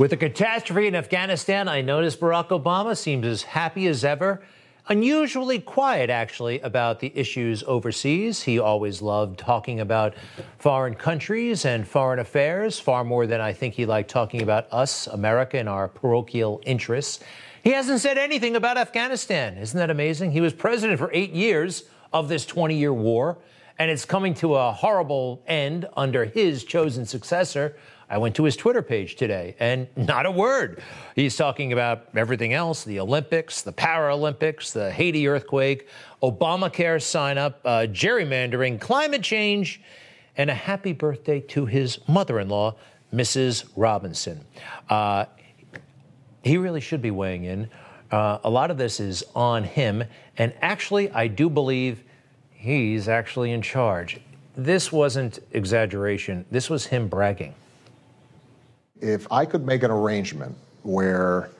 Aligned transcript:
With 0.00 0.12
the 0.12 0.16
catastrophe 0.16 0.86
in 0.86 0.94
Afghanistan, 0.94 1.68
I 1.68 1.82
noticed 1.82 2.20
Barack 2.20 2.48
Obama 2.48 2.96
seems 2.96 3.26
as 3.26 3.42
happy 3.42 3.86
as 3.86 4.02
ever. 4.02 4.40
Unusually 4.88 5.58
quiet, 5.58 6.08
actually, 6.08 6.58
about 6.60 7.00
the 7.00 7.12
issues 7.14 7.62
overseas. 7.64 8.40
He 8.40 8.58
always 8.58 9.02
loved 9.02 9.38
talking 9.38 9.78
about 9.78 10.14
foreign 10.56 10.94
countries 10.94 11.66
and 11.66 11.86
foreign 11.86 12.18
affairs, 12.18 12.80
far 12.80 13.04
more 13.04 13.26
than 13.26 13.42
I 13.42 13.52
think 13.52 13.74
he 13.74 13.84
liked 13.84 14.08
talking 14.08 14.40
about 14.40 14.72
us, 14.72 15.06
America, 15.06 15.58
and 15.58 15.68
our 15.68 15.86
parochial 15.86 16.62
interests. 16.64 17.22
He 17.62 17.72
hasn't 17.72 18.00
said 18.00 18.16
anything 18.16 18.56
about 18.56 18.78
Afghanistan. 18.78 19.58
Isn't 19.58 19.78
that 19.78 19.90
amazing? 19.90 20.32
He 20.32 20.40
was 20.40 20.54
president 20.54 20.98
for 20.98 21.10
eight 21.12 21.32
years 21.32 21.84
of 22.10 22.30
this 22.30 22.46
20 22.46 22.74
year 22.74 22.94
war, 22.94 23.36
and 23.78 23.90
it's 23.90 24.06
coming 24.06 24.32
to 24.36 24.54
a 24.54 24.72
horrible 24.72 25.42
end 25.46 25.86
under 25.94 26.24
his 26.24 26.64
chosen 26.64 27.04
successor. 27.04 27.76
I 28.10 28.18
went 28.18 28.34
to 28.36 28.44
his 28.44 28.56
Twitter 28.56 28.82
page 28.82 29.14
today 29.14 29.54
and 29.60 29.86
not 29.96 30.26
a 30.26 30.32
word. 30.32 30.82
He's 31.14 31.36
talking 31.36 31.72
about 31.72 32.08
everything 32.16 32.52
else 32.52 32.82
the 32.82 32.98
Olympics, 32.98 33.62
the 33.62 33.72
Paralympics, 33.72 34.72
the 34.72 34.90
Haiti 34.90 35.28
earthquake, 35.28 35.88
Obamacare 36.20 37.00
sign 37.00 37.38
up, 37.38 37.60
uh, 37.64 37.86
gerrymandering, 37.88 38.80
climate 38.80 39.22
change, 39.22 39.80
and 40.36 40.50
a 40.50 40.54
happy 40.54 40.92
birthday 40.92 41.38
to 41.38 41.66
his 41.66 42.00
mother 42.08 42.40
in 42.40 42.48
law, 42.48 42.74
Mrs. 43.14 43.70
Robinson. 43.76 44.44
Uh, 44.88 45.26
he 46.42 46.56
really 46.56 46.80
should 46.80 47.02
be 47.02 47.12
weighing 47.12 47.44
in. 47.44 47.70
Uh, 48.10 48.38
a 48.42 48.50
lot 48.50 48.72
of 48.72 48.76
this 48.76 48.98
is 48.98 49.22
on 49.36 49.62
him. 49.62 50.02
And 50.36 50.52
actually, 50.62 51.12
I 51.12 51.28
do 51.28 51.48
believe 51.48 52.02
he's 52.50 53.08
actually 53.08 53.52
in 53.52 53.62
charge. 53.62 54.20
This 54.56 54.90
wasn't 54.90 55.38
exaggeration, 55.52 56.44
this 56.50 56.68
was 56.68 56.86
him 56.86 57.06
bragging 57.06 57.54
if 59.00 59.30
I 59.30 59.44
could 59.44 59.64
make 59.64 59.82
an 59.82 59.90
arrangement 59.90 60.54
where 60.82 61.50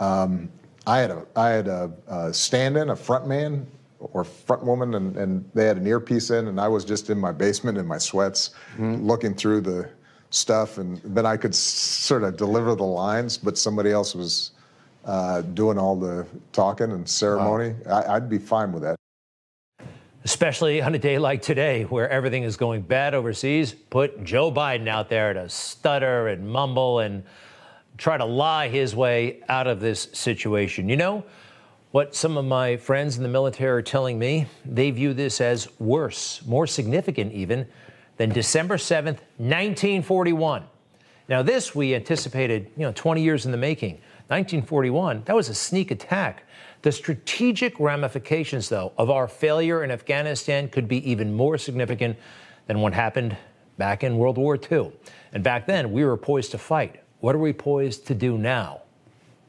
um, 0.00 0.48
I 0.86 0.98
had 0.98 1.10
a 1.10 1.26
I 1.36 1.48
had 1.48 1.68
a, 1.68 1.92
a 2.08 2.34
stand-in, 2.34 2.90
a 2.90 2.96
front 2.96 3.26
man 3.26 3.66
or 3.98 4.24
front 4.24 4.64
woman, 4.64 4.94
and, 4.94 5.16
and 5.16 5.50
they 5.54 5.66
had 5.66 5.78
an 5.78 5.86
earpiece 5.86 6.30
in, 6.30 6.48
and 6.48 6.60
I 6.60 6.68
was 6.68 6.84
just 6.84 7.10
in 7.10 7.18
my 7.18 7.32
basement 7.32 7.78
in 7.78 7.86
my 7.86 7.98
sweats, 7.98 8.50
mm-hmm. 8.74 8.96
looking 8.96 9.34
through 9.34 9.62
the 9.62 9.88
stuff, 10.30 10.78
and 10.78 11.00
then 11.04 11.24
I 11.24 11.36
could 11.36 11.52
s- 11.52 11.58
sort 11.58 12.22
of 12.22 12.36
deliver 12.36 12.74
the 12.74 12.84
lines, 12.84 13.38
but 13.38 13.56
somebody 13.56 13.92
else 13.92 14.14
was 14.14 14.50
uh, 15.06 15.40
doing 15.40 15.78
all 15.78 15.96
the 15.96 16.26
talking 16.52 16.90
and 16.90 17.08
ceremony. 17.08 17.74
Wow. 17.86 18.00
I, 18.00 18.16
I'd 18.16 18.28
be 18.28 18.38
fine 18.38 18.72
with 18.72 18.82
that 18.82 18.96
especially 20.24 20.80
on 20.80 20.94
a 20.94 20.98
day 20.98 21.18
like 21.18 21.42
today 21.42 21.82
where 21.84 22.08
everything 22.08 22.42
is 22.42 22.56
going 22.56 22.80
bad 22.82 23.14
overseas. 23.14 23.72
Put 23.72 24.24
Joe 24.24 24.50
Biden 24.50 24.88
out 24.88 25.10
there 25.10 25.34
to 25.34 25.48
stutter 25.48 26.28
and 26.28 26.48
mumble 26.48 27.00
and 27.00 27.22
try 27.98 28.16
to 28.16 28.24
lie 28.24 28.68
his 28.68 28.96
way 28.96 29.42
out 29.48 29.66
of 29.66 29.80
this 29.80 30.08
situation. 30.12 30.88
You 30.88 30.96
know 30.96 31.24
what 31.90 32.14
some 32.14 32.36
of 32.36 32.44
my 32.44 32.76
friends 32.76 33.18
in 33.18 33.22
the 33.22 33.28
military 33.28 33.78
are 33.78 33.82
telling 33.82 34.18
me? 34.18 34.46
They 34.64 34.90
view 34.90 35.12
this 35.14 35.40
as 35.40 35.68
worse, 35.78 36.42
more 36.46 36.66
significant 36.66 37.32
even, 37.32 37.66
than 38.16 38.30
December 38.30 38.78
7th, 38.78 39.20
1941. 39.36 40.64
Now, 41.28 41.42
this 41.42 41.74
we 41.74 41.94
anticipated, 41.94 42.70
you 42.76 42.82
know, 42.82 42.92
20 42.92 43.22
years 43.22 43.46
in 43.46 43.52
the 43.52 43.58
making. 43.58 43.94
1941, 44.28 45.22
that 45.26 45.36
was 45.36 45.48
a 45.48 45.54
sneak 45.54 45.90
attack 45.90 46.44
the 46.84 46.92
strategic 46.92 47.80
ramifications, 47.80 48.68
though, 48.68 48.92
of 48.98 49.08
our 49.08 49.26
failure 49.26 49.82
in 49.82 49.90
Afghanistan 49.90 50.68
could 50.68 50.86
be 50.86 51.10
even 51.10 51.32
more 51.32 51.56
significant 51.56 52.14
than 52.66 52.78
what 52.80 52.92
happened 52.92 53.34
back 53.78 54.04
in 54.04 54.18
World 54.18 54.36
War 54.36 54.58
II. 54.70 54.92
And 55.32 55.42
back 55.42 55.66
then, 55.66 55.92
we 55.92 56.04
were 56.04 56.18
poised 56.18 56.50
to 56.50 56.58
fight. 56.58 57.02
What 57.20 57.34
are 57.34 57.38
we 57.38 57.54
poised 57.54 58.06
to 58.08 58.14
do 58.14 58.36
now? 58.36 58.82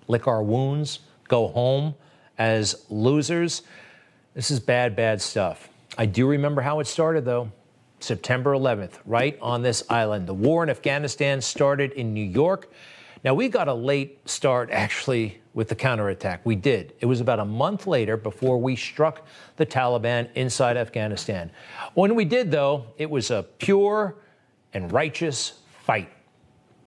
Lick 0.08 0.28
our 0.28 0.42
wounds? 0.42 1.00
Go 1.28 1.50
home 1.50 1.96
as 2.38 2.86
losers? 2.90 3.64
This 4.34 4.50
is 4.50 4.62
bad, 4.62 4.96
bad 4.96 5.22
stuff. 5.22 5.68
I 5.98 6.06
do 6.06 6.30
remember 6.30 6.62
how 6.62 6.80
it 6.80 6.88
started, 6.88 7.26
though. 7.26 7.52
September 8.00 8.54
11th, 8.54 8.94
right 9.06 9.38
on 9.42 9.62
this 9.62 9.84
island. 9.90 10.26
The 10.26 10.34
war 10.34 10.64
in 10.64 10.70
Afghanistan 10.70 11.42
started 11.42 11.92
in 11.92 12.14
New 12.14 12.24
York. 12.24 12.72
Now, 13.26 13.34
we 13.34 13.50
got 13.50 13.68
a 13.68 13.74
late 13.74 14.20
start, 14.30 14.70
actually, 14.70 15.42
with 15.56 15.68
the 15.68 15.74
counterattack. 15.74 16.42
We 16.46 16.56
did. 16.56 16.94
It 17.00 17.08
was 17.08 17.22
about 17.22 17.40
a 17.40 17.46
month 17.46 17.88
later 17.88 18.18
before 18.18 18.60
we 18.60 18.76
struck 18.76 19.26
the 19.56 19.66
Taliban 19.66 20.30
inside 20.36 20.78
Afghanistan. 20.78 21.50
When 21.96 22.14
we 22.14 22.24
did, 22.24 22.52
though, 22.52 22.86
it 23.00 23.10
was 23.10 23.32
a 23.32 23.42
pure 23.58 24.16
and 24.76 24.92
righteous 24.92 25.54
fight. 25.86 26.08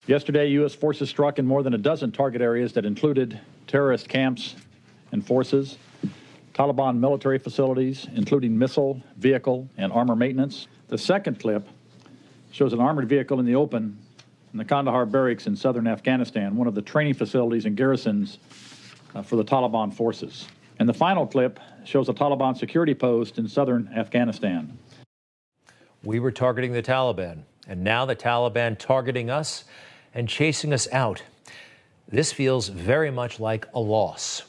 Yesterday, 0.07 0.47
U.S. 0.51 0.77
forces 0.77 1.11
struck 1.11 1.41
in 1.41 1.45
more 1.45 1.65
than 1.65 1.75
a 1.75 1.79
dozen 1.79 2.13
target 2.13 2.41
areas 2.41 2.73
that 2.75 2.87
included 2.87 3.41
terrorist 3.67 4.09
camps 4.09 4.55
and 5.11 5.27
forces, 5.27 5.77
Taliban 6.55 7.01
military 7.01 7.41
facilities, 7.41 8.07
including 8.15 8.57
missile, 8.57 9.03
vehicle, 9.17 9.69
and 9.77 9.93
armor 9.93 10.15
maintenance. 10.15 10.69
The 10.87 10.99
second 10.99 11.41
clip 11.41 11.69
shows 12.53 12.73
an 12.73 12.79
armored 12.79 13.09
vehicle 13.09 13.41
in 13.41 13.45
the 13.45 13.57
open 13.57 13.99
in 14.59 14.67
the 14.67 14.69
Kandahar 14.69 15.07
barracks 15.07 15.47
in 15.47 15.55
southern 15.55 15.87
Afghanistan, 15.87 16.57
one 16.57 16.67
of 16.67 16.75
the 16.75 16.83
training 16.83 17.15
facilities 17.15 17.65
and 17.65 17.77
garrisons 17.77 18.39
uh, 19.15 19.23
for 19.23 19.37
the 19.37 19.45
Taliban 19.45 19.95
forces. 19.95 20.49
And 20.81 20.89
the 20.89 20.95
final 20.95 21.29
clip 21.29 21.61
shows 21.85 22.09
a 22.09 22.13
Taliban 22.13 22.59
security 22.59 22.93
post 22.93 23.39
in 23.39 23.47
southern 23.47 23.89
Afghanistan. 23.97 24.77
We 26.03 26.19
were 26.19 26.33
targeting 26.33 26.73
the 26.73 26.83
Taliban, 26.83 27.43
and 27.69 27.85
now 27.85 28.05
the 28.05 28.17
Taliban 28.17 28.77
targeting 28.77 29.31
us 29.31 29.63
and 30.13 30.29
chasing 30.29 30.73
us 30.73 30.89
out. 30.91 31.23
This 32.09 32.33
feels 32.33 32.67
very 32.67 33.13
much 33.13 33.39
like 33.39 33.65
a 33.75 33.79
loss. 33.79 34.43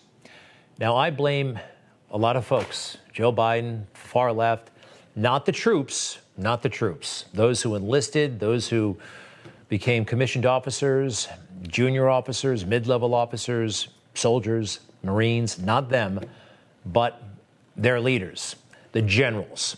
Now, 0.80 0.96
I 0.96 1.12
blame 1.12 1.60
a 2.10 2.18
lot 2.18 2.36
of 2.36 2.48
folks 2.48 2.98
Joe 3.14 3.32
Biden, 3.32 3.84
far 3.94 4.34
left, 4.34 4.72
not 5.16 5.46
the 5.46 5.52
troops, 5.52 6.18
not 6.36 6.64
the 6.64 6.70
troops, 6.70 7.26
those 7.32 7.62
who 7.62 7.76
enlisted, 7.76 8.40
those 8.40 8.70
who 8.70 8.98
became 9.70 10.04
commissioned 10.04 10.46
officers, 10.46 11.30
junior 11.68 12.10
officers, 12.10 12.66
mid 12.66 12.88
level 12.88 13.14
officers, 13.14 13.88
soldiers, 14.16 14.80
Marines, 15.04 15.60
not 15.60 15.90
them, 15.90 16.20
but 16.86 17.22
their 17.78 18.02
leaders, 18.02 18.56
the 18.92 19.02
generals. 19.02 19.78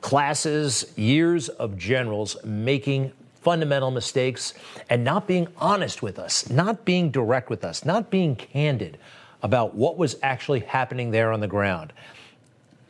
Classes, 0.00 0.92
years 0.96 1.48
of 1.48 1.76
generals 1.76 2.36
making 2.44 3.12
fundamental 3.42 3.90
mistakes 3.90 4.54
and 4.88 5.04
not 5.04 5.26
being 5.26 5.48
honest 5.58 6.02
with 6.02 6.18
us, 6.18 6.48
not 6.48 6.84
being 6.84 7.10
direct 7.10 7.50
with 7.50 7.64
us, 7.64 7.84
not 7.84 8.10
being 8.10 8.34
candid 8.36 8.98
about 9.42 9.74
what 9.74 9.98
was 9.98 10.16
actually 10.22 10.60
happening 10.60 11.10
there 11.10 11.30
on 11.30 11.40
the 11.40 11.46
ground. 11.46 11.92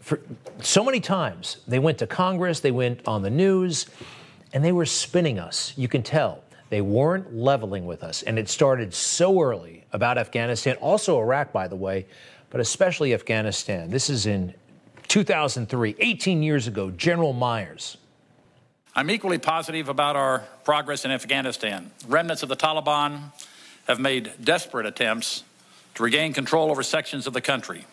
For 0.01 0.21
so 0.61 0.85
many 0.85 1.01
times, 1.01 1.57
they 1.67 1.79
went 1.79 1.99
to 1.99 2.07
Congress, 2.07 2.61
they 2.61 2.71
went 2.71 3.01
on 3.09 3.23
the 3.23 3.31
news, 3.31 3.87
and 4.55 4.65
they 4.65 4.73
were 4.73 4.87
spinning 4.87 5.39
us. 5.39 5.75
You 5.77 5.89
can 5.89 6.03
tell. 6.03 6.41
They 6.71 6.81
weren't 6.81 7.35
leveling 7.35 7.87
with 7.87 8.03
us. 8.03 8.23
And 8.23 8.39
it 8.39 8.49
started 8.49 8.95
so 8.95 9.43
early 9.43 9.85
about 9.93 10.17
Afghanistan, 10.17 10.77
also 10.77 11.21
Iraq, 11.21 11.53
by 11.53 11.69
the 11.69 11.77
way, 11.77 12.07
but 12.51 12.61
especially 12.61 13.13
Afghanistan. 13.13 13.91
This 13.91 14.09
is 14.09 14.27
in 14.27 14.55
2003, 15.09 15.97
18 15.99 16.43
years 16.43 16.69
ago, 16.69 16.91
General 16.91 17.33
Myers. 17.33 17.97
I'm 18.95 19.11
equally 19.11 19.39
positive 19.39 19.89
about 19.89 20.15
our 20.15 20.45
progress 20.65 21.05
in 21.05 21.11
Afghanistan. 21.11 21.91
Remnants 22.07 22.45
of 22.45 22.49
the 22.49 22.57
Taliban 22.57 23.33
have 23.89 23.99
made 23.99 24.33
desperate 24.43 24.87
attempts 24.87 25.43
to 25.97 26.03
regain 26.05 26.33
control 26.33 26.71
over 26.71 26.85
sections 26.85 27.27
of 27.27 27.33
the 27.33 27.41
country, 27.41 27.87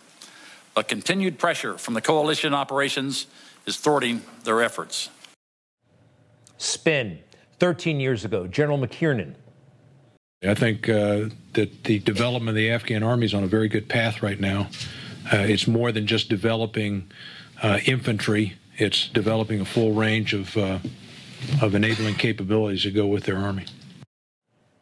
but 0.75 0.87
continued 0.87 1.39
pressure 1.39 1.77
from 1.77 1.95
the 1.95 2.01
coalition 2.01 2.53
operations 2.53 3.25
is 3.65 3.77
thwarting 3.77 4.21
their 4.43 4.61
efforts. 4.61 5.09
Spin 6.61 7.17
13 7.59 7.99
years 7.99 8.23
ago, 8.23 8.45
General 8.45 8.77
McKiernan. 8.77 9.33
I 10.43 10.53
think 10.53 10.87
uh, 10.87 11.29
that 11.53 11.85
the 11.85 11.97
development 11.99 12.49
of 12.49 12.55
the 12.55 12.69
Afghan 12.69 13.01
army 13.01 13.25
is 13.25 13.33
on 13.33 13.43
a 13.43 13.47
very 13.47 13.67
good 13.67 13.89
path 13.89 14.21
right 14.21 14.39
now. 14.39 14.67
Uh, 15.33 15.37
it's 15.37 15.65
more 15.65 15.91
than 15.91 16.05
just 16.05 16.29
developing 16.29 17.11
uh, 17.63 17.79
infantry, 17.85 18.57
it's 18.77 19.09
developing 19.09 19.59
a 19.59 19.65
full 19.65 19.93
range 19.93 20.35
of, 20.35 20.55
uh, 20.55 20.77
of 21.63 21.73
enabling 21.73 22.15
capabilities 22.15 22.83
to 22.83 22.91
go 22.91 23.07
with 23.07 23.23
their 23.23 23.37
army. 23.37 23.65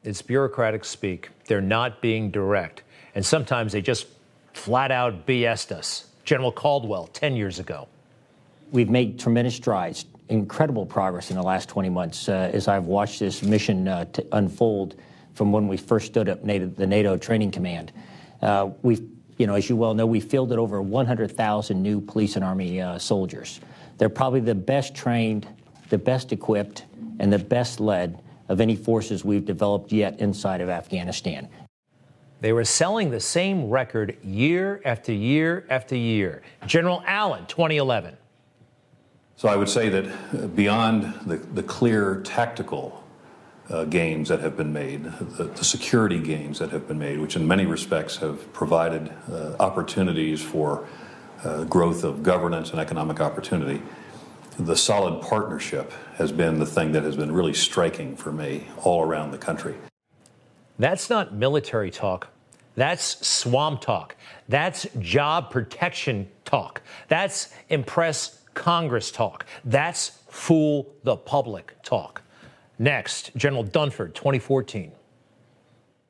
It's 0.04 0.22
bureaucratic 0.22 0.84
speak. 0.84 1.30
They're 1.46 1.62
not 1.62 2.02
being 2.02 2.30
direct. 2.30 2.84
And 3.16 3.26
sometimes 3.26 3.72
they 3.72 3.82
just 3.82 4.08
flat 4.52 4.92
out 4.92 5.26
BS'd 5.26 5.72
us. 5.72 6.08
General 6.26 6.52
Caldwell, 6.52 7.08
10 7.08 7.38
years 7.38 7.58
ago. 7.58 7.88
We've 8.72 8.90
made 8.90 9.18
tremendous 9.18 9.56
strides 9.56 10.06
incredible 10.30 10.86
progress 10.86 11.32
in 11.32 11.36
the 11.36 11.44
last 11.44 11.68
20 11.70 11.90
months 11.90 12.30
uh, 12.30 12.52
as 12.54 12.68
I've 12.68 12.86
watched 12.86 13.20
this 13.20 13.44
mission 13.44 13.88
uh, 13.88 14.06
unfold 14.32 14.96
from 15.34 15.52
when 15.52 15.68
we 15.68 15.78
first 15.78 16.08
stood 16.08 16.30
up 16.30 16.44
NATO, 16.44 16.68
the 16.68 16.88
NATO 16.88 17.18
Training 17.18 17.52
Command. 17.52 17.92
Uh, 18.42 18.70
we've, 18.82 19.02
you 19.38 19.48
know, 19.48 19.56
as 19.56 19.70
you 19.70 19.76
well 19.76 19.94
know, 19.94 20.06
we 20.06 20.20
fielded 20.20 20.60
over 20.60 20.82
100,000 20.82 21.82
new 21.82 22.00
police 22.00 22.36
and 22.36 22.46
army 22.46 22.82
uh, 22.82 22.98
soldiers. 23.00 23.60
They're 23.98 24.10
probably 24.10 24.40
the 24.40 24.56
best 24.56 24.96
trained, 24.96 25.48
the 25.90 25.98
best 25.98 26.32
equipped, 26.32 26.86
and 27.20 27.34
the 27.34 27.40
best 27.40 27.80
led 27.80 28.22
of 28.48 28.62
any 28.62 28.76
forces 28.76 29.26
we've 29.26 29.46
developed 29.46 29.92
yet 29.92 30.20
inside 30.20 30.62
of 30.62 30.70
Afghanistan. 30.70 31.48
They 32.42 32.54
were 32.54 32.64
selling 32.64 33.10
the 33.10 33.20
same 33.20 33.70
record 33.70 34.18
year 34.24 34.82
after 34.86 35.12
year 35.12 35.66
after 35.70 35.96
year. 35.96 36.42
General 36.66 37.04
Allen, 37.06 37.46
2011. 37.48 38.16
So 39.40 39.48
I 39.48 39.56
would 39.56 39.70
say 39.70 39.88
that 39.88 40.54
beyond 40.54 41.14
the, 41.26 41.38
the 41.38 41.64
clear 41.64 42.20
tactical 42.26 43.02
uh, 43.70 43.86
gains 43.86 44.28
that 44.28 44.42
have 44.42 44.58
been 44.58 44.74
made, 44.74 45.06
the, 45.06 45.46
the, 45.46 45.64
security 45.64 46.20
gains 46.20 46.60
that 46.60 46.72
have 46.72 46.90
been 46.90 47.00
made, 47.00 47.22
which 47.22 47.38
in 47.38 47.48
many 47.48 47.66
respects 47.66 48.18
have 48.18 48.52
provided 48.52 49.14
uh, 49.32 49.56
opportunities 49.62 50.42
for 50.42 50.86
uh, 51.46 51.64
growth 51.64 52.04
of 52.04 52.22
governance 52.22 52.72
and 52.72 52.82
economic 52.82 53.22
opportunity, 53.22 53.82
the 54.58 54.76
solid 54.76 55.22
partnership 55.22 55.94
has 56.16 56.34
been 56.34 56.60
the 56.60 56.66
thing 56.66 56.92
that 56.92 57.04
has 57.04 57.16
been 57.16 57.32
really 57.32 57.54
striking 57.54 58.18
for 58.18 58.34
me 58.34 58.68
all 58.84 59.04
around 59.04 59.32
the 59.32 59.38
country. 59.38 59.76
That's 60.78 61.10
not 61.10 61.34
military 61.34 61.92
talk. 61.92 62.28
That's 62.76 63.26
swamp 63.26 63.80
talk. 63.80 64.18
That's 64.50 64.86
job 65.00 65.50
protection 65.50 66.30
talk. 66.44 66.82
That's 67.08 67.54
impress 67.70 68.39
Congress 68.60 69.10
talk. 69.10 69.46
That's 69.64 70.20
fool 70.28 70.94
the 71.04 71.16
public 71.16 71.82
talk. 71.82 72.22
Next, 72.78 73.32
General 73.38 73.64
Dunford, 73.64 74.14
2014. 74.14 74.92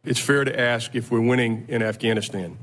It's 0.04 0.20
fair 0.20 0.44
to 0.44 0.60
ask 0.60 0.96
if 0.96 1.12
we're 1.12 1.22
winning 1.22 1.66
in 1.68 1.84
Afghanistan. 1.84 2.58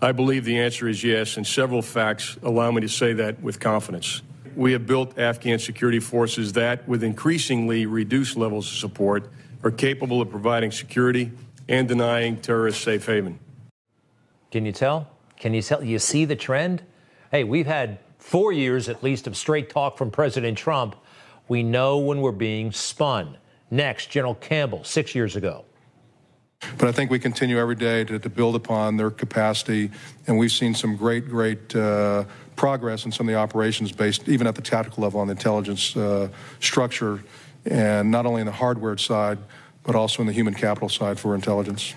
I 0.00 0.12
believe 0.12 0.46
the 0.46 0.58
answer 0.58 0.88
is 0.88 1.04
yes, 1.04 1.36
and 1.36 1.46
several 1.46 1.82
facts 1.82 2.38
allow 2.42 2.70
me 2.70 2.80
to 2.80 2.88
say 2.88 3.12
that 3.12 3.42
with 3.42 3.60
confidence. 3.60 4.22
We 4.56 4.72
have 4.72 4.86
built 4.86 5.18
Afghan 5.18 5.58
security 5.58 6.00
forces 6.00 6.54
that, 6.54 6.88
with 6.88 7.04
increasingly 7.04 7.84
reduced 7.84 8.38
levels 8.38 8.66
of 8.68 8.78
support, 8.78 9.30
are 9.62 9.70
capable 9.70 10.22
of 10.22 10.30
providing 10.30 10.70
security 10.70 11.30
and 11.68 11.86
denying 11.86 12.38
terrorists 12.38 12.82
safe 12.82 13.04
haven. 13.04 13.38
Can 14.50 14.64
you 14.64 14.72
tell? 14.72 15.08
Can 15.36 15.52
you 15.52 15.60
tell? 15.60 15.84
You 15.84 15.98
see 15.98 16.24
the 16.24 16.36
trend? 16.36 16.82
Hey, 17.30 17.44
we've 17.44 17.66
had 17.66 17.98
four 18.20 18.52
years 18.52 18.88
at 18.88 19.02
least 19.02 19.26
of 19.26 19.36
straight 19.36 19.70
talk 19.70 19.98
from 19.98 20.10
President 20.10 20.56
Trump, 20.56 20.94
we 21.48 21.62
know 21.62 21.98
when 21.98 22.20
we're 22.20 22.30
being 22.30 22.70
spun. 22.70 23.36
Next, 23.70 24.10
General 24.10 24.34
Campbell, 24.36 24.84
six 24.84 25.14
years 25.14 25.36
ago. 25.36 25.64
But 26.78 26.88
I 26.88 26.92
think 26.92 27.10
we 27.10 27.18
continue 27.18 27.58
every 27.58 27.74
day 27.74 28.04
to, 28.04 28.18
to 28.18 28.28
build 28.28 28.54
upon 28.54 28.96
their 28.96 29.10
capacity, 29.10 29.90
and 30.26 30.38
we've 30.38 30.52
seen 30.52 30.74
some 30.74 30.94
great, 30.94 31.28
great 31.28 31.74
uh, 31.74 32.24
progress 32.54 33.06
in 33.06 33.12
some 33.12 33.26
of 33.28 33.32
the 33.32 33.38
operations 33.38 33.92
based, 33.92 34.28
even 34.28 34.46
at 34.46 34.54
the 34.54 34.62
tactical 34.62 35.02
level, 35.02 35.20
on 35.20 35.26
the 35.26 35.32
intelligence 35.32 35.96
uh, 35.96 36.28
structure, 36.60 37.24
and 37.64 38.10
not 38.10 38.26
only 38.26 38.40
in 38.40 38.46
the 38.46 38.52
hardware 38.52 38.98
side, 38.98 39.38
but 39.84 39.94
also 39.94 40.22
in 40.22 40.26
the 40.26 40.32
human 40.32 40.52
capital 40.52 40.88
side 40.88 41.18
for 41.18 41.34
intelligence. 41.34 41.94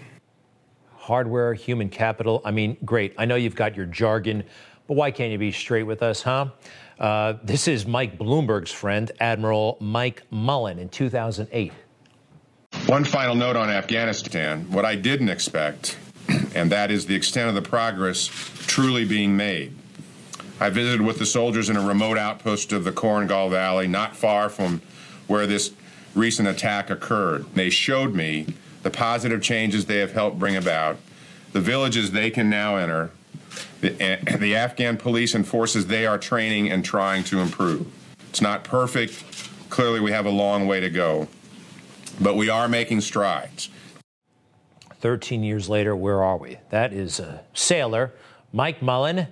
Hardware, 0.95 1.53
human 1.53 1.89
capital. 1.89 2.41
I 2.45 2.51
mean, 2.51 2.77
great. 2.85 3.13
I 3.17 3.25
know 3.25 3.35
you've 3.35 3.55
got 3.55 3.75
your 3.75 3.85
jargon 3.85 4.45
but 4.87 4.95
why 4.95 5.11
can't 5.11 5.31
you 5.31 5.37
be 5.37 5.51
straight 5.51 5.83
with 5.83 6.03
us, 6.03 6.21
huh? 6.21 6.47
Uh, 6.99 7.33
this 7.43 7.67
is 7.67 7.85
Mike 7.85 8.17
Bloomberg's 8.17 8.71
friend, 8.71 9.11
Admiral 9.19 9.77
Mike 9.79 10.23
Mullen, 10.29 10.79
in 10.79 10.89
2008. 10.89 11.73
One 12.87 13.03
final 13.03 13.35
note 13.35 13.55
on 13.55 13.69
Afghanistan. 13.69 14.69
What 14.71 14.85
I 14.85 14.95
didn't 14.95 15.29
expect, 15.29 15.97
and 16.55 16.71
that 16.71 16.91
is 16.91 17.05
the 17.05 17.15
extent 17.15 17.49
of 17.49 17.55
the 17.55 17.61
progress 17.61 18.27
truly 18.67 19.05
being 19.05 19.37
made. 19.37 19.75
I 20.59 20.69
visited 20.69 21.01
with 21.01 21.19
the 21.19 21.25
soldiers 21.25 21.69
in 21.69 21.77
a 21.77 21.85
remote 21.85 22.17
outpost 22.17 22.71
of 22.71 22.83
the 22.83 22.91
Korengal 22.91 23.49
Valley, 23.49 23.87
not 23.87 24.15
far 24.15 24.49
from 24.49 24.81
where 25.27 25.47
this 25.47 25.71
recent 26.15 26.47
attack 26.47 26.89
occurred. 26.89 27.45
They 27.55 27.69
showed 27.69 28.13
me 28.13 28.47
the 28.83 28.89
positive 28.89 29.41
changes 29.41 29.85
they 29.85 29.97
have 29.97 30.11
helped 30.11 30.37
bring 30.37 30.55
about, 30.55 30.97
the 31.53 31.61
villages 31.61 32.11
they 32.11 32.29
can 32.29 32.49
now 32.49 32.75
enter, 32.75 33.11
the, 33.81 34.01
eh, 34.01 34.37
the 34.37 34.55
Afghan 34.55 34.97
police 34.97 35.35
and 35.35 35.47
forces 35.47 35.87
they 35.87 36.05
are 36.05 36.17
training 36.17 36.71
and 36.71 36.83
trying 36.83 37.23
to 37.25 37.39
improve. 37.39 37.87
It's 38.29 38.41
not 38.41 38.63
perfect. 38.63 39.23
Clearly, 39.69 39.99
we 39.99 40.11
have 40.11 40.25
a 40.25 40.31
long 40.31 40.67
way 40.67 40.79
to 40.79 40.89
go, 40.89 41.27
but 42.19 42.35
we 42.35 42.49
are 42.49 42.67
making 42.67 43.01
strides. 43.01 43.69
13 45.01 45.43
years 45.43 45.67
later, 45.67 45.95
where 45.95 46.23
are 46.23 46.37
we? 46.37 46.59
That 46.69 46.93
is 46.93 47.19
a 47.19 47.43
sailor, 47.53 48.13
Mike 48.53 48.81
Mullen, 48.81 49.27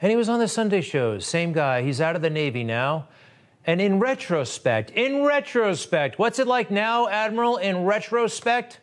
and 0.00 0.10
he 0.10 0.16
was 0.16 0.28
on 0.28 0.38
the 0.38 0.48
Sunday 0.48 0.80
shows. 0.80 1.26
Same 1.26 1.52
guy. 1.52 1.82
He's 1.82 2.00
out 2.00 2.14
of 2.14 2.22
the 2.22 2.30
Navy 2.30 2.62
now. 2.62 3.08
And 3.66 3.80
in 3.80 3.98
retrospect, 3.98 4.90
in 4.90 5.24
retrospect, 5.24 6.18
what's 6.18 6.38
it 6.38 6.46
like 6.46 6.70
now, 6.70 7.08
Admiral, 7.08 7.56
in 7.56 7.84
retrospect? 7.84 8.80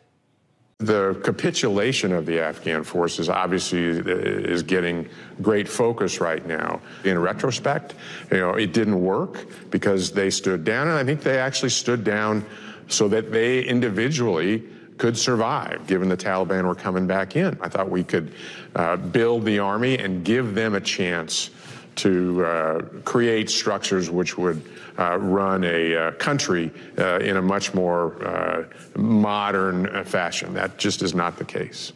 The 0.78 1.18
capitulation 1.24 2.12
of 2.12 2.26
the 2.26 2.38
Afghan 2.38 2.84
forces 2.84 3.30
obviously 3.30 3.80
is 3.80 4.62
getting 4.62 5.08
great 5.40 5.66
focus 5.66 6.20
right 6.20 6.46
now. 6.46 6.82
In 7.02 7.18
retrospect, 7.18 7.94
you 8.30 8.36
know, 8.36 8.50
it 8.50 8.74
didn't 8.74 9.00
work 9.00 9.46
because 9.70 10.12
they 10.12 10.28
stood 10.28 10.64
down, 10.64 10.88
and 10.88 10.98
I 10.98 11.02
think 11.02 11.22
they 11.22 11.38
actually 11.38 11.70
stood 11.70 12.04
down 12.04 12.44
so 12.88 13.08
that 13.08 13.32
they 13.32 13.64
individually 13.64 14.64
could 14.98 15.16
survive, 15.16 15.86
given 15.86 16.10
the 16.10 16.16
Taliban 16.16 16.64
were 16.64 16.74
coming 16.74 17.06
back 17.06 17.36
in. 17.36 17.58
I 17.62 17.70
thought 17.70 17.90
we 17.90 18.04
could 18.04 18.34
uh, 18.74 18.96
build 18.96 19.46
the 19.46 19.58
army 19.58 19.96
and 19.98 20.26
give 20.26 20.54
them 20.54 20.74
a 20.74 20.80
chance 20.80 21.48
to 21.96 22.44
uh, 22.44 22.80
create 23.04 23.50
structures 23.50 24.10
which 24.10 24.38
would 24.38 24.62
uh, 24.98 25.18
run 25.18 25.64
a 25.64 25.96
uh, 25.96 26.10
country 26.12 26.70
uh, 26.98 27.18
in 27.18 27.36
a 27.36 27.42
much 27.42 27.74
more 27.74 28.22
uh, 28.24 28.64
modern 28.96 30.04
fashion. 30.04 30.54
That 30.54 30.78
just 30.78 31.02
is 31.02 31.14
not 31.14 31.36
the 31.36 31.44
case. 31.44 31.92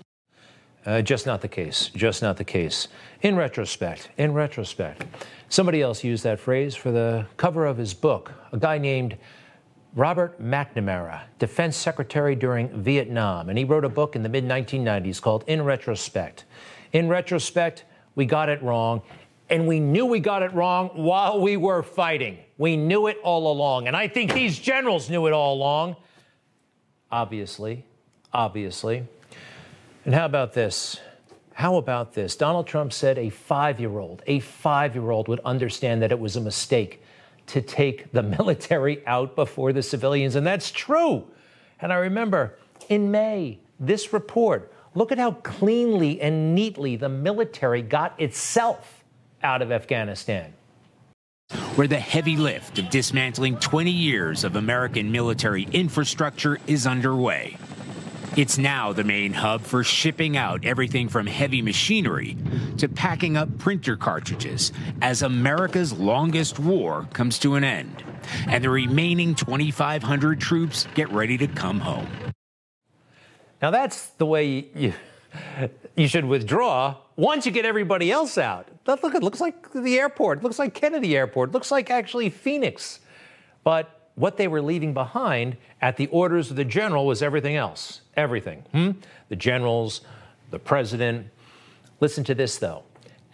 just 1.02 1.26
not 1.26 1.41
the 1.41 1.49
case. 1.49 1.91
Just 1.94 2.23
not 2.23 2.37
the 2.37 2.44
case. 2.44 2.88
In 3.23 3.37
retrospect, 3.37 4.11
in 4.17 4.32
retrospect, 4.32 5.05
somebody 5.49 5.82
else 5.82 6.02
used 6.02 6.25
that 6.25 6.41
phrase 6.41 6.75
for 6.75 6.91
the 6.91 7.26
cover 7.37 7.67
of 7.67 7.76
his 7.76 7.94
book. 7.94 8.32
A 8.52 8.58
guy 8.58 8.79
named 8.79 9.17
Robert 9.94 10.41
McNamara, 10.41 11.23
defense 11.38 11.76
secretary 11.76 12.37
during 12.37 12.69
Vietnam, 12.82 13.49
and 13.49 13.58
he 13.58 13.64
wrote 13.64 13.85
a 13.85 13.88
book 13.88 14.14
in 14.14 14.23
the 14.23 14.29
mid 14.29 14.44
1990s 14.44 15.20
called 15.20 15.44
In 15.47 15.62
Retrospect. 15.64 16.45
In 16.92 17.09
retrospect, 17.09 17.85
we 18.14 18.25
got 18.25 18.49
it 18.49 18.62
wrong 18.62 19.02
and 19.50 19.66
we 19.66 19.80
knew 19.80 20.07
we 20.07 20.21
got 20.21 20.42
it 20.42 20.54
wrong 20.54 20.90
while 20.95 21.40
we 21.40 21.57
were 21.57 21.83
fighting. 21.83 22.38
We 22.57 22.76
knew 22.76 23.09
it 23.09 23.19
all 23.23 23.50
along. 23.50 23.88
And 23.88 23.97
I 23.97 24.07
think 24.07 24.33
these 24.33 24.59
generals 24.59 25.11
knew 25.11 25.26
it 25.26 25.33
all 25.33 25.54
along. 25.54 25.97
Obviously. 27.11 27.85
Obviously. 28.33 29.04
And 30.04 30.14
how 30.14 30.25
about 30.25 30.52
this? 30.52 31.00
How 31.52 31.76
about 31.76 32.14
this? 32.14 32.37
Donald 32.37 32.66
Trump 32.66 32.92
said 32.92 33.19
a 33.19 33.28
five 33.28 33.80
year 33.80 33.99
old, 33.99 34.23
a 34.26 34.40
five 34.40 34.95
year 34.95 35.11
old 35.11 35.28
would 35.28 35.40
understand 35.40 36.00
that 36.02 36.12
it 36.12 36.19
was 36.19 36.37
a 36.37 36.40
mistake 36.40 37.02
to 37.49 37.61
take 37.61 38.12
the 38.12 38.23
military 38.38 39.04
out 39.07 39.35
before 39.35 39.73
the 39.73 39.83
civilians. 39.83 40.37
And 40.37 40.47
that's 40.47 40.71
true. 40.71 41.26
And 41.80 41.92
I 41.92 41.97
remember 41.97 42.57
in 42.88 43.11
May, 43.11 43.59
this 43.80 44.12
report, 44.12 44.73
look 44.95 45.11
at 45.11 45.19
how 45.19 45.33
cleanly 45.33 46.21
and 46.21 46.54
neatly 46.54 46.97
the 46.97 47.09
military 47.09 47.83
got 47.83 48.19
itself 48.21 49.00
out 49.42 49.62
of 49.62 49.73
Afghanistan. 49.73 50.52
Where 51.75 51.88
the 51.88 51.99
heavy 51.99 52.37
lift 52.37 52.78
of 52.78 52.90
dismantling 52.90 53.56
20 53.56 53.90
years 53.90 54.44
of 54.44 54.56
American 54.56 55.11
military 55.11 55.66
infrastructure 55.73 56.59
is 56.66 56.87
underway. 56.87 57.56
It's 58.37 58.59
now 58.59 58.92
the 58.92 59.02
main 59.02 59.32
hub 59.32 59.62
for 59.62 59.82
shipping 59.82 60.37
out 60.37 60.64
everything 60.64 61.09
from 61.09 61.26
heavy 61.26 61.62
machinery 61.62 62.37
to 62.78 62.88
packing 62.88 63.37
up 63.37 63.59
printer 63.59 63.97
cartridges 63.97 64.73
as 65.02 65.23
America's 65.23 65.92
longest 65.92 66.61
war 66.61 67.09
comes 67.12 67.40
to 67.40 67.56
an 67.56 67.64
end 67.64 68.04
and 68.47 68.62
the 68.62 68.70
remaining 68.70 69.35
2,500 69.35 70.40
troops 70.40 70.87
get 70.94 71.11
ready 71.11 71.37
to 71.38 71.47
come 71.47 71.80
home. 71.80 72.09
Now, 73.61 73.70
that's 73.70 74.06
the 74.06 74.26
way 74.26 74.70
you, 74.75 74.92
you 75.97 76.09
should 76.09 76.25
withdraw 76.25 76.97
once 77.20 77.44
you 77.44 77.52
get 77.52 77.66
everybody 77.66 78.10
else 78.10 78.38
out. 78.38 78.66
Look, 78.86 79.14
it 79.14 79.22
looks 79.22 79.40
like 79.40 79.72
the 79.74 79.98
airport. 79.98 80.42
Looks 80.42 80.58
like 80.58 80.72
Kennedy 80.72 81.16
Airport. 81.16 81.52
Looks 81.52 81.70
like 81.70 81.90
actually 81.90 82.30
Phoenix. 82.30 83.00
But 83.62 84.08
what 84.14 84.38
they 84.38 84.48
were 84.48 84.62
leaving 84.62 84.94
behind 84.94 85.56
at 85.82 85.98
the 85.98 86.06
orders 86.08 86.50
of 86.50 86.56
the 86.56 86.64
general 86.64 87.06
was 87.06 87.22
everything 87.22 87.56
else. 87.56 88.00
Everything. 88.16 88.64
Hmm? 88.72 88.92
The 89.28 89.36
generals, 89.36 90.00
the 90.50 90.58
president. 90.58 91.28
Listen 92.00 92.24
to 92.24 92.34
this, 92.34 92.56
though. 92.56 92.84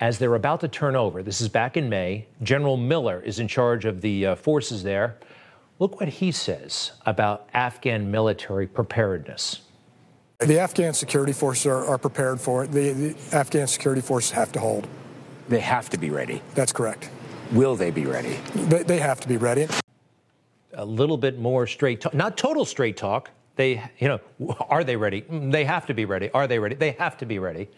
As 0.01 0.19
they're 0.19 0.35
about 0.35 0.61
to 0.61 0.69
turn 0.69 0.97
over, 0.97 1.23
this 1.23 1.41
is 1.41 1.49
back 1.49 1.77
in 1.77 1.89
May, 1.89 2.27
General 2.43 2.77
Miller 2.77 3.23
is 3.25 3.39
in 3.39 3.49
charge 3.49 3.85
of 3.85 4.01
the 4.01 4.27
uh, 4.27 4.35
forces 4.35 4.83
there. 4.83 5.17
Look 5.79 6.01
what 6.01 6.09
he 6.09 6.33
says 6.33 6.93
about 7.07 7.49
Afghan 7.55 8.11
military 8.11 8.67
preparedness. 8.67 9.61
The 10.39 10.59
Afghan 10.61 10.93
security 10.93 11.33
forces 11.33 11.67
are, 11.67 11.85
are 11.87 11.99
prepared 11.99 12.41
for 12.41 12.65
it. 12.65 12.73
The, 12.73 12.93
the, 12.93 13.17
Afghan 13.33 13.67
security 13.67 14.03
forces 14.03 14.33
have 14.33 14.53
to 14.53 14.61
hold. 14.61 14.87
They 15.49 15.61
have 15.61 15.89
to 15.91 15.99
be 15.99 16.11
ready. 16.11 16.43
That's 16.55 16.73
correct. 16.73 17.09
Will 17.53 17.75
they 17.77 17.91
be 17.91 18.05
ready? 18.05 18.39
They, 18.55 18.83
they 18.83 18.99
have 18.99 19.21
to 19.21 19.29
be 19.29 19.37
ready. 19.39 19.67
a 20.75 20.85
little 20.85 21.17
bit 21.17 21.39
more 21.39 21.67
straight 21.67 22.01
talk, 22.03 22.13
not 22.13 22.37
total 22.37 22.65
straight 22.67 22.97
talk. 22.97 23.31
They, 23.55 23.83
you 23.99 24.09
know, 24.09 24.57
are 24.69 24.85
they 24.85 24.97
ready? 24.97 25.23
Mm, 25.23 25.51
They 25.51 25.65
have 25.65 25.87
to 25.87 25.95
be 25.95 26.05
ready. 26.05 26.31
Are 26.33 26.47
they 26.47 26.59
ready? 26.59 26.75
They 26.75 26.91
have 26.93 27.17
to 27.19 27.25
be 27.27 27.39
ready. 27.39 27.69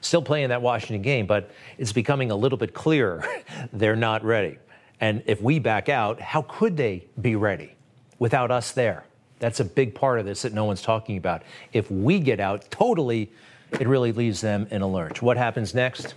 Still 0.00 0.22
playing 0.22 0.48
that 0.48 0.62
Washington 0.62 1.02
game, 1.02 1.26
but 1.26 1.50
it's 1.76 1.92
becoming 1.92 2.30
a 2.30 2.36
little 2.36 2.56
bit 2.56 2.72
clearer 2.72 3.22
they're 3.74 3.96
not 3.96 4.24
ready. 4.24 4.56
And 5.00 5.22
if 5.26 5.42
we 5.42 5.58
back 5.58 5.90
out, 5.90 6.20
how 6.22 6.40
could 6.48 6.78
they 6.78 7.04
be 7.20 7.36
ready 7.36 7.74
without 8.18 8.50
us 8.50 8.72
there? 8.72 9.04
That's 9.38 9.60
a 9.60 9.64
big 9.64 9.94
part 9.94 10.18
of 10.18 10.26
this 10.26 10.42
that 10.42 10.52
no 10.52 10.64
one's 10.64 10.82
talking 10.82 11.16
about. 11.16 11.42
If 11.72 11.90
we 11.90 12.20
get 12.20 12.40
out 12.40 12.70
totally, 12.70 13.30
it 13.72 13.86
really 13.86 14.12
leaves 14.12 14.40
them 14.40 14.66
in 14.70 14.82
a 14.82 14.86
lurch. 14.86 15.20
What 15.20 15.36
happens 15.36 15.74
next? 15.74 16.14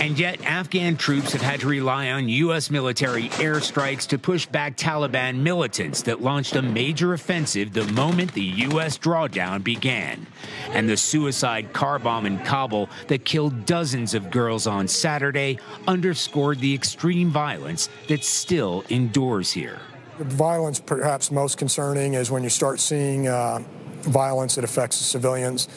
And 0.00 0.18
yet, 0.18 0.44
Afghan 0.44 0.98
troops 0.98 1.32
have 1.32 1.40
had 1.40 1.60
to 1.60 1.66
rely 1.66 2.10
on 2.10 2.28
U.S. 2.28 2.70
military 2.70 3.30
airstrikes 3.30 4.06
to 4.08 4.18
push 4.18 4.44
back 4.44 4.76
Taliban 4.76 5.36
militants 5.36 6.02
that 6.02 6.20
launched 6.20 6.56
a 6.56 6.62
major 6.62 7.14
offensive 7.14 7.72
the 7.72 7.84
moment 7.84 8.34
the 8.34 8.42
U.S. 8.42 8.98
drawdown 8.98 9.64
began. 9.64 10.26
And 10.72 10.86
the 10.90 10.98
suicide 10.98 11.72
car 11.72 11.98
bomb 11.98 12.26
in 12.26 12.38
Kabul 12.40 12.90
that 13.08 13.24
killed 13.24 13.64
dozens 13.64 14.12
of 14.12 14.30
girls 14.30 14.66
on 14.66 14.88
Saturday 14.88 15.58
underscored 15.88 16.60
the 16.60 16.74
extreme 16.74 17.30
violence 17.30 17.88
that 18.08 18.24
still 18.24 18.84
endures 18.90 19.52
here. 19.52 19.80
Violence, 20.18 20.80
perhaps 20.80 21.30
most 21.30 21.58
concerning, 21.58 22.14
is 22.14 22.30
when 22.30 22.44
you 22.44 22.48
start 22.48 22.78
seeing 22.78 23.26
uh, 23.26 23.58
violence 24.02 24.54
that 24.54 24.64
affects 24.64 24.98
the 24.98 25.04
civilians. 25.04 25.68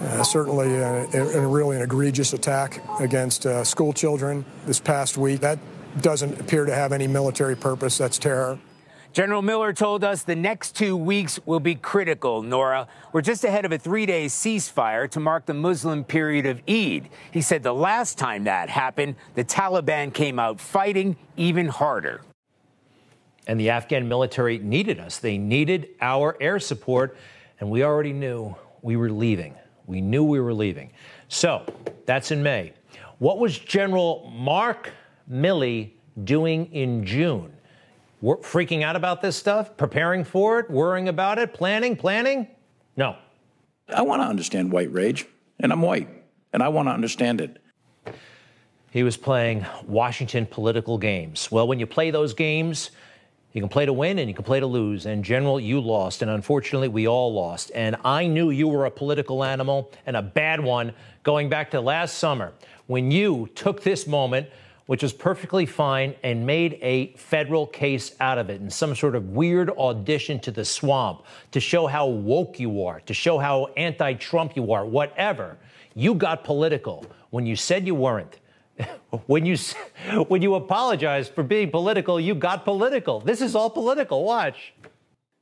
Uh, 0.00 0.22
certainly, 0.22 0.76
uh, 0.76 1.06
a, 1.14 1.38
a 1.38 1.46
really 1.46 1.76
an 1.76 1.82
egregious 1.82 2.34
attack 2.34 2.82
against 3.00 3.46
uh, 3.46 3.64
school 3.64 3.92
children 3.92 4.44
this 4.66 4.78
past 4.78 5.16
week. 5.16 5.40
That 5.40 5.58
doesn't 6.02 6.38
appear 6.38 6.66
to 6.66 6.74
have 6.74 6.92
any 6.92 7.06
military 7.06 7.56
purpose. 7.56 7.96
That's 7.96 8.18
terror. 8.18 8.58
General 9.14 9.40
Miller 9.40 9.72
told 9.72 10.04
us 10.04 10.24
the 10.24 10.36
next 10.36 10.76
two 10.76 10.94
weeks 10.94 11.40
will 11.46 11.60
be 11.60 11.74
critical, 11.74 12.42
Nora. 12.42 12.86
We're 13.14 13.22
just 13.22 13.44
ahead 13.44 13.64
of 13.64 13.72
a 13.72 13.78
three 13.78 14.04
day 14.04 14.26
ceasefire 14.26 15.10
to 15.12 15.20
mark 15.20 15.46
the 15.46 15.54
Muslim 15.54 16.04
period 16.04 16.44
of 16.44 16.60
Eid. 16.68 17.08
He 17.30 17.40
said 17.40 17.62
the 17.62 17.72
last 17.72 18.18
time 18.18 18.44
that 18.44 18.68
happened, 18.68 19.14
the 19.34 19.42
Taliban 19.42 20.12
came 20.12 20.38
out 20.38 20.60
fighting 20.60 21.16
even 21.38 21.68
harder. 21.68 22.20
And 23.46 23.60
the 23.60 23.70
Afghan 23.70 24.08
military 24.08 24.58
needed 24.58 24.98
us. 24.98 25.18
They 25.18 25.38
needed 25.38 25.90
our 26.00 26.36
air 26.40 26.58
support, 26.58 27.16
and 27.60 27.70
we 27.70 27.84
already 27.84 28.12
knew 28.12 28.56
we 28.82 28.96
were 28.96 29.10
leaving. 29.10 29.54
We 29.86 30.00
knew 30.00 30.24
we 30.24 30.40
were 30.40 30.54
leaving. 30.54 30.90
So 31.28 31.64
that's 32.06 32.30
in 32.30 32.42
May. 32.42 32.72
What 33.18 33.38
was 33.38 33.58
General 33.58 34.30
Mark 34.34 34.90
Milley 35.30 35.92
doing 36.24 36.66
in 36.72 37.04
June? 37.04 37.52
We're 38.20 38.38
freaking 38.38 38.82
out 38.82 38.96
about 38.96 39.22
this 39.22 39.36
stuff, 39.36 39.76
preparing 39.76 40.24
for 40.24 40.58
it, 40.58 40.70
worrying 40.70 41.08
about 41.08 41.38
it, 41.38 41.54
planning, 41.54 41.96
planning? 41.96 42.48
No. 42.96 43.16
I 43.88 44.02
want 44.02 44.22
to 44.22 44.26
understand 44.26 44.72
white 44.72 44.92
rage, 44.92 45.26
and 45.60 45.70
I'm 45.70 45.82
white, 45.82 46.08
and 46.52 46.62
I 46.62 46.68
want 46.68 46.88
to 46.88 46.92
understand 46.92 47.40
it. 47.40 47.62
He 48.90 49.02
was 49.02 49.16
playing 49.16 49.66
Washington 49.86 50.46
political 50.46 50.98
games. 50.98 51.52
Well, 51.52 51.68
when 51.68 51.78
you 51.78 51.86
play 51.86 52.10
those 52.10 52.34
games, 52.34 52.90
you 53.56 53.62
can 53.62 53.70
play 53.70 53.86
to 53.86 53.92
win 53.94 54.18
and 54.18 54.28
you 54.28 54.34
can 54.34 54.44
play 54.44 54.60
to 54.60 54.66
lose. 54.66 55.06
And, 55.06 55.24
General, 55.24 55.58
you 55.58 55.80
lost. 55.80 56.20
And 56.20 56.30
unfortunately, 56.30 56.88
we 56.88 57.08
all 57.08 57.32
lost. 57.32 57.72
And 57.74 57.96
I 58.04 58.26
knew 58.26 58.50
you 58.50 58.68
were 58.68 58.84
a 58.84 58.90
political 58.90 59.42
animal 59.42 59.90
and 60.04 60.14
a 60.14 60.20
bad 60.20 60.60
one 60.60 60.92
going 61.22 61.48
back 61.48 61.70
to 61.70 61.80
last 61.80 62.18
summer 62.18 62.52
when 62.86 63.10
you 63.10 63.48
took 63.54 63.82
this 63.82 64.06
moment, 64.06 64.50
which 64.84 65.02
was 65.02 65.14
perfectly 65.14 65.64
fine, 65.64 66.14
and 66.22 66.44
made 66.44 66.78
a 66.82 67.14
federal 67.14 67.66
case 67.66 68.14
out 68.20 68.36
of 68.36 68.50
it 68.50 68.60
in 68.60 68.68
some 68.68 68.94
sort 68.94 69.14
of 69.14 69.30
weird 69.30 69.70
audition 69.70 70.38
to 70.40 70.50
the 70.50 70.64
swamp 70.64 71.24
to 71.52 71.58
show 71.58 71.86
how 71.86 72.06
woke 72.06 72.60
you 72.60 72.84
are, 72.84 73.00
to 73.06 73.14
show 73.14 73.38
how 73.38 73.68
anti 73.78 74.12
Trump 74.12 74.54
you 74.54 74.70
are, 74.70 74.84
whatever. 74.84 75.56
You 75.94 76.14
got 76.14 76.44
political 76.44 77.06
when 77.30 77.46
you 77.46 77.56
said 77.56 77.86
you 77.86 77.94
weren't. 77.94 78.38
when 79.26 79.46
you 79.46 79.56
when 80.28 80.42
you 80.42 80.54
apologized 80.54 81.34
for 81.34 81.42
being 81.42 81.70
political, 81.70 82.20
you 82.20 82.34
got 82.34 82.64
political. 82.64 83.20
This 83.20 83.40
is 83.40 83.54
all 83.54 83.70
political. 83.70 84.24
Watch. 84.24 84.74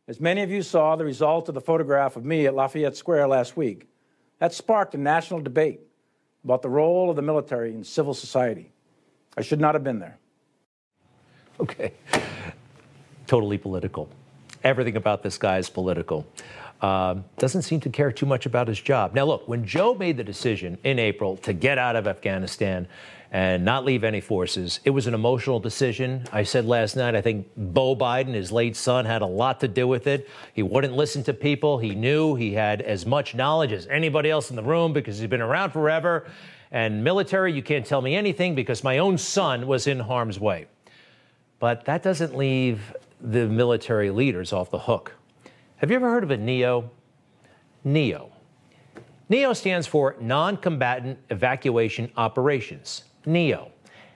As 0.07 0.21
many 0.21 0.43
of 0.43 0.50
you 0.50 0.62
saw, 0.62 0.97
the 0.97 1.05
result 1.05 1.49
of 1.49 1.55
the 1.55 1.61
photograph 1.61 2.17
of 2.17 2.25
me 2.25 2.47
at 2.47 2.55
Lafayette 2.55 2.97
Square 2.97 3.29
last 3.29 3.57
week, 3.57 3.88
that 4.38 4.53
sparked 4.53 4.95
a 4.95 4.99
national 4.99 5.41
debate 5.41 5.81
about 6.45 6.61
the 6.61 6.69
role 6.69 7.09
of 7.09 7.17
the 7.17 7.23
military 7.23 7.73
in 7.73 7.83
civil 7.83 8.12
society. 8.12 8.71
I 9.37 9.41
should 9.41 9.61
not 9.61 9.75
have 9.75 9.83
been 9.83 9.99
there. 9.99 10.19
Okay. 11.59 11.93
Totally 13.26 13.57
political. 13.57 14.11
Everything 14.62 14.97
about 14.97 15.23
this 15.23 15.38
guy 15.38 15.59
is 15.59 15.71
political. 15.71 16.26
Um, 16.83 17.25
doesn't 17.38 17.62
seem 17.62 17.81
to 17.81 17.88
care 17.88 18.12
too 18.12 18.26
much 18.26 18.45
about 18.45 18.69
his 18.69 18.79
job. 18.79 19.14
Now, 19.14 19.25
look, 19.25 19.49
when 19.49 19.64
Joe 19.64 19.95
made 19.95 20.19
the 20.19 20.25
decision 20.25 20.76
in 20.85 20.99
April 20.99 21.38
to 21.38 21.55
get 21.55 21.79
out 21.79 21.97
of 21.97 22.07
Afghanistan 22.07 22.87
and 23.35 23.64
not 23.64 23.85
leave 23.85 24.05
any 24.05 24.21
forces, 24.21 24.79
it 24.85 24.91
was 24.91 25.09
an 25.09 25.12
emotional 25.12 25.59
decision. 25.59 26.25
I 26.33 26.45
said 26.45 26.67
last 26.67 26.95
night, 26.95 27.17
I 27.17 27.21
think 27.21 27.49
Bo 27.57 27.97
Biden, 27.97 28.33
his 28.33 28.53
late 28.53 28.76
son, 28.76 29.05
had 29.05 29.23
a 29.23 29.26
lot 29.26 29.59
to 29.59 29.67
do 29.67 29.88
with 29.88 30.07
it. 30.07 30.29
He 30.53 30.62
wouldn't 30.62 30.95
listen 30.95 31.25
to 31.25 31.35
people. 31.35 31.79
He 31.79 31.97
knew 31.97 32.37
he 32.37 32.53
had 32.53 32.81
as 32.81 33.05
much 33.05 33.35
knowledge 33.35 33.73
as 33.73 33.88
anybody 33.88 34.31
else 34.31 34.50
in 34.50 34.57
the 34.57 34.62
room 34.62 34.93
because 34.93 35.19
he's 35.19 35.29
been 35.29 35.41
around 35.41 35.73
forever. 35.73 36.31
And 36.71 37.03
military, 37.03 37.53
you 37.53 37.61
can't 37.61 37.85
tell 37.85 38.00
me 38.00 38.14
anything 38.14 38.55
because 38.55 38.85
my 38.85 38.99
own 38.99 39.19
son 39.19 39.67
was 39.67 39.88
in 39.88 39.99
harm's 39.99 40.38
way. 40.38 40.67
But 41.59 41.87
that 41.87 42.05
doesn't 42.05 42.37
leave 42.37 42.95
the 43.21 43.49
military 43.49 44.12
leaders 44.12 44.53
off 44.53 44.71
the 44.71 44.79
hook. 44.79 45.12
Have 45.79 45.91
you 45.91 45.97
ever 45.97 46.09
heard 46.09 46.23
of 46.23 46.31
a 46.31 46.37
NEO? 46.37 46.88
NEO. 47.83 48.31
NEO 49.29 49.53
stands 49.55 49.88
for 49.88 50.14
Non 50.21 50.57
Combatant 50.57 51.19
Evacuation 51.31 52.12
Operations. 52.17 53.03
NEO. 53.26 53.71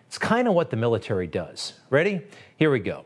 It's 0.07 0.19
kind 0.19 0.49
of 0.49 0.55
what 0.55 0.71
the 0.71 0.77
military 0.77 1.27
does. 1.27 1.75
Ready? 1.91 2.23
Here 2.57 2.71
we 2.71 2.79
go. 2.79 3.05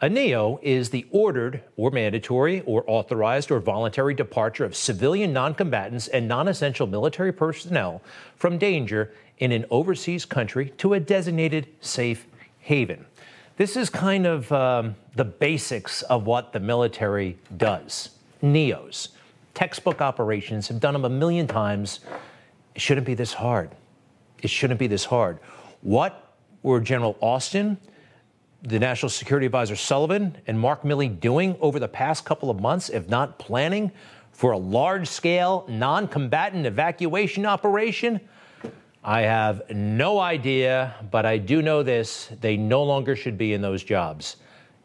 A 0.00 0.08
NEO 0.08 0.60
is 0.62 0.90
the 0.90 1.06
ordered 1.10 1.62
or 1.76 1.90
mandatory 1.90 2.60
or 2.66 2.84
authorized 2.86 3.50
or 3.50 3.58
voluntary 3.58 4.12
departure 4.12 4.64
of 4.64 4.76
civilian 4.76 5.32
noncombatants 5.32 6.08
and 6.12 6.28
non 6.28 6.48
essential 6.48 6.86
military 6.86 7.32
personnel 7.32 8.02
from 8.36 8.58
danger 8.58 9.12
in 9.38 9.50
an 9.50 9.64
overseas 9.70 10.24
country 10.24 10.72
to 10.78 10.94
a 10.94 11.00
designated 11.00 11.68
safe 11.80 12.26
haven. 12.60 13.06
This 13.56 13.76
is 13.76 13.88
kind 13.88 14.26
of 14.26 14.50
um, 14.52 14.96
the 15.14 15.24
basics 15.24 16.02
of 16.02 16.26
what 16.26 16.52
the 16.52 16.60
military 16.60 17.38
does. 17.56 18.10
NEOs. 18.42 19.08
Textbook 19.54 20.00
operations 20.00 20.68
have 20.68 20.80
done 20.80 20.92
them 20.92 21.04
a 21.04 21.08
million 21.08 21.46
times. 21.46 22.00
It 22.74 22.82
shouldn't 22.82 23.06
be 23.06 23.14
this 23.14 23.32
hard. 23.32 23.70
It 24.42 24.50
shouldn't 24.50 24.78
be 24.78 24.86
this 24.86 25.04
hard. 25.04 25.38
What 25.82 26.34
were 26.62 26.80
General 26.80 27.16
Austin, 27.20 27.78
the 28.62 28.78
National 28.78 29.10
Security 29.10 29.46
Advisor 29.46 29.76
Sullivan, 29.76 30.36
and 30.46 30.58
Mark 30.58 30.82
Milley 30.82 31.20
doing 31.20 31.56
over 31.60 31.78
the 31.78 31.88
past 31.88 32.24
couple 32.24 32.50
of 32.50 32.60
months, 32.60 32.88
if 32.88 33.08
not 33.08 33.38
planning 33.38 33.92
for 34.32 34.52
a 34.52 34.58
large 34.58 35.06
scale 35.06 35.64
non 35.68 36.08
combatant 36.08 36.66
evacuation 36.66 37.46
operation? 37.46 38.20
I 39.04 39.22
have 39.22 39.62
no 39.70 40.18
idea, 40.18 40.94
but 41.10 41.26
I 41.26 41.36
do 41.36 41.60
know 41.60 41.82
this 41.82 42.30
they 42.40 42.56
no 42.56 42.82
longer 42.82 43.14
should 43.14 43.36
be 43.36 43.52
in 43.52 43.60
those 43.60 43.84
jobs. 43.84 44.36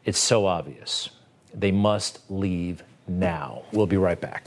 It's 0.03 0.19
so 0.19 0.45
obvious. 0.45 1.09
They 1.53 1.71
must 1.71 2.29
leave 2.29 2.83
now. 3.07 3.63
We'll 3.71 3.87
be 3.87 3.97
right 3.97 4.19
back. 4.19 4.45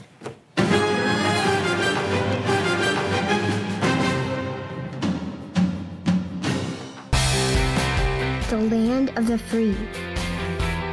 The 8.53 8.59
land 8.59 9.11
of 9.17 9.25
the 9.25 9.39
free 9.39 9.75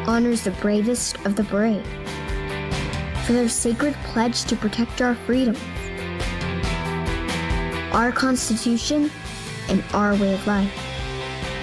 honors 0.07 0.45
the 0.45 0.51
bravest 0.63 1.19
of 1.27 1.37
the 1.37 1.43
brave 1.43 1.85
for 3.27 3.35
their 3.35 3.51
sacred 3.51 3.93
pledge 4.03 4.45
to 4.45 4.57
protect 4.57 5.03
our 5.03 5.15
freedoms, 5.15 5.61
our 7.93 8.13
Constitution, 8.13 9.11
and 9.69 9.85
our 9.93 10.15
way 10.15 10.33
of 10.33 10.47
life. 10.47 10.73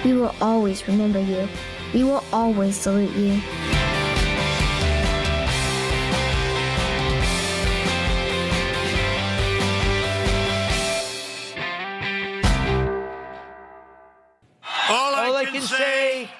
We 0.04 0.12
will 0.12 0.36
always 0.40 0.86
remember 0.86 1.18
you. 1.18 1.48
We 1.92 2.04
will 2.04 2.22
always 2.32 2.76
salute 2.76 3.16
you. 3.16 3.42
Can, 15.58 15.78
say 15.78 16.30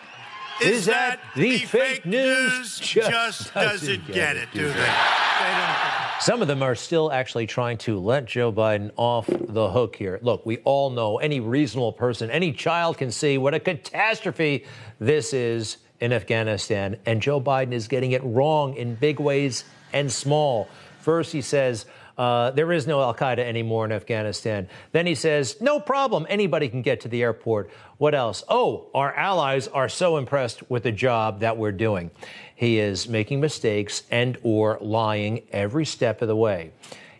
is 0.60 0.86
that 0.86 1.20
the 1.36 1.58
fake 1.58 2.04
news 2.04 2.78
just 2.82 3.54
doesn't 3.54 4.06
get 4.06 4.36
it, 4.36 4.48
do 4.52 4.66
they? 4.66 4.72
They. 4.74 5.74
Some 6.20 6.42
of 6.42 6.48
them 6.48 6.62
are 6.62 6.74
still 6.74 7.12
actually 7.12 7.46
trying 7.46 7.78
to 7.78 7.98
let 7.98 8.26
Joe 8.26 8.52
Biden 8.52 8.90
off 8.96 9.26
the 9.28 9.70
hook 9.70 9.94
here. 9.94 10.18
Look, 10.20 10.44
we 10.44 10.58
all 10.58 10.90
know 10.90 11.18
any 11.18 11.38
reasonable 11.38 11.92
person, 11.92 12.30
any 12.30 12.52
child 12.52 12.98
can 12.98 13.12
see 13.12 13.38
what 13.38 13.54
a 13.54 13.60
catastrophe 13.60 14.64
this 14.98 15.32
is. 15.32 15.78
in 16.00 16.12
Afghanistan, 16.12 16.96
and 17.06 17.20
Joe 17.20 17.40
Biden 17.40 17.72
is 17.72 17.88
getting 17.88 18.12
it 18.12 18.22
wrong 18.22 18.74
in 18.74 18.94
big 18.94 19.18
ways 19.18 19.64
and 19.92 20.10
small. 20.10 20.68
First, 21.00 21.32
he 21.32 21.42
says, 21.42 21.86
uh, 22.18 22.50
there 22.50 22.72
is 22.72 22.86
no 22.86 23.00
Al 23.00 23.14
Qaeda 23.14 23.38
anymore 23.38 23.84
in 23.84 23.92
Afghanistan. 23.92 24.68
Then 24.92 25.06
he 25.06 25.14
says, 25.14 25.60
no 25.60 25.78
problem, 25.78 26.26
anybody 26.28 26.68
can 26.68 26.82
get 26.82 27.00
to 27.02 27.08
the 27.08 27.22
airport. 27.22 27.70
What 27.98 28.14
else? 28.14 28.42
Oh, 28.48 28.88
our 28.92 29.14
allies 29.14 29.68
are 29.68 29.88
so 29.88 30.16
impressed 30.16 30.68
with 30.68 30.82
the 30.82 30.92
job 30.92 31.40
that 31.40 31.56
we're 31.56 31.72
doing. 31.72 32.10
He 32.56 32.80
is 32.80 33.08
making 33.08 33.40
mistakes 33.40 34.02
and 34.10 34.36
or 34.42 34.78
lying 34.80 35.42
every 35.52 35.84
step 35.84 36.20
of 36.20 36.28
the 36.28 36.36
way. 36.36 36.72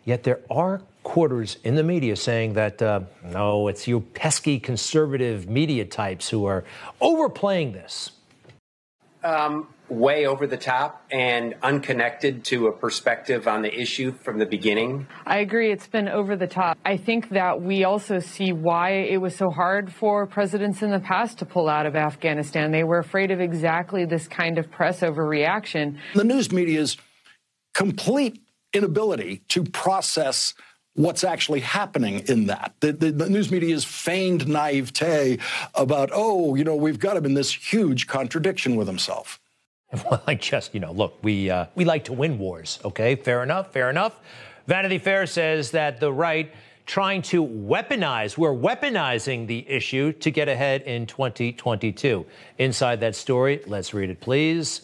Yet 0.03 0.23
there 0.23 0.41
are 0.49 0.81
quarters 1.03 1.57
in 1.63 1.75
the 1.75 1.83
media 1.83 2.15
saying 2.15 2.53
that 2.53 2.81
uh, 2.81 3.01
no, 3.23 3.69
it's 3.69 3.87
you 3.87 4.01
pesky 4.01 4.59
conservative 4.59 5.47
media 5.47 5.85
types 5.85 6.29
who 6.29 6.45
are 6.45 6.65
overplaying 6.99 7.71
this. 7.71 8.11
Um, 9.23 9.67
way 9.89 10.25
over 10.25 10.47
the 10.47 10.57
top 10.57 11.05
and 11.11 11.55
unconnected 11.61 12.43
to 12.45 12.67
a 12.67 12.71
perspective 12.71 13.47
on 13.47 13.61
the 13.61 13.73
issue 13.73 14.11
from 14.11 14.39
the 14.39 14.45
beginning. 14.45 15.07
I 15.25 15.39
agree, 15.39 15.71
it's 15.71 15.87
been 15.87 16.07
over 16.07 16.35
the 16.35 16.47
top. 16.47 16.77
I 16.85 16.97
think 16.97 17.29
that 17.29 17.61
we 17.61 17.83
also 17.83 18.19
see 18.19 18.51
why 18.51 18.91
it 18.91 19.21
was 19.21 19.35
so 19.35 19.49
hard 19.49 19.91
for 19.91 20.25
presidents 20.27 20.81
in 20.81 20.91
the 20.91 20.99
past 20.99 21.39
to 21.39 21.45
pull 21.45 21.69
out 21.69 21.85
of 21.85 21.95
Afghanistan. 21.95 22.71
They 22.71 22.83
were 22.83 22.99
afraid 22.99 23.31
of 23.31 23.39
exactly 23.39 24.05
this 24.05 24.27
kind 24.27 24.57
of 24.57 24.69
press 24.71 25.01
overreaction. 25.01 25.97
The 26.15 26.23
news 26.23 26.51
media's 26.51 26.97
complete 27.73 28.41
inability 28.73 29.43
to 29.49 29.63
process 29.63 30.53
what's 30.93 31.23
actually 31.23 31.61
happening 31.61 32.19
in 32.27 32.47
that. 32.47 32.73
The, 32.81 32.91
the, 32.91 33.11
the, 33.11 33.29
news 33.29 33.51
media's 33.51 33.85
feigned 33.85 34.47
naivete 34.47 35.39
about, 35.73 36.09
oh, 36.13 36.55
you 36.55 36.63
know, 36.63 36.75
we've 36.75 36.99
got 36.99 37.15
him 37.15 37.25
in 37.25 37.35
this 37.35 37.53
huge 37.53 38.07
contradiction 38.07 38.75
with 38.75 38.87
himself. 38.87 39.39
Well, 40.09 40.21
I 40.27 40.35
just, 40.35 40.73
you 40.73 40.79
know, 40.79 40.91
look, 40.91 41.17
we 41.23 41.49
uh, 41.49 41.65
we 41.75 41.83
like 41.83 42.05
to 42.05 42.13
win 42.13 42.37
wars. 42.37 42.79
Okay, 42.85 43.15
fair 43.15 43.41
enough, 43.43 43.73
fair 43.73 43.89
enough. 43.89 44.19
Vanity 44.67 44.99
Fair 44.99 45.25
says 45.25 45.71
that 45.71 45.99
the 45.99 46.13
right 46.13 46.53
trying 46.85 47.21
to 47.21 47.45
weaponize, 47.45 48.37
we're 48.37 48.53
weaponizing 48.53 49.47
the 49.47 49.67
issue 49.69 50.11
to 50.13 50.31
get 50.31 50.47
ahead 50.47 50.81
in 50.83 51.05
2022. 51.05 52.25
Inside 52.57 52.99
that 52.99 53.15
story, 53.15 53.61
let's 53.67 53.93
read 53.93 54.09
it, 54.09 54.19
please. 54.19 54.81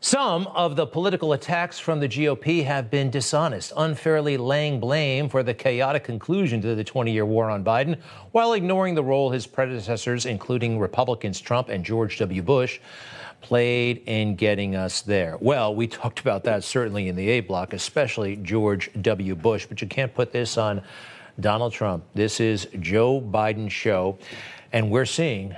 Some 0.00 0.48
of 0.48 0.76
the 0.76 0.86
political 0.86 1.32
attacks 1.32 1.78
from 1.78 1.98
the 1.98 2.08
GOP 2.08 2.64
have 2.64 2.90
been 2.90 3.10
dishonest, 3.10 3.72
unfairly 3.76 4.36
laying 4.36 4.78
blame 4.78 5.28
for 5.28 5.42
the 5.42 5.54
chaotic 5.54 6.04
conclusion 6.04 6.60
to 6.60 6.74
the 6.74 6.84
20 6.84 7.10
year 7.10 7.24
war 7.24 7.48
on 7.48 7.64
Biden, 7.64 7.98
while 8.32 8.52
ignoring 8.52 8.94
the 8.94 9.02
role 9.02 9.30
his 9.30 9.46
predecessors, 9.46 10.26
including 10.26 10.78
Republicans 10.78 11.40
Trump 11.40 11.68
and 11.68 11.84
George 11.84 12.18
W. 12.18 12.42
Bush, 12.42 12.80
played 13.44 14.02
in 14.06 14.36
getting 14.36 14.74
us 14.74 15.02
there? 15.02 15.36
Well, 15.38 15.74
we 15.74 15.86
talked 15.86 16.20
about 16.20 16.44
that 16.44 16.64
certainly 16.64 17.08
in 17.08 17.14
the 17.14 17.28
A 17.28 17.40
block, 17.40 17.74
especially 17.74 18.36
George 18.36 18.90
W. 19.02 19.34
Bush, 19.34 19.66
but 19.66 19.82
you 19.82 19.86
can't 19.86 20.14
put 20.14 20.32
this 20.32 20.56
on 20.56 20.82
Donald 21.38 21.74
Trump. 21.74 22.04
This 22.14 22.40
is 22.40 22.66
Joe 22.80 23.20
Biden's 23.20 23.72
show, 23.72 24.16
and 24.72 24.90
we're 24.90 25.04
seeing 25.04 25.54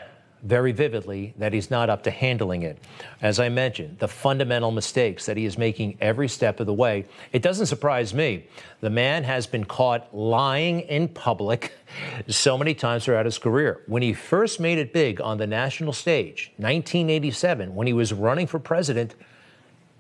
very 0.46 0.70
vividly 0.70 1.34
that 1.38 1.52
he's 1.52 1.70
not 1.70 1.90
up 1.90 2.04
to 2.04 2.10
handling 2.10 2.62
it. 2.62 2.78
As 3.20 3.40
I 3.40 3.48
mentioned, 3.48 3.98
the 3.98 4.06
fundamental 4.06 4.70
mistakes 4.70 5.26
that 5.26 5.36
he 5.36 5.44
is 5.44 5.58
making 5.58 5.98
every 6.00 6.28
step 6.28 6.60
of 6.60 6.66
the 6.66 6.74
way. 6.74 7.04
It 7.32 7.42
doesn't 7.42 7.66
surprise 7.66 8.14
me. 8.14 8.44
The 8.80 8.90
man 8.90 9.24
has 9.24 9.46
been 9.46 9.64
caught 9.64 10.14
lying 10.14 10.80
in 10.80 11.08
public 11.08 11.72
so 12.28 12.56
many 12.56 12.74
times 12.74 13.04
throughout 13.04 13.24
his 13.24 13.38
career. 13.38 13.82
When 13.86 14.02
he 14.02 14.12
first 14.12 14.60
made 14.60 14.78
it 14.78 14.92
big 14.92 15.20
on 15.20 15.38
the 15.38 15.46
national 15.46 15.92
stage, 15.92 16.52
1987, 16.58 17.74
when 17.74 17.88
he 17.88 17.92
was 17.92 18.12
running 18.12 18.46
for 18.46 18.60
president, 18.60 19.16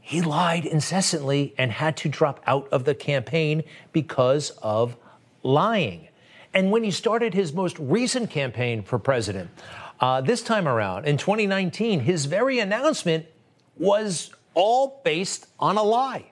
he 0.00 0.22
lied 0.22 0.64
incessantly 0.64 1.54
and 1.58 1.72
had 1.72 1.96
to 1.96 2.08
drop 2.08 2.40
out 2.46 2.68
of 2.68 2.84
the 2.84 2.94
campaign 2.94 3.64
because 3.92 4.50
of 4.62 4.96
lying. 5.42 6.06
And 6.54 6.70
when 6.70 6.84
he 6.84 6.92
started 6.92 7.34
his 7.34 7.52
most 7.52 7.76
recent 7.80 8.30
campaign 8.30 8.82
for 8.82 8.98
president, 8.98 9.50
uh, 10.00 10.20
this 10.20 10.42
time 10.42 10.68
around, 10.68 11.06
in 11.06 11.16
2019, 11.16 12.00
his 12.00 12.26
very 12.26 12.58
announcement 12.58 13.26
was 13.78 14.30
all 14.54 15.00
based 15.04 15.46
on 15.58 15.76
a 15.76 15.82
lie. 15.82 16.30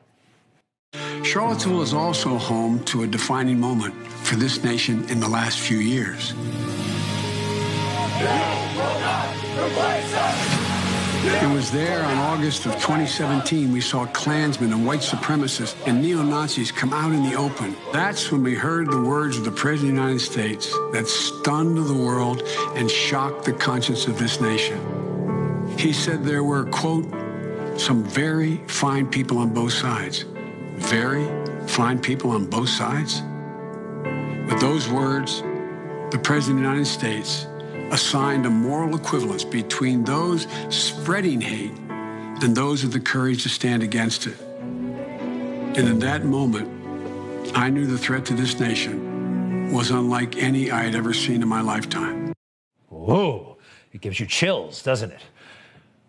Charlottesville 1.23 1.83
is 1.83 1.93
also 1.93 2.37
home 2.37 2.83
to 2.85 3.03
a 3.03 3.07
defining 3.07 3.59
moment 3.59 3.95
for 4.07 4.37
this 4.37 4.63
nation 4.63 5.09
in 5.09 5.21
the 5.21 5.29
last 5.29 5.59
few 5.59 5.79
years. 5.79 6.33
It 11.27 11.51
was 11.55 11.71
there 11.71 12.05
on 12.05 12.19
August 12.19 12.67
of 12.67 12.75
2017 12.75 13.73
we 13.73 13.81
saw 13.81 14.05
Klansmen 14.05 14.75
and 14.75 14.87
white 14.87 15.01
supremacists 15.01 15.75
and 15.87 16.03
neo 16.03 16.23
Nazis 16.23 16.71
come 16.71 16.93
out 16.93 17.13
in 17.13 17.23
the 17.23 17.35
open. 17.35 17.75
That's 17.95 18.31
when 18.31 18.43
we 18.43 18.55
heard 18.55 18.91
the 18.91 19.01
words 19.01 19.39
of 19.39 19.45
the 19.47 19.51
President 19.51 19.93
of 19.93 19.97
the 19.97 20.03
United 20.03 20.21
States 20.21 20.71
that 20.93 21.07
stunned 21.07 21.79
the 21.79 21.95
world 21.95 22.43
and 22.75 22.91
shocked 22.91 23.47
the 23.47 23.55
conscience 23.55 24.07
of 24.07 24.19
this 24.19 24.39
nation. 24.39 24.79
He 25.79 25.95
said 25.95 26.25
there 26.25 26.45
were, 26.45 26.65
quote, 26.65 27.07
some 27.81 28.05
very 28.05 28.59
fine 28.67 29.07
people 29.07 29.39
on 29.39 29.49
both 29.49 29.73
sides. 29.73 30.27
Very 30.77 31.27
fine 31.67 32.01
people 32.01 32.33
on 32.33 32.45
both 32.45 32.69
sides? 32.69 33.23
With 34.47 34.61
those 34.61 34.91
words, 34.91 35.41
the 36.11 36.21
President 36.23 36.59
of 36.59 36.65
the 36.65 36.69
United 36.69 36.87
States 36.87 37.47
assigned 37.95 38.45
a 38.45 38.51
moral 38.51 38.97
equivalence 38.97 39.45
between 39.45 40.03
those 40.03 40.49
spreading 40.69 41.41
hate 41.41 41.71
and 42.43 42.57
those 42.57 42.83
with 42.83 42.93
the 42.93 42.99
courage 42.99 43.45
to 43.45 43.49
stand 43.49 43.85
against 43.85 44.27
it. 44.27 44.37
And 44.41 45.79
in 45.79 46.01
that 46.01 46.25
moment, 46.25 46.69
I 47.55 47.71
knew 47.71 47.87
the 47.87 47.97
threat 47.97 48.25
to 48.27 48.35
this 48.35 48.59
nation 48.59 49.73
was 49.73 49.93
unlike 49.93 50.37
any 50.37 50.73
I 50.73 50.83
had 50.83 50.97
ever 50.97 51.15
seen 51.15 51.41
in 51.41 51.47
my 51.47 51.61
lifetime. 51.61 52.33
Whoa, 52.89 53.59
it 53.93 54.01
gives 54.01 54.19
you 54.19 54.27
chills, 54.27 54.83
doesn't 54.83 55.13
it? 55.13 55.23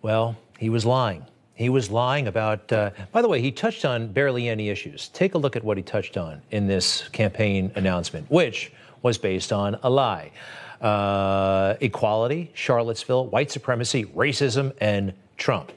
Well, 0.02 0.36
he 0.58 0.70
was 0.72 0.88
lying. 0.88 1.24
He 1.54 1.70
was 1.70 1.92
lying 1.92 2.28
about, 2.28 2.72
uh, 2.72 2.90
by 3.12 3.22
the 3.22 3.28
way, 3.28 3.42
he 3.42 3.52
touched 3.52 3.86
on 3.86 4.12
barely 4.12 4.50
any 4.50 4.70
issues. 4.70 5.10
Take 5.10 5.36
a 5.36 5.38
look 5.38 5.56
at 5.56 5.64
what 5.64 5.78
he 5.78 5.84
touched 5.84 6.18
on 6.18 6.42
in 6.50 6.66
this 6.66 7.08
campaign 7.10 7.72
announcement, 7.76 8.30
which 8.32 8.72
was 9.04 9.20
based 9.20 9.54
on 9.54 9.78
a 9.84 9.90
lie 9.90 10.32
uh, 10.82 11.76
equality, 11.82 12.52
Charlottesville, 12.54 13.28
white 13.28 13.52
supremacy, 13.52 14.06
racism, 14.06 14.74
and 14.80 15.14
Trump. 15.38 15.72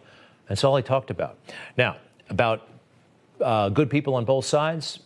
That's 0.48 0.64
all 0.64 0.76
he 0.76 0.82
talked 0.82 1.10
about. 1.10 1.36
Now, 1.76 1.96
about 2.30 2.68
uh, 3.40 3.68
good 3.68 3.90
people 3.90 4.14
on 4.14 4.24
both 4.24 4.44
sides, 4.44 5.00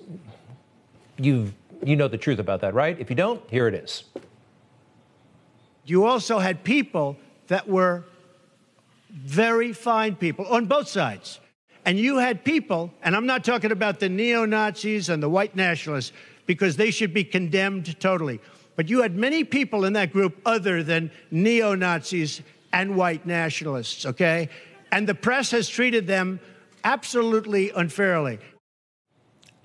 you 1.19 1.53
you 1.85 1.97
know 1.97 2.09
the 2.09 2.19
truth 2.19 2.39
about 2.39 2.61
that, 2.61 2.75
right? 2.75 2.99
If 3.01 3.11
you 3.11 3.17
don't, 3.17 3.43
here 3.51 3.67
it 3.67 3.75
is. 3.75 4.05
You 5.85 6.05
also 6.05 6.39
had 6.39 6.63
people 6.63 7.17
that 7.49 7.69
were 7.69 8.05
very 9.11 9.73
fine 9.73 10.15
people 10.15 10.47
on 10.47 10.67
both 10.67 10.89
sides. 10.89 11.41
And 11.85 11.99
you 11.99 12.19
had 12.19 12.45
people, 12.45 12.93
and 13.03 13.17
I'm 13.17 13.27
not 13.27 13.45
talking 13.45 13.73
about 13.73 13.99
the 13.99 14.09
neo 14.09 14.45
Nazis 14.45 15.09
and 15.09 15.21
the 15.21 15.29
white 15.29 15.57
nationalists, 15.57 16.13
because 16.47 16.77
they 16.77 16.91
should 16.91 17.13
be 17.13 17.25
condemned 17.25 17.99
totally. 17.99 18.41
But 18.83 18.91
you 18.91 19.03
had 19.03 19.17
many 19.17 19.45
people 19.45 19.85
in 19.85 19.93
that 19.93 20.13
group 20.13 20.41
other 20.45 20.83
than 20.83 21.13
neo 21.31 21.77
Nazis 21.77 22.43
and 22.73 22.97
white 22.97 23.25
nationalists, 23.25 24.05
okay? 24.05 24.49
And 24.91 25.09
the 25.09 25.15
press 25.15 25.53
has 25.53 25.69
treated 25.69 26.09
them 26.09 26.41
absolutely 26.83 27.71
unfairly. 27.71 28.41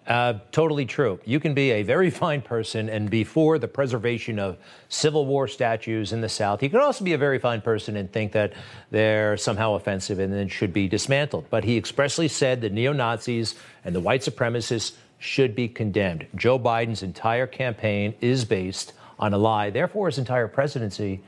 Uh, 0.06 0.36
totally 0.52 0.86
true. 0.86 1.20
You 1.26 1.40
can 1.40 1.56
be 1.56 1.72
a 1.72 1.82
very 1.82 2.10
fine 2.26 2.44
person 2.44 2.90
and 2.90 3.10
be 3.10 3.24
for 3.24 3.58
the 3.58 3.68
preservation 3.68 4.38
of 4.38 4.60
Civil 4.88 5.26
War 5.26 5.48
statues 5.48 6.14
in 6.14 6.22
the 6.22 6.30
South. 6.30 6.62
You 6.62 6.70
can 6.70 6.82
also 6.82 7.04
be 7.04 7.14
a 7.14 7.18
very 7.18 7.40
fine 7.40 7.62
person 7.62 7.98
and 7.98 8.14
think 8.14 8.34
that 8.34 8.54
they're 8.92 9.36
somehow 9.36 9.74
offensive 9.74 10.20
and 10.20 10.32
then 10.32 10.48
should 10.48 10.74
be 10.74 10.88
dismantled. 10.88 11.48
But 11.50 11.64
he 11.64 11.76
expressly 11.76 12.28
said 12.28 12.62
the 12.62 12.70
neo 12.70 12.94
Nazis 12.94 13.56
and 13.84 13.96
the 13.96 14.00
white 14.00 14.22
supremacists 14.22 14.94
should 15.18 15.56
be 15.56 15.68
condemned. 15.68 16.28
Joe 16.36 16.60
Biden's 16.60 17.02
entire 17.02 17.48
campaign 17.48 18.14
is 18.22 18.46
based 18.46 18.94
on 19.20 19.34
a 19.34 19.38
lie. 19.38 19.70
Therefore, 19.70 20.08
his 20.08 20.18
entire 20.18 20.48
presidency 20.48 21.22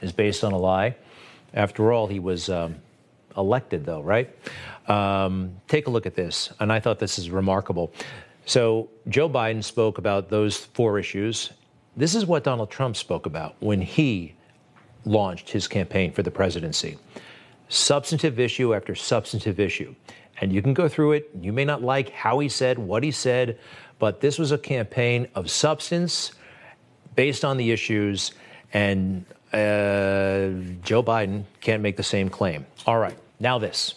is 0.00 0.12
based 0.12 0.44
on 0.44 0.52
a 0.52 0.58
lie. 0.58 0.96
After 1.54 1.92
all, 1.92 2.06
he 2.06 2.18
was 2.18 2.48
um, 2.48 2.76
elected, 3.36 3.84
though, 3.84 4.02
right? 4.02 4.34
Um, 4.88 5.56
take 5.68 5.86
a 5.86 5.90
look 5.90 6.06
at 6.06 6.14
this, 6.14 6.52
and 6.60 6.72
I 6.72 6.80
thought 6.80 6.98
this 6.98 7.18
is 7.18 7.30
remarkable. 7.30 7.92
So, 8.46 8.88
Joe 9.08 9.28
Biden 9.28 9.62
spoke 9.62 9.98
about 9.98 10.28
those 10.28 10.56
four 10.56 10.98
issues. 10.98 11.50
This 11.96 12.14
is 12.14 12.24
what 12.26 12.44
Donald 12.44 12.70
Trump 12.70 12.96
spoke 12.96 13.26
about 13.26 13.56
when 13.60 13.80
he 13.80 14.34
launched 15.04 15.50
his 15.50 15.66
campaign 15.68 16.12
for 16.12 16.22
the 16.22 16.30
presidency 16.30 16.98
substantive 17.70 18.38
issue 18.38 18.74
after 18.74 18.94
substantive 18.94 19.58
issue. 19.58 19.94
And 20.40 20.52
you 20.52 20.60
can 20.60 20.74
go 20.74 20.88
through 20.88 21.12
it. 21.12 21.30
You 21.40 21.52
may 21.52 21.64
not 21.64 21.82
like 21.82 22.10
how 22.10 22.40
he 22.40 22.48
said 22.48 22.78
what 22.78 23.02
he 23.02 23.10
said, 23.10 23.58
but 23.98 24.20
this 24.20 24.38
was 24.38 24.52
a 24.52 24.58
campaign 24.58 25.28
of 25.34 25.50
substance 25.50 26.32
based 27.20 27.44
on 27.44 27.58
the 27.58 27.70
issues 27.70 28.32
And 28.72 29.26
uh, 29.52 30.56
Joe 30.82 31.02
Biden 31.02 31.44
can't 31.60 31.82
make 31.82 31.98
the 31.98 32.02
same 32.02 32.30
claim. 32.30 32.64
All 32.86 32.96
right, 32.96 33.18
now 33.38 33.58
this. 33.58 33.96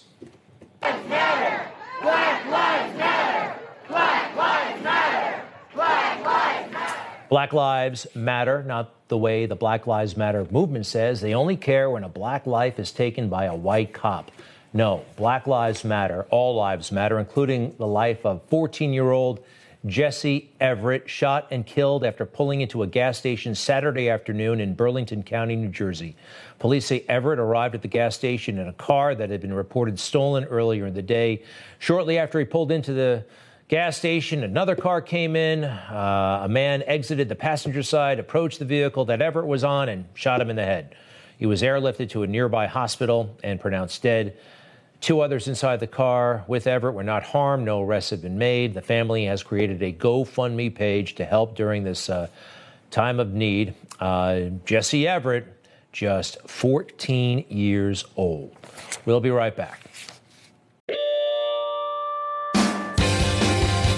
Matter. 0.82 1.72
Black 2.02 2.46
lives 2.50 2.98
matter. 2.98 3.56
Black 3.88 4.36
lives 4.36 4.84
matter. 4.84 5.42
Black 5.74 6.26
lives 6.26 6.74
matter. 6.74 7.00
Black 7.30 7.54
Lives 7.54 8.08
Matter, 8.14 8.62
not 8.64 8.92
the 9.08 9.18
way 9.18 9.46
the 9.46 9.56
Black 9.56 9.88
Lives 9.88 10.18
Matter 10.18 10.46
movement 10.52 10.86
says. 10.86 11.22
They 11.22 11.34
only 11.34 11.56
care 11.56 11.90
when 11.90 12.04
a 12.04 12.10
black 12.10 12.46
life 12.46 12.78
is 12.78 12.92
taken 12.92 13.30
by 13.30 13.46
a 13.46 13.56
white 13.56 13.94
cop. 13.94 14.34
No, 14.74 15.06
Black 15.16 15.48
Lives 15.48 15.86
Matter, 15.86 16.26
all 16.30 16.56
lives 16.56 16.92
matter, 16.92 17.20
including 17.20 17.74
the 17.78 17.88
life 17.88 18.26
of 18.26 18.42
14 18.50 18.92
year 18.92 19.12
old 19.12 19.40
Jesse 19.86 20.50
Everett, 20.62 21.10
shot 21.10 21.48
and 21.52 21.66
killed 21.66 22.06
after 22.06 22.26
pulling 22.26 22.62
into 22.62 22.84
a 22.84 22.88
gas 22.88 23.18
station 23.18 23.54
Saturday 23.54 24.10
afternoon 24.10 24.62
in 24.62 24.76
Burlington 24.76 25.24
County, 25.24 25.58
New 25.58 25.68
Jersey. 25.68 26.16
Police 26.60 26.86
say 26.86 27.04
Everett 27.10 27.38
arrived 27.38 27.76
at 27.76 27.82
the 27.82 27.90
gas 27.90 28.16
station 28.16 28.58
in 28.58 28.70
a 28.70 28.74
car 28.74 29.14
that 29.14 29.30
had 29.30 29.42
been 29.42 29.54
reported 29.54 30.00
stolen 30.00 30.46
earlier 30.46 30.86
in 30.86 30.94
the 30.94 31.02
day. 31.02 31.44
Shortly 31.80 32.18
after 32.18 32.40
he 32.40 32.46
pulled 32.46 32.72
into 32.72 32.94
the 32.94 33.26
gas 33.68 33.98
station, 33.98 34.44
another 34.46 34.78
car 34.78 35.02
came 35.02 35.36
in. 35.36 35.66
Uh, 35.66 36.42
a 36.44 36.48
man 36.48 36.82
exited 36.84 37.28
the 37.28 37.36
passenger 37.36 37.84
side, 37.84 38.20
approached 38.20 38.60
the 38.60 38.66
vehicle 38.66 39.04
that 39.06 39.22
Everett 39.22 39.48
was 39.48 39.66
on, 39.66 39.90
and 39.90 40.06
shot 40.14 40.40
him 40.40 40.50
in 40.50 40.56
the 40.56 40.64
head. 40.64 40.96
He 41.38 41.46
was 41.46 41.62
airlifted 41.62 42.10
to 42.12 42.24
a 42.24 42.28
nearby 42.28 42.68
hospital 42.68 43.36
and 43.44 43.60
pronounced 43.60 44.02
dead. 44.02 44.38
Two 45.04 45.20
others 45.20 45.50
inside 45.50 45.82
the 45.82 45.88
car 45.88 46.46
with 46.48 46.66
Everett 46.66 46.96
were 46.96 47.04
not 47.04 47.24
harmed. 47.24 47.66
No 47.66 47.82
arrests 47.82 48.12
have 48.12 48.22
been 48.22 48.38
made. 48.38 48.74
The 48.74 48.82
family 48.82 49.26
has 49.26 49.44
created 49.44 49.84
a 49.84 49.92
GoFundMe 49.92 50.74
page 50.74 51.16
to 51.16 51.26
help 51.26 51.58
during 51.58 51.84
this 51.84 52.10
uh, 52.10 52.30
time 52.90 53.20
of 53.20 53.34
need. 53.34 53.74
Uh, 54.00 54.44
Jesse 54.64 55.06
Everett, 55.06 55.46
just 55.92 56.38
14 56.50 57.44
years 57.50 58.06
old. 58.16 58.56
We'll 59.06 59.20
be 59.20 59.30
right 59.30 59.54
back. 59.54 59.82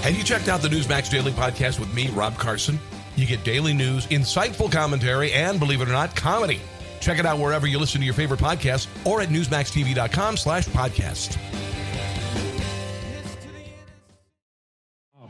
Have 0.01 0.17
you 0.17 0.23
checked 0.23 0.47
out 0.47 0.63
the 0.63 0.69
Newsmax 0.69 1.11
Daily 1.11 1.33
Podcast 1.33 1.79
with 1.79 1.93
me, 1.93 2.07
Rob 2.09 2.35
Carson? 2.35 2.79
You 3.15 3.27
get 3.27 3.43
daily 3.43 3.75
news, 3.75 4.07
insightful 4.07 4.71
commentary, 4.71 5.31
and 5.33 5.59
believe 5.59 5.81
it 5.81 5.87
or 5.87 5.91
not, 5.91 6.15
comedy. 6.15 6.61
Check 6.99 7.19
it 7.19 7.25
out 7.25 7.39
wherever 7.39 7.67
you 7.67 7.77
listen 7.79 7.99
to 8.01 8.05
your 8.05 8.13
favorite 8.13 8.39
podcast 8.39 8.87
or 9.05 9.21
at 9.21 9.29
newsmaxtv.com 9.29 10.37
slash 10.37 10.67
podcast. 10.67 11.35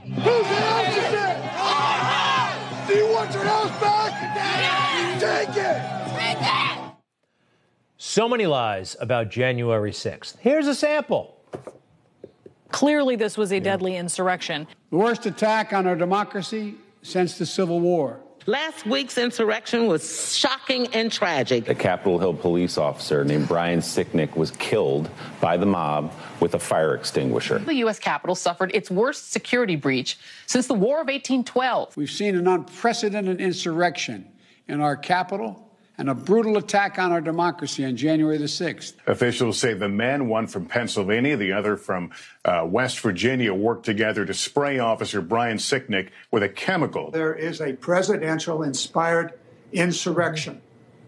Who's 0.06 0.24
the 0.24 0.56
house 1.54 2.88
Do 2.88 2.94
you 2.94 3.12
want 3.12 3.34
your 3.34 3.44
house 3.44 3.82
back? 3.82 4.12
Take 5.20 5.50
it. 5.58 5.82
Take 6.18 6.38
it. 6.42 6.96
So 7.98 8.30
many 8.30 8.46
lies 8.46 8.96
about 9.02 9.30
January 9.30 9.92
6th. 9.92 10.38
Here's 10.40 10.68
a 10.68 10.76
sample. 10.76 11.36
Clearly, 12.70 13.16
this 13.16 13.38
was 13.38 13.52
a 13.52 13.60
deadly 13.60 13.96
insurrection. 13.96 14.68
The 14.92 14.98
worst 14.98 15.26
attack 15.26 15.74
on 15.74 15.88
our 15.88 15.96
democracy 15.96 16.76
since 17.02 17.38
the 17.38 17.46
Civil 17.46 17.80
War. 17.80 18.20
Last 18.48 18.86
week's 18.86 19.18
insurrection 19.18 19.88
was 19.88 20.38
shocking 20.38 20.86
and 20.94 21.12
tragic. 21.12 21.68
A 21.68 21.74
Capitol 21.74 22.20
Hill 22.20 22.36
police 22.36 22.78
officer 22.78 23.26
named 23.26 23.48
Brian 23.48 23.80
Sicknick 23.80 24.36
was 24.36 24.52
killed 24.52 25.10
by 25.42 25.58
the 25.58 25.66
mob 25.66 26.14
with 26.40 26.54
a 26.54 26.60
fire 26.60 26.94
extinguisher. 26.94 27.58
The 27.58 27.74
U.S. 27.76 27.98
Capitol 27.98 28.36
suffered 28.36 28.70
its 28.76 28.92
worst 28.92 29.32
security 29.32 29.76
breach 29.76 30.20
since 30.46 30.68
the 30.68 30.76
War 30.76 30.98
of 30.98 31.08
1812. 31.08 31.98
We've 31.98 32.08
seen 32.08 32.36
an 32.36 32.48
unprecedented 32.48 33.42
insurrection 33.42 34.32
in 34.68 34.80
our 34.80 34.96
capital 34.96 35.65
and 35.98 36.10
a 36.10 36.16
brutal 36.16 36.58
attack 36.58 37.00
on 37.00 37.12
our 37.12 37.22
democracy 37.22 37.86
on 37.86 37.96
January 37.96 38.38
the 38.38 38.46
6th. 38.46 38.94
Officials 39.08 39.58
say 39.58 39.74
the 39.74 39.90
men, 39.90 40.28
one 40.28 40.48
from 40.48 40.66
Pennsylvania, 40.66 41.38
the 41.38 41.52
other 41.52 41.78
from 41.78 42.12
uh, 42.44 42.66
West 42.66 43.00
Virginia, 43.00 43.54
worked 43.54 43.86
together 43.86 44.26
to 44.26 44.34
spray 44.34 44.80
Officer 44.80 45.22
Brian 45.22 45.58
Sicknick 45.58 46.10
with 46.32 46.44
a 46.44 46.50
chemical. 46.50 47.12
There 47.12 47.36
is 47.36 47.62
a 47.62 47.74
presidential 47.74 48.64
inspired 48.64 49.34
insurrection. 49.72 50.62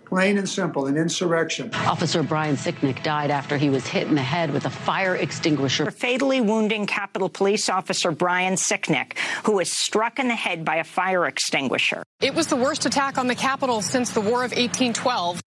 Plain 0.07 0.37
and 0.37 0.47
simple, 0.47 0.85
an 0.85 0.95
insurrection. 0.95 1.69
Officer 1.73 2.23
Brian 2.23 2.55
Sicknick 2.55 3.03
died 3.03 3.29
after 3.29 3.57
he 3.57 3.69
was 3.69 3.85
hit 3.85 4.07
in 4.07 4.15
the 4.15 4.21
head 4.21 4.53
with 4.53 4.65
a 4.65 4.69
fire 4.69 5.17
extinguisher. 5.17 5.91
Fatally 5.91 6.39
wounding 6.39 6.85
Capitol 6.85 7.27
Police 7.27 7.67
Officer 7.67 8.11
Brian 8.11 8.53
Sicknick, 8.53 9.17
who 9.43 9.57
was 9.57 9.69
struck 9.69 10.17
in 10.17 10.29
the 10.29 10.35
head 10.35 10.63
by 10.63 10.77
a 10.77 10.85
fire 10.85 11.25
extinguisher. 11.25 12.03
It 12.21 12.33
was 12.33 12.47
the 12.47 12.55
worst 12.55 12.85
attack 12.85 13.17
on 13.17 13.27
the 13.27 13.35
Capitol 13.35 13.81
since 13.81 14.11
the 14.11 14.21
War 14.21 14.45
of 14.45 14.51
1812. 14.51 15.41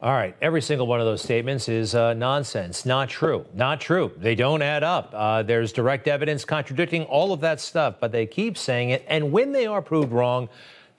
All 0.00 0.12
right, 0.12 0.34
every 0.40 0.62
single 0.62 0.86
one 0.86 1.00
of 1.00 1.04
those 1.04 1.20
statements 1.20 1.68
is 1.68 1.94
uh, 1.94 2.14
nonsense, 2.14 2.86
not 2.86 3.10
true, 3.10 3.44
not 3.52 3.82
true. 3.82 4.12
They 4.16 4.34
don't 4.34 4.62
add 4.62 4.82
up. 4.82 5.12
Uh, 5.14 5.42
there's 5.42 5.74
direct 5.74 6.08
evidence 6.08 6.46
contradicting 6.46 7.04
all 7.04 7.34
of 7.34 7.40
that 7.42 7.60
stuff, 7.60 7.96
but 8.00 8.12
they 8.12 8.24
keep 8.24 8.56
saying 8.56 8.90
it, 8.90 9.04
and 9.08 9.30
when 9.30 9.52
they 9.52 9.66
are 9.66 9.82
proved 9.82 10.10
wrong, 10.10 10.48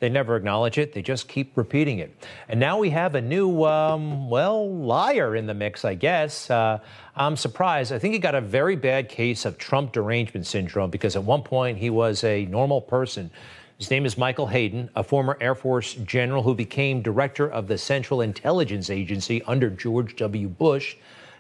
they 0.02 0.10
never 0.10 0.36
acknowledge 0.36 0.80
it. 0.80 0.94
They 0.94 1.04
just 1.04 1.28
keep 1.28 1.56
repeating 1.56 2.00
it. 2.00 2.26
And 2.50 2.60
now 2.60 2.80
we 2.80 2.90
have 2.90 3.14
a 3.14 3.22
new, 3.22 3.64
um, 3.66 4.32
well, 4.32 4.68
liar 4.68 5.36
in 5.36 5.46
the 5.46 5.54
mix, 5.54 5.86
I 5.86 5.94
guess. 5.94 6.50
Uh, 6.50 6.80
I'm 7.16 7.38
surprised. 7.38 7.94
I 7.94 8.00
think 8.00 8.16
he 8.16 8.20
got 8.20 8.34
a 8.34 8.42
very 8.42 8.76
bad 8.76 9.10
case 9.10 9.46
of 9.46 9.60
Trump 9.60 9.92
derangement 9.92 10.48
syndrome 10.48 10.90
because 10.90 11.16
at 11.16 11.24
one 11.24 11.44
point 11.44 11.78
he 11.78 11.92
was 11.92 12.24
a 12.24 12.46
normal 12.48 12.82
person. 12.82 13.30
His 13.78 13.92
name 13.92 14.08
is 14.08 14.18
Michael 14.18 14.48
Hayden, 14.48 14.90
a 14.96 15.04
former 15.04 15.38
Air 15.40 15.54
Force 15.54 15.94
general 15.94 16.42
who 16.42 16.56
became 16.56 17.04
director 17.04 17.48
of 17.48 17.68
the 17.68 17.78
Central 17.78 18.22
Intelligence 18.22 18.90
Agency 18.90 19.44
under 19.44 19.70
George 19.70 20.16
W. 20.16 20.48
Bush. 20.48 20.96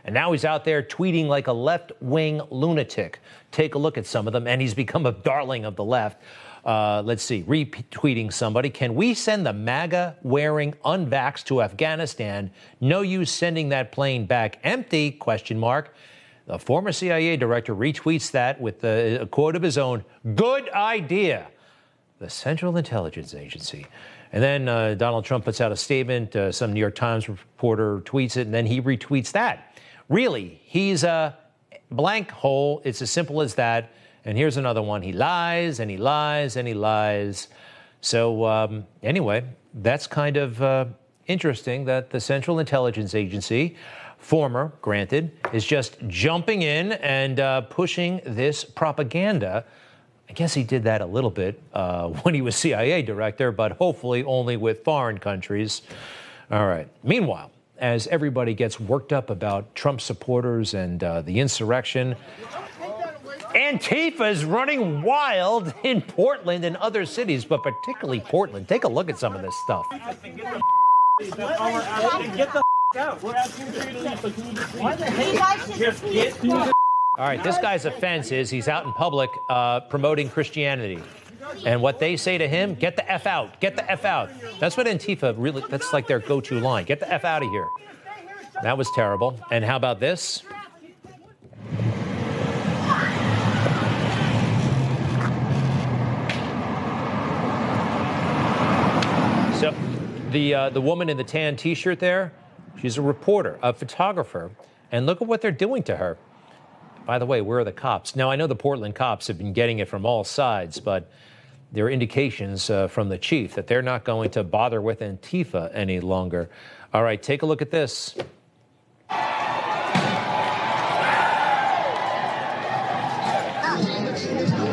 And 0.05 0.13
now 0.13 0.33
he's 0.33 0.45
out 0.45 0.65
there 0.65 0.83
tweeting 0.83 1.27
like 1.27 1.47
a 1.47 1.53
left 1.53 1.93
wing 1.99 2.41
lunatic. 2.51 3.21
Take 3.51 3.73
a 3.73 3.79
look 3.79 3.97
at 3.97 4.05
some 4.05 4.27
of 4.27 4.33
them, 4.33 4.47
and 4.47 4.61
he's 4.61 4.75
become 4.75 5.07
a 5.07 5.11
darling 5.11 5.65
of 5.65 5.75
the 5.75 5.83
left. 5.83 6.21
Uh, 6.63 7.01
let's 7.03 7.23
see, 7.23 7.43
retweeting 7.43 8.31
somebody. 8.31 8.69
Can 8.69 8.93
we 8.93 9.13
send 9.13 9.45
the 9.45 9.53
MAGA 9.53 10.17
wearing 10.21 10.73
unvax 10.85 11.43
to 11.45 11.61
Afghanistan? 11.61 12.51
No 12.79 13.01
use 13.01 13.31
sending 13.31 13.69
that 13.69 13.91
plane 13.91 14.25
back 14.25 14.59
empty? 14.63 15.11
Question 15.11 15.57
mark. 15.57 15.95
The 16.45 16.59
former 16.59 16.91
CIA 16.91 17.37
director 17.37 17.75
retweets 17.75 18.31
that 18.31 18.59
with 18.61 18.81
the, 18.81 19.19
a 19.21 19.25
quote 19.25 19.55
of 19.55 19.61
his 19.61 19.77
own 19.77 20.03
Good 20.35 20.69
idea. 20.69 21.47
The 22.19 22.29
Central 22.29 22.77
Intelligence 22.77 23.33
Agency. 23.33 23.87
And 24.31 24.43
then 24.43 24.69
uh, 24.69 24.93
Donald 24.93 25.25
Trump 25.25 25.45
puts 25.45 25.59
out 25.59 25.71
a 25.71 25.75
statement. 25.75 26.35
Uh, 26.35 26.51
some 26.51 26.73
New 26.73 26.79
York 26.79 26.95
Times 26.95 27.27
reporter 27.27 27.99
tweets 28.01 28.37
it, 28.37 28.41
and 28.41 28.53
then 28.53 28.65
he 28.65 28.81
retweets 28.81 29.31
that. 29.31 29.75
Really, 30.09 30.61
he's 30.63 31.03
a 31.03 31.37
blank 31.89 32.29
hole. 32.31 32.81
It's 32.85 33.01
as 33.01 33.09
simple 33.09 33.41
as 33.41 33.55
that. 33.55 33.91
And 34.25 34.37
here's 34.37 34.57
another 34.57 34.81
one. 34.81 35.01
He 35.01 35.13
lies 35.13 35.79
and 35.79 35.89
he 35.89 35.97
lies 35.97 36.55
and 36.55 36.67
he 36.67 36.73
lies. 36.73 37.47
So, 38.01 38.45
um, 38.45 38.85
anyway, 39.01 39.43
that's 39.73 40.07
kind 40.07 40.37
of 40.37 40.61
uh, 40.61 40.85
interesting 41.27 41.85
that 41.85 42.09
the 42.09 42.19
Central 42.19 42.59
Intelligence 42.59 43.15
Agency, 43.15 43.75
former, 44.17 44.73
granted, 44.81 45.31
is 45.53 45.65
just 45.65 45.97
jumping 46.07 46.61
in 46.61 46.93
and 46.93 47.39
uh, 47.39 47.61
pushing 47.61 48.21
this 48.25 48.63
propaganda. 48.63 49.65
I 50.29 50.33
guess 50.33 50.53
he 50.53 50.63
did 50.63 50.83
that 50.83 51.01
a 51.01 51.05
little 51.05 51.31
bit 51.31 51.61
uh, 51.73 52.07
when 52.09 52.33
he 52.33 52.41
was 52.41 52.55
CIA 52.55 53.01
director, 53.01 53.51
but 53.51 53.73
hopefully 53.73 54.23
only 54.23 54.57
with 54.57 54.83
foreign 54.83 55.17
countries. 55.17 55.81
All 56.51 56.67
right. 56.67 56.87
Meanwhile, 57.03 57.51
as 57.77 58.07
everybody 58.07 58.53
gets 58.53 58.79
worked 58.79 59.11
up 59.11 59.29
about 59.31 59.73
Trump 59.73 60.01
supporters 60.01 60.75
and 60.75 61.03
uh, 61.03 61.21
the 61.23 61.39
insurrection, 61.39 62.15
Antifa 63.53 64.31
is 64.31 64.45
running 64.45 65.01
wild 65.01 65.73
in 65.83 66.01
Portland 66.01 66.65
and 66.65 66.77
other 66.77 67.05
cities, 67.05 67.45
but 67.45 67.63
particularly 67.63 68.19
Portland. 68.19 68.67
Take 68.67 68.83
a 68.83 68.87
look 68.87 69.09
at 69.09 69.17
some 69.17 69.35
of 69.35 69.41
this 69.41 69.55
stuff. 69.57 69.85
All 77.17 77.27
right, 77.27 77.43
this 77.43 77.57
guy's 77.57 77.85
offense 77.85 78.31
is 78.31 78.49
he's 78.49 78.67
out 78.67 78.85
in 78.85 78.93
public 78.93 79.29
uh, 79.49 79.81
promoting 79.81 80.29
Christianity. 80.29 80.99
And 81.65 81.81
what 81.81 81.99
they 81.99 82.15
say 82.17 82.37
to 82.37 82.47
him, 82.47 82.75
get 82.75 82.95
the 82.95 83.11
F 83.11 83.27
out, 83.27 83.59
get 83.59 83.75
the 83.75 83.89
F 83.91 84.05
out. 84.05 84.29
That's 84.59 84.77
what 84.77 84.87
Antifa 84.87 85.35
really, 85.37 85.63
that's 85.69 85.91
like 85.91 86.07
their 86.07 86.19
go 86.19 86.39
to 86.41 86.59
line. 86.59 86.85
Get 86.85 86.99
the 86.99 87.11
F 87.11 87.25
out 87.25 87.43
of 87.43 87.49
here. 87.49 87.67
That 88.63 88.77
was 88.77 88.89
terrible. 88.91 89.39
And 89.51 89.65
how 89.65 89.75
about 89.75 89.99
this? 89.99 90.43
So, 99.59 99.75
the 100.31 100.53
uh, 100.55 100.69
the 100.69 100.81
woman 100.81 101.09
in 101.09 101.17
the 101.17 101.23
tan 101.23 101.55
T-shirt 101.55 101.99
there, 101.99 102.33
she's 102.79 102.97
a 102.97 103.01
reporter, 103.01 103.59
a 103.61 103.73
photographer, 103.73 104.51
and 104.91 105.05
look 105.05 105.21
at 105.21 105.27
what 105.27 105.41
they're 105.41 105.51
doing 105.51 105.83
to 105.83 105.97
her. 105.97 106.17
By 107.05 107.19
the 107.19 107.25
way, 107.25 107.41
where 107.41 107.59
are 107.59 107.63
the 107.63 107.71
cops? 107.71 108.15
Now 108.15 108.29
I 108.31 108.35
know 108.35 108.47
the 108.47 108.55
Portland 108.55 108.95
cops 108.95 109.27
have 109.27 109.37
been 109.37 109.53
getting 109.53 109.79
it 109.79 109.87
from 109.87 110.05
all 110.05 110.23
sides, 110.23 110.79
but 110.79 111.11
there 111.71 111.85
are 111.85 111.89
indications 111.89 112.69
uh, 112.69 112.87
from 112.87 113.09
the 113.09 113.17
chief 113.17 113.55
that 113.55 113.67
they're 113.67 113.81
not 113.81 114.03
going 114.03 114.29
to 114.31 114.43
bother 114.43 114.81
with 114.81 114.99
Antifa 114.99 115.71
any 115.73 115.99
longer. 115.99 116.49
All 116.93 117.03
right, 117.03 117.21
take 117.21 117.41
a 117.41 117.45
look 117.45 117.61
at 117.61 117.71
this. 117.71 118.15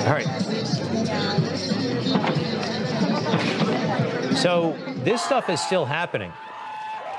All 0.07 0.15
right. 0.15 0.27
So 4.37 4.77
this 5.05 5.23
stuff 5.23 5.49
is 5.49 5.61
still 5.61 5.85
happening. 5.85 6.33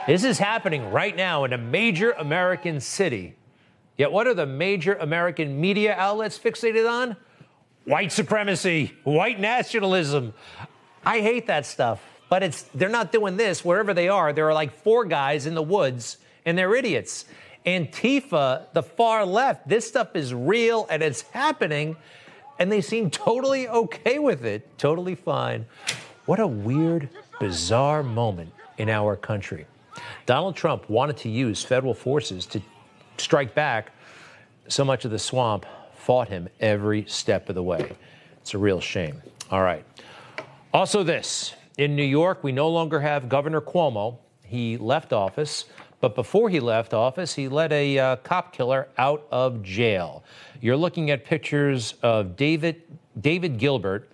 This 0.07 0.23
is 0.23 0.37
happening 0.39 0.91
right 0.91 1.15
now 1.15 1.43
in 1.43 1.53
a 1.53 1.57
major 1.57 2.11
American 2.11 2.79
city. 2.79 3.35
Yet, 3.97 4.11
what 4.11 4.27
are 4.27 4.33
the 4.33 4.45
major 4.45 4.95
American 4.95 5.59
media 5.59 5.93
outlets 5.95 6.39
fixated 6.39 6.89
on? 6.89 7.15
White 7.85 8.11
supremacy, 8.11 8.93
white 9.03 9.39
nationalism. 9.39 10.33
I 11.05 11.21
hate 11.21 11.47
that 11.47 11.65
stuff, 11.65 12.03
but 12.29 12.43
it's 12.43 12.63
they're 12.73 12.89
not 12.89 13.11
doing 13.11 13.37
this 13.37 13.63
wherever 13.63 13.93
they 13.93 14.09
are. 14.09 14.33
There 14.33 14.47
are 14.47 14.53
like 14.53 14.73
four 14.73 15.05
guys 15.05 15.45
in 15.45 15.55
the 15.55 15.63
woods, 15.63 16.17
and 16.45 16.57
they're 16.57 16.75
idiots. 16.75 17.25
Antifa, 17.65 18.71
the 18.73 18.83
far 18.83 19.25
left, 19.25 19.67
this 19.67 19.87
stuff 19.87 20.15
is 20.15 20.33
real 20.33 20.87
and 20.89 21.03
it's 21.03 21.21
happening, 21.21 21.97
and 22.57 22.71
they 22.71 22.81
seem 22.81 23.09
totally 23.09 23.67
okay 23.67 24.17
with 24.19 24.45
it, 24.45 24.77
totally 24.77 25.15
fine. 25.15 25.65
What 26.25 26.39
a 26.39 26.47
weird, 26.47 27.09
bizarre 27.39 28.03
moment 28.03 28.51
in 28.77 28.89
our 28.89 29.15
country. 29.15 29.65
Donald 30.25 30.55
Trump 30.55 30.89
wanted 30.89 31.17
to 31.17 31.29
use 31.29 31.63
federal 31.63 31.93
forces 31.93 32.45
to 32.47 32.61
strike 33.17 33.53
back. 33.55 33.91
So 34.67 34.85
much 34.85 35.05
of 35.05 35.11
the 35.11 35.19
swamp 35.19 35.65
fought 35.95 36.29
him 36.29 36.47
every 36.59 37.05
step 37.07 37.49
of 37.49 37.55
the 37.55 37.63
way. 37.63 37.91
It's 38.41 38.53
a 38.53 38.57
real 38.57 38.79
shame. 38.79 39.21
All 39.51 39.61
right. 39.61 39.85
Also, 40.73 41.03
this 41.03 41.55
in 41.77 41.95
New 41.95 42.03
York, 42.03 42.43
we 42.43 42.51
no 42.51 42.69
longer 42.69 42.99
have 42.99 43.29
Governor 43.29 43.61
Cuomo. 43.61 44.17
He 44.43 44.77
left 44.77 45.13
office, 45.13 45.65
but 46.01 46.15
before 46.15 46.49
he 46.49 46.59
left 46.59 46.93
office, 46.93 47.33
he 47.33 47.47
let 47.47 47.71
a 47.71 47.97
uh, 47.97 48.15
cop 48.17 48.53
killer 48.53 48.87
out 48.97 49.25
of 49.31 49.63
jail. 49.63 50.23
You're 50.61 50.77
looking 50.77 51.11
at 51.11 51.25
pictures 51.25 51.95
of 52.01 52.35
David 52.35 52.81
David 53.19 53.57
Gilbert. 53.57 54.09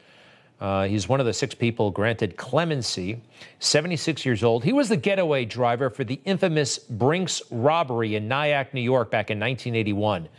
Uh, 0.59 0.85
he's 0.85 1.09
one 1.09 1.19
of 1.19 1.25
the 1.25 1.33
six 1.33 1.53
people 1.53 1.91
granted 1.91 2.37
clemency, 2.37 3.21
76 3.59 4.25
years 4.25 4.43
old. 4.43 4.63
He 4.63 4.71
was 4.71 4.87
the 4.87 4.97
getaway 4.97 5.43
driver 5.43 5.89
for 5.89 6.03
the 6.03 6.21
infamous 6.23 6.77
Brinks 6.79 7.41
robbery 7.51 8.15
in 8.15 8.27
Nyack, 8.27 8.73
New 8.73 8.81
York, 8.81 9.11
back 9.11 9.29
in 9.29 9.37
1981. 9.37 10.29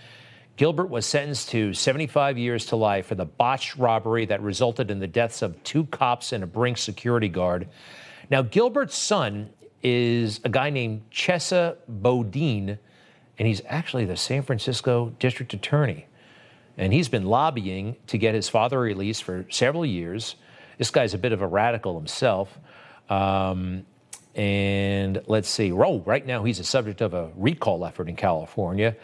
Gilbert 0.56 0.88
was 0.88 1.04
sentenced 1.04 1.50
to 1.50 1.74
75 1.74 2.38
years 2.38 2.64
to 2.66 2.76
life 2.76 3.06
for 3.06 3.14
the 3.14 3.26
botched 3.26 3.76
robbery 3.76 4.24
that 4.24 4.40
resulted 4.40 4.90
in 4.90 4.98
the 5.00 5.06
deaths 5.06 5.42
of 5.42 5.62
two 5.64 5.84
cops 5.86 6.32
and 6.32 6.42
a 6.42 6.46
Brinks 6.46 6.80
security 6.80 7.28
guard. 7.28 7.68
Now, 8.30 8.40
Gilbert's 8.40 8.96
son 8.96 9.50
is 9.82 10.40
a 10.44 10.48
guy 10.48 10.70
named 10.70 11.02
Chesa 11.10 11.76
Boudin, 11.86 12.78
and 13.38 13.46
he's 13.46 13.60
actually 13.66 14.06
the 14.06 14.16
San 14.16 14.42
Francisco 14.42 15.12
district 15.18 15.52
attorney. 15.52 16.06
And 16.76 16.92
he's 16.92 17.08
been 17.08 17.24
lobbying 17.24 17.96
to 18.08 18.18
get 18.18 18.34
his 18.34 18.48
father 18.48 18.78
released 18.78 19.24
for 19.24 19.46
several 19.50 19.86
years. 19.86 20.36
This 20.78 20.90
guy's 20.90 21.14
a 21.14 21.18
bit 21.18 21.32
of 21.32 21.40
a 21.40 21.46
radical 21.46 21.96
himself. 21.96 22.58
Um, 23.08 23.86
and 24.34 25.22
let's 25.26 25.48
see, 25.48 25.72
oh, 25.72 26.02
right 26.04 26.24
now 26.24 26.44
he's 26.44 26.60
a 26.60 26.64
subject 26.64 27.00
of 27.00 27.14
a 27.14 27.30
recall 27.36 27.84
effort 27.86 28.08
in 28.08 28.16
California. 28.16 28.94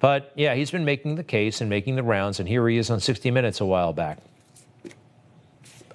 But 0.00 0.32
yeah, 0.34 0.54
he's 0.54 0.70
been 0.70 0.84
making 0.84 1.16
the 1.16 1.24
case 1.24 1.60
and 1.60 1.68
making 1.68 1.96
the 1.96 2.02
rounds, 2.02 2.40
and 2.40 2.48
here 2.48 2.66
he 2.68 2.78
is 2.78 2.88
on 2.88 3.00
60 3.00 3.30
Minutes 3.30 3.60
a 3.60 3.66
while 3.66 3.92
back. 3.92 4.18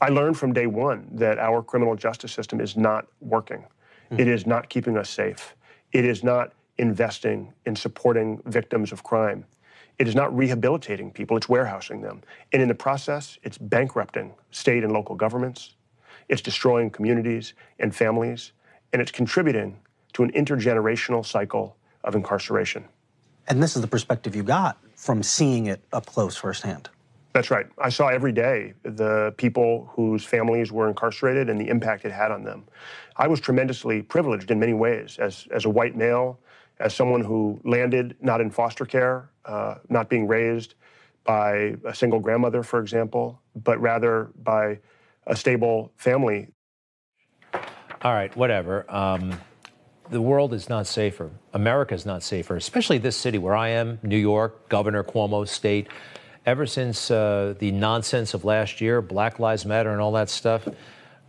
I 0.02 0.10
learned 0.10 0.38
from 0.38 0.54
day 0.54 0.68
one 0.68 1.08
that 1.14 1.40
our 1.40 1.64
criminal 1.64 1.96
justice 1.96 2.34
system 2.34 2.60
is 2.60 2.76
not 2.76 3.08
working. 3.22 3.60
Mm-hmm. 4.12 4.20
It 4.20 4.28
is 4.28 4.46
not 4.46 4.70
keeping 4.70 4.98
us 4.98 5.10
safe. 5.10 5.56
It 5.94 6.06
is 6.06 6.24
not 6.24 6.52
investing 6.78 7.54
in 7.66 7.76
supporting 7.76 8.42
victims 8.46 8.92
of 8.92 9.04
crime. 9.04 9.46
It 10.00 10.08
is 10.08 10.16
not 10.16 10.36
rehabilitating 10.36 11.12
people, 11.12 11.38
it's 11.38 11.48
warehousing 11.48 12.02
them. 12.02 12.22
And 12.52 12.62
in 12.62 12.68
the 12.68 12.76
process, 12.76 13.38
it's 13.44 13.58
bankrupting 13.58 14.34
state 14.52 14.84
and 14.84 14.92
local 14.92 15.16
governments, 15.16 15.76
it's 16.30 16.42
destroying 16.42 16.90
communities 16.90 17.54
and 17.80 17.96
families, 17.96 18.54
and 18.92 19.02
it's 19.02 19.12
contributing 19.12 19.80
to 20.14 20.24
an 20.24 20.32
intergenerational 20.32 21.26
cycle 21.26 21.76
of 22.04 22.16
incarceration. 22.16 22.86
And 23.48 23.62
this 23.62 23.76
is 23.76 23.82
the 23.82 23.88
perspective 23.88 24.36
you 24.36 24.44
got 24.44 24.78
from 24.96 25.22
seeing 25.22 25.66
it 25.66 25.82
up 25.92 26.06
close 26.06 26.36
firsthand. 26.36 26.90
That's 27.34 27.50
right. 27.50 27.66
I 27.80 27.90
saw 27.90 28.10
every 28.10 28.32
day 28.32 28.74
the 28.84 29.34
people 29.38 29.90
whose 29.94 30.24
families 30.24 30.72
were 30.72 30.88
incarcerated 30.88 31.50
and 31.50 31.60
the 31.60 31.68
impact 31.68 32.06
it 32.06 32.12
had 32.12 32.32
on 32.32 32.44
them. 32.44 32.66
I 33.18 33.28
was 33.28 33.40
tremendously 33.40 34.04
privileged 34.04 34.52
in 34.52 34.60
many 34.60 34.74
ways 34.74 35.18
as, 35.20 35.48
as 35.52 35.66
a 35.66 35.70
white 35.70 35.96
male, 35.96 36.40
as 36.80 36.94
someone 36.94 37.22
who 37.22 37.60
landed 37.64 38.16
not 38.22 38.40
in 38.40 38.52
foster 38.52 38.86
care, 38.86 39.30
uh, 39.46 39.76
not 39.90 40.10
being 40.10 40.28
raised 40.28 40.76
by 41.24 41.76
a 41.86 41.94
single 41.94 42.20
grandmother, 42.20 42.64
for 42.64 42.80
example, 42.80 43.42
but 43.56 43.80
rather 43.80 44.32
by 44.44 44.80
a 45.26 45.36
stable 45.36 45.92
family. 45.98 46.50
All 48.02 48.14
right, 48.14 48.36
whatever. 48.36 48.86
Um, 48.94 49.40
the 50.10 50.22
world 50.22 50.54
is 50.54 50.68
not 50.68 50.86
safer. 50.86 51.32
America 51.54 51.94
is 51.96 52.06
not 52.06 52.24
safer, 52.24 52.58
especially 52.58 52.98
this 52.98 53.16
city 53.16 53.38
where 53.38 53.56
I 53.56 53.70
am, 53.70 54.00
New 54.04 54.18
York, 54.18 54.68
Governor 54.68 55.04
Cuomo's 55.04 55.50
state. 55.50 55.88
Ever 56.46 56.66
since 56.66 57.10
uh, 57.10 57.56
the 57.58 57.72
nonsense 57.72 58.34
of 58.34 58.44
last 58.44 58.82
year, 58.82 59.02
Black 59.02 59.40
Lives 59.40 59.66
Matter 59.66 59.92
and 59.92 60.02
all 60.02 60.12
that 60.12 60.30
stuff, 60.30 60.68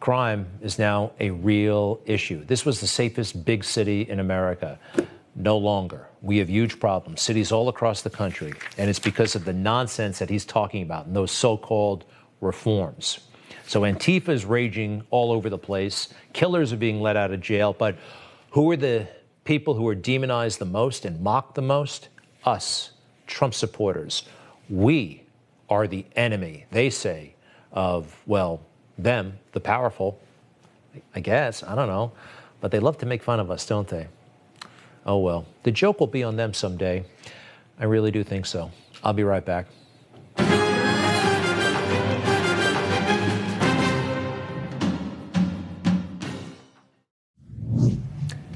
crime 0.01 0.47
is 0.61 0.77
now 0.77 1.13
a 1.21 1.31
real 1.31 2.01
issue. 2.05 2.45
This 2.45 2.67
was 2.67 2.81
the 2.81 2.89
safest 2.89 3.45
big 3.45 3.63
city 3.63 4.03
in 4.03 4.19
America. 4.19 4.79
No 5.37 5.57
longer. 5.57 6.09
We 6.25 6.39
have 6.39 6.49
huge 6.49 6.81
problems, 6.81 7.21
cities 7.21 7.53
all 7.53 7.69
across 7.69 8.01
the 8.01 8.09
country, 8.09 8.55
and 8.79 8.89
it's 8.89 8.99
because 8.99 9.35
of 9.35 9.45
the 9.45 9.53
nonsense 9.53 10.19
that 10.21 10.31
he's 10.31 10.47
talking 10.47 10.83
about 10.83 11.05
and 11.05 11.15
those 11.15 11.31
so 11.31 11.59
called 11.59 12.07
reforms. 12.41 13.21
So 13.67 13.83
Antifa 13.83 14.31
is 14.31 14.47
raging 14.47 15.03
all 15.11 15.31
over 15.33 15.51
the 15.51 15.59
place. 15.59 16.09
Killers 16.33 16.73
are 16.73 16.79
being 16.79 17.03
let 17.03 17.19
out 17.19 17.31
of 17.31 17.43
jail, 17.43 17.75
but 17.75 17.97
who 18.53 18.71
are 18.71 18.77
the 18.77 19.07
people 19.45 19.75
who 19.75 19.87
are 19.87 19.95
demonized 19.95 20.59
the 20.59 20.65
most 20.65 21.05
and 21.05 21.21
mocked 21.21 21.57
the 21.57 21.63
most? 21.63 22.09
Us, 22.45 22.93
Trump 23.27 23.53
supporters. 23.53 24.23
We 24.71 25.25
are 25.69 25.87
the 25.87 26.07
enemy, 26.17 26.65
they 26.71 26.89
say, 26.89 27.35
of, 27.71 28.17
well, 28.25 28.61
them, 28.97 29.39
the 29.53 29.61
powerful. 29.61 30.19
I 31.15 31.21
guess. 31.21 31.63
I 31.63 31.75
don't 31.75 31.89
know. 31.89 32.13
But 32.61 32.71
they 32.71 32.79
love 32.79 32.99
to 32.99 33.07
make 33.07 33.23
fun 33.23 33.41
of 33.41 33.51
us, 33.51 33.67
don't 33.67 33.89
they? 33.89 34.07
Oh, 35.07 35.19
well. 35.19 35.47
The 35.65 35.71
joke 35.71 36.01
will 36.01 36.07
be 36.07 36.23
on 36.23 36.37
them 36.37 36.55
someday. 36.55 37.05
I 37.79 37.85
really 37.85 38.11
do 38.11 38.25
think 38.25 38.47
so. 38.47 38.71
I'll 39.03 39.13
be 39.13 39.25
right 39.25 39.45
back. 39.45 39.67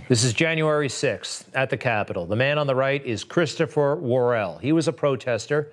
This 0.09 0.25
is 0.25 0.33
January 0.33 0.89
6th 0.89 1.45
at 1.53 1.69
the 1.69 1.77
Capitol. 1.77 2.25
The 2.25 2.35
man 2.35 2.57
on 2.57 2.67
the 2.67 2.75
right 2.75 3.05
is 3.05 3.25
Christopher 3.25 3.95
Worrell. 3.97 4.57
He 4.57 4.73
was 4.73 4.89
a 4.89 4.93
protester, 4.93 5.71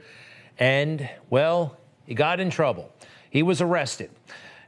and, 0.60 1.10
well, 1.30 1.78
he 2.06 2.16
got 2.16 2.42
in 2.42 2.50
trouble. 2.50 2.92
He 3.30 3.44
was 3.44 3.62
arrested. 3.62 4.10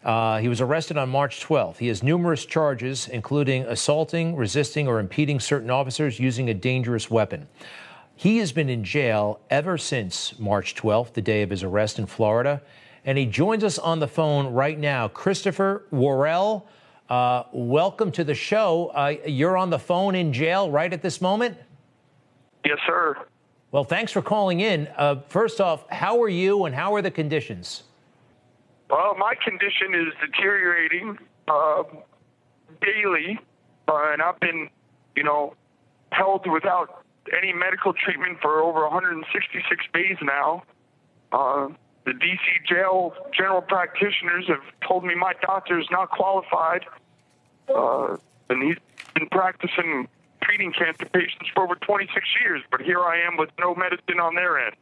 Uh, 0.04 0.40
he 0.40 0.48
was 0.48 0.62
arrested 0.62 0.98
on 0.98 1.10
March 1.10 1.46
12th. 1.46 1.78
He 1.78 1.88
has 1.88 2.04
numerous 2.04 2.46
charges, 2.46 3.08
including 3.08 3.64
assaulting, 3.64 4.36
resisting, 4.36 4.88
or 4.88 5.00
impeding 5.00 5.40
certain 5.40 5.70
officers 5.70 6.20
using 6.20 6.50
a 6.50 6.54
dangerous 6.54 7.10
weapon. 7.10 7.48
He 8.16 8.38
has 8.38 8.52
been 8.52 8.70
in 8.70 8.84
jail 8.84 9.40
ever 9.50 9.78
since 9.78 10.38
March 10.40 10.76
12th, 10.76 11.14
the 11.14 11.22
day 11.22 11.42
of 11.42 11.50
his 11.50 11.64
arrest 11.64 12.00
in 12.00 12.06
Florida. 12.06 12.62
And 13.06 13.18
he 13.18 13.26
joins 13.26 13.64
us 13.64 13.78
on 13.78 14.00
the 14.00 14.08
phone 14.08 14.54
right 14.54 14.78
now. 14.78 15.08
Christopher 15.08 15.84
Worrell, 15.92 16.68
uh, 17.10 17.44
welcome 17.52 18.12
to 18.14 18.24
the 18.24 18.34
show. 18.34 18.88
Uh, 18.88 19.16
you're 19.26 19.56
on 19.56 19.70
the 19.70 19.80
phone 19.80 20.16
in 20.16 20.34
jail 20.34 20.70
right 20.70 20.92
at 20.92 21.02
this 21.02 21.22
moment? 21.22 21.58
Yes, 22.66 22.80
sir. 22.86 23.16
Well, 23.72 23.84
thanks 23.84 24.12
for 24.12 24.22
calling 24.22 24.62
in. 24.62 24.88
Uh, 24.98 25.22
first 25.28 25.62
off, 25.62 25.90
how 25.90 26.22
are 26.22 26.30
you 26.30 26.66
and 26.66 26.74
how 26.74 26.96
are 26.96 27.02
the 27.02 27.12
conditions? 27.12 27.84
Well, 28.90 29.16
my 29.18 29.36
condition 29.36 29.94
is 29.94 30.14
deteriorating 30.22 31.18
uh, 31.48 31.84
daily, 32.82 33.40
uh, 33.88 34.12
and 34.12 34.22
I've 34.22 34.40
been, 34.40 34.70
you 35.16 35.24
know, 35.24 35.56
held 36.12 36.50
without 36.50 37.06
any 37.36 37.52
medical 37.52 37.94
treatment 37.94 38.40
for 38.42 38.62
over 38.62 38.84
166 38.84 39.86
days 39.94 40.18
now. 40.22 40.64
Uh, 41.32 41.68
the 42.06 42.14
DC 42.14 42.66
jail 42.66 43.14
general 43.36 43.62
practitioners 43.62 44.48
have 44.48 44.64
told 44.88 45.04
me 45.04 45.14
my 45.16 45.34
doctor 45.42 45.78
is 45.78 45.88
not 45.92 46.10
qualified, 46.10 46.86
uh, 47.76 48.16
and 48.50 48.64
he's 48.64 48.78
been 49.14 49.28
practicing 49.28 50.08
treating 50.42 50.72
cancer 50.72 51.06
patients 51.06 51.50
for 51.54 51.64
over 51.64 51.76
26 51.76 52.26
years. 52.42 52.62
But 52.72 52.82
here 52.82 53.02
I 53.02 53.20
am 53.20 53.36
with 53.36 53.50
no 53.60 53.76
medicine 53.76 54.22
on 54.22 54.36
their 54.36 54.58
end. 54.58 54.76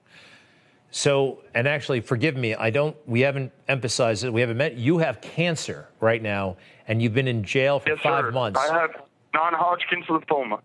So, 0.97 1.39
and 1.53 1.67
actually, 1.67 1.99
forgive 1.99 2.37
me, 2.37 2.55
I 2.55 2.69
don't, 2.69 2.95
we 3.05 3.19
haven't 3.19 3.51
emphasized 3.67 4.23
it. 4.23 4.31
We 4.31 4.39
haven't 4.39 4.55
met. 4.55 4.75
You 4.75 4.97
have 4.99 5.19
cancer 5.19 5.89
right 5.99 6.21
now, 6.23 6.55
and 6.87 7.01
you've 7.01 7.13
been 7.13 7.27
in 7.27 7.43
jail 7.43 7.81
for 7.81 7.89
Yes, 7.89 7.99
five 8.01 8.23
sir. 8.23 8.31
months. 8.31 8.57
I 8.57 8.73
have 8.79 8.91
non-Hodgkin's 9.33 10.05
lymphoma. 10.05 10.61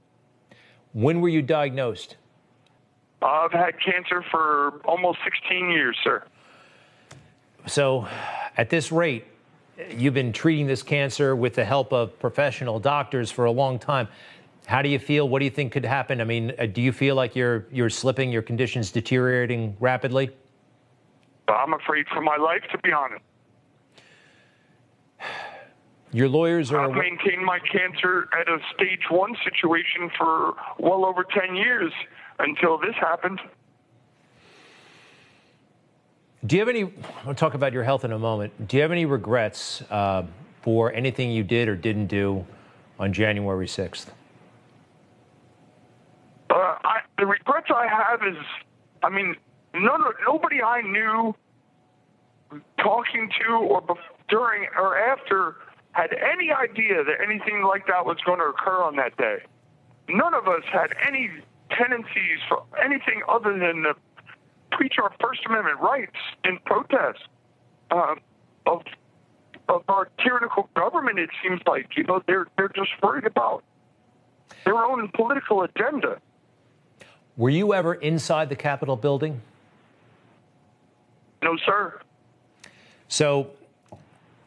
When 0.93 1.21
were 1.21 1.29
you 1.29 1.43
diagnosed? 1.43 2.17
I've 3.21 3.51
had 3.51 3.73
cancer 3.85 4.25
for 4.31 4.81
almost 4.85 5.19
16 5.25 5.69
years, 5.69 5.97
sir. 6.05 6.23
So, 7.67 8.07
at 8.57 8.71
this 8.71 8.93
rate, 8.93 9.25
you've 9.91 10.15
been 10.15 10.33
treating 10.33 10.69
this 10.69 10.85
cancer 10.85 11.35
with 11.35 11.57
the 11.57 11.65
help 11.65 11.93
of 11.93 12.17
professional 12.21 12.79
doctors 12.79 13.33
for 13.33 13.47
a 13.47 13.51
long 13.51 13.81
time. 13.81 14.07
How 14.67 14.83
do 14.83 14.89
you 14.89 14.99
feel? 14.99 15.29
What 15.29 15.41
do 15.41 15.45
you 15.45 15.51
think 15.51 15.73
could 15.73 15.85
happen? 15.85 16.21
I 16.21 16.25
mean, 16.25 16.53
uh, 16.59 16.67
do 16.67 16.81
you 16.81 16.93
feel 16.93 17.15
like 17.17 17.35
you're 17.35 17.67
you're 17.73 17.91
slipping, 17.91 18.31
your 18.31 18.43
condition's 18.43 18.91
deteriorating 18.91 19.77
rapidly? 19.81 20.31
I'm 21.49 21.75
afraid 21.75 22.07
for 22.09 22.21
my 22.21 22.37
life, 22.37 22.63
to 22.73 22.79
be 22.79 22.93
honest. 22.93 23.23
Your 26.13 26.29
lawyers 26.29 26.73
are 26.73 26.91
I've 26.91 26.97
maintained 26.97 27.45
my 27.45 27.61
cancer 27.61 28.29
at 28.37 28.49
a 28.49 28.59
stage 28.75 29.03
one 29.11 29.37
situation 29.45 30.11
for 30.19 30.55
well 30.81 31.05
over 31.05 31.23
10 31.23 31.55
years 31.55 31.93
until 32.41 32.79
this 32.79 32.97
happened. 32.97 33.41
Do 36.47 36.57
you 36.57 36.61
have 36.61 36.69
any? 36.69 36.93
I'll 37.27 37.35
talk 37.35 37.55
about 37.55 37.73
your 37.73 37.85
health 37.85 38.05
in 38.05 38.11
a 38.13 38.19
moment. 38.19 38.67
Do 38.67 38.77
you 38.77 38.83
have 38.83 38.91
any 38.91 39.05
regrets 39.05 39.83
uh, 39.91 40.25
for 40.63 40.93
anything 40.93 41.31
you 41.31 41.45
did 41.45 41.69
or 41.69 41.77
didn't 41.77 42.07
do 42.07 42.45
on 42.99 43.13
January 43.13 43.67
6th? 43.67 44.07
Uh, 46.49 46.55
I, 46.55 47.01
the 47.21 47.27
regrets 47.27 47.67
I 47.73 47.87
have 47.87 48.23
is, 48.27 48.43
I 49.03 49.11
mean, 49.11 49.37
none, 49.75 50.01
nobody 50.27 50.63
I 50.63 50.81
knew 50.81 51.37
talking 52.79 53.31
to 53.41 53.55
or 53.55 53.83
during 54.29 54.67
or 54.77 54.99
after 54.99 55.57
had 55.93 56.15
any 56.15 56.51
idea 56.51 57.05
that 57.05 57.21
anything 57.23 57.63
like 57.63 57.87
that 57.87 58.07
was 58.07 58.17
going 58.25 58.39
to 58.39 58.47
occur 58.47 58.83
on 58.83 58.97
that 58.97 59.17
day. 59.19 59.39
None 60.09 60.35
of 60.35 60.49
us 60.49 60.63
had 60.73 60.95
any 61.07 61.31
tendencies 61.71 62.39
for 62.49 62.63
anything 62.83 63.23
other 63.29 63.53
than 63.53 63.83
to 63.83 63.95
preach 64.73 64.95
our 65.01 65.13
First 65.21 65.41
Amendment 65.47 65.79
rights 65.79 66.17
in 66.45 66.59
protest 66.65 67.21
uh, 67.91 68.15
of 68.67 68.83
of 69.69 69.85
our 69.89 70.09
tyrannical 70.25 70.69
government. 70.75 71.19
It 71.19 71.31
seems 71.43 71.61
like 71.67 71.97
you 71.97 72.05
know 72.05 72.23
they're 72.27 72.47
they're 72.57 72.73
just 72.75 72.91
worried 73.03 73.27
about 73.27 73.63
their 74.65 74.79
own 74.79 75.09
political 75.15 75.63
agenda. 75.63 76.19
Were 77.41 77.49
you 77.49 77.73
ever 77.73 77.95
inside 77.95 78.51
the 78.51 78.55
Capitol 78.55 78.97
building? 78.97 79.41
No, 81.43 81.57
sir. 81.65 81.99
So 83.09 83.53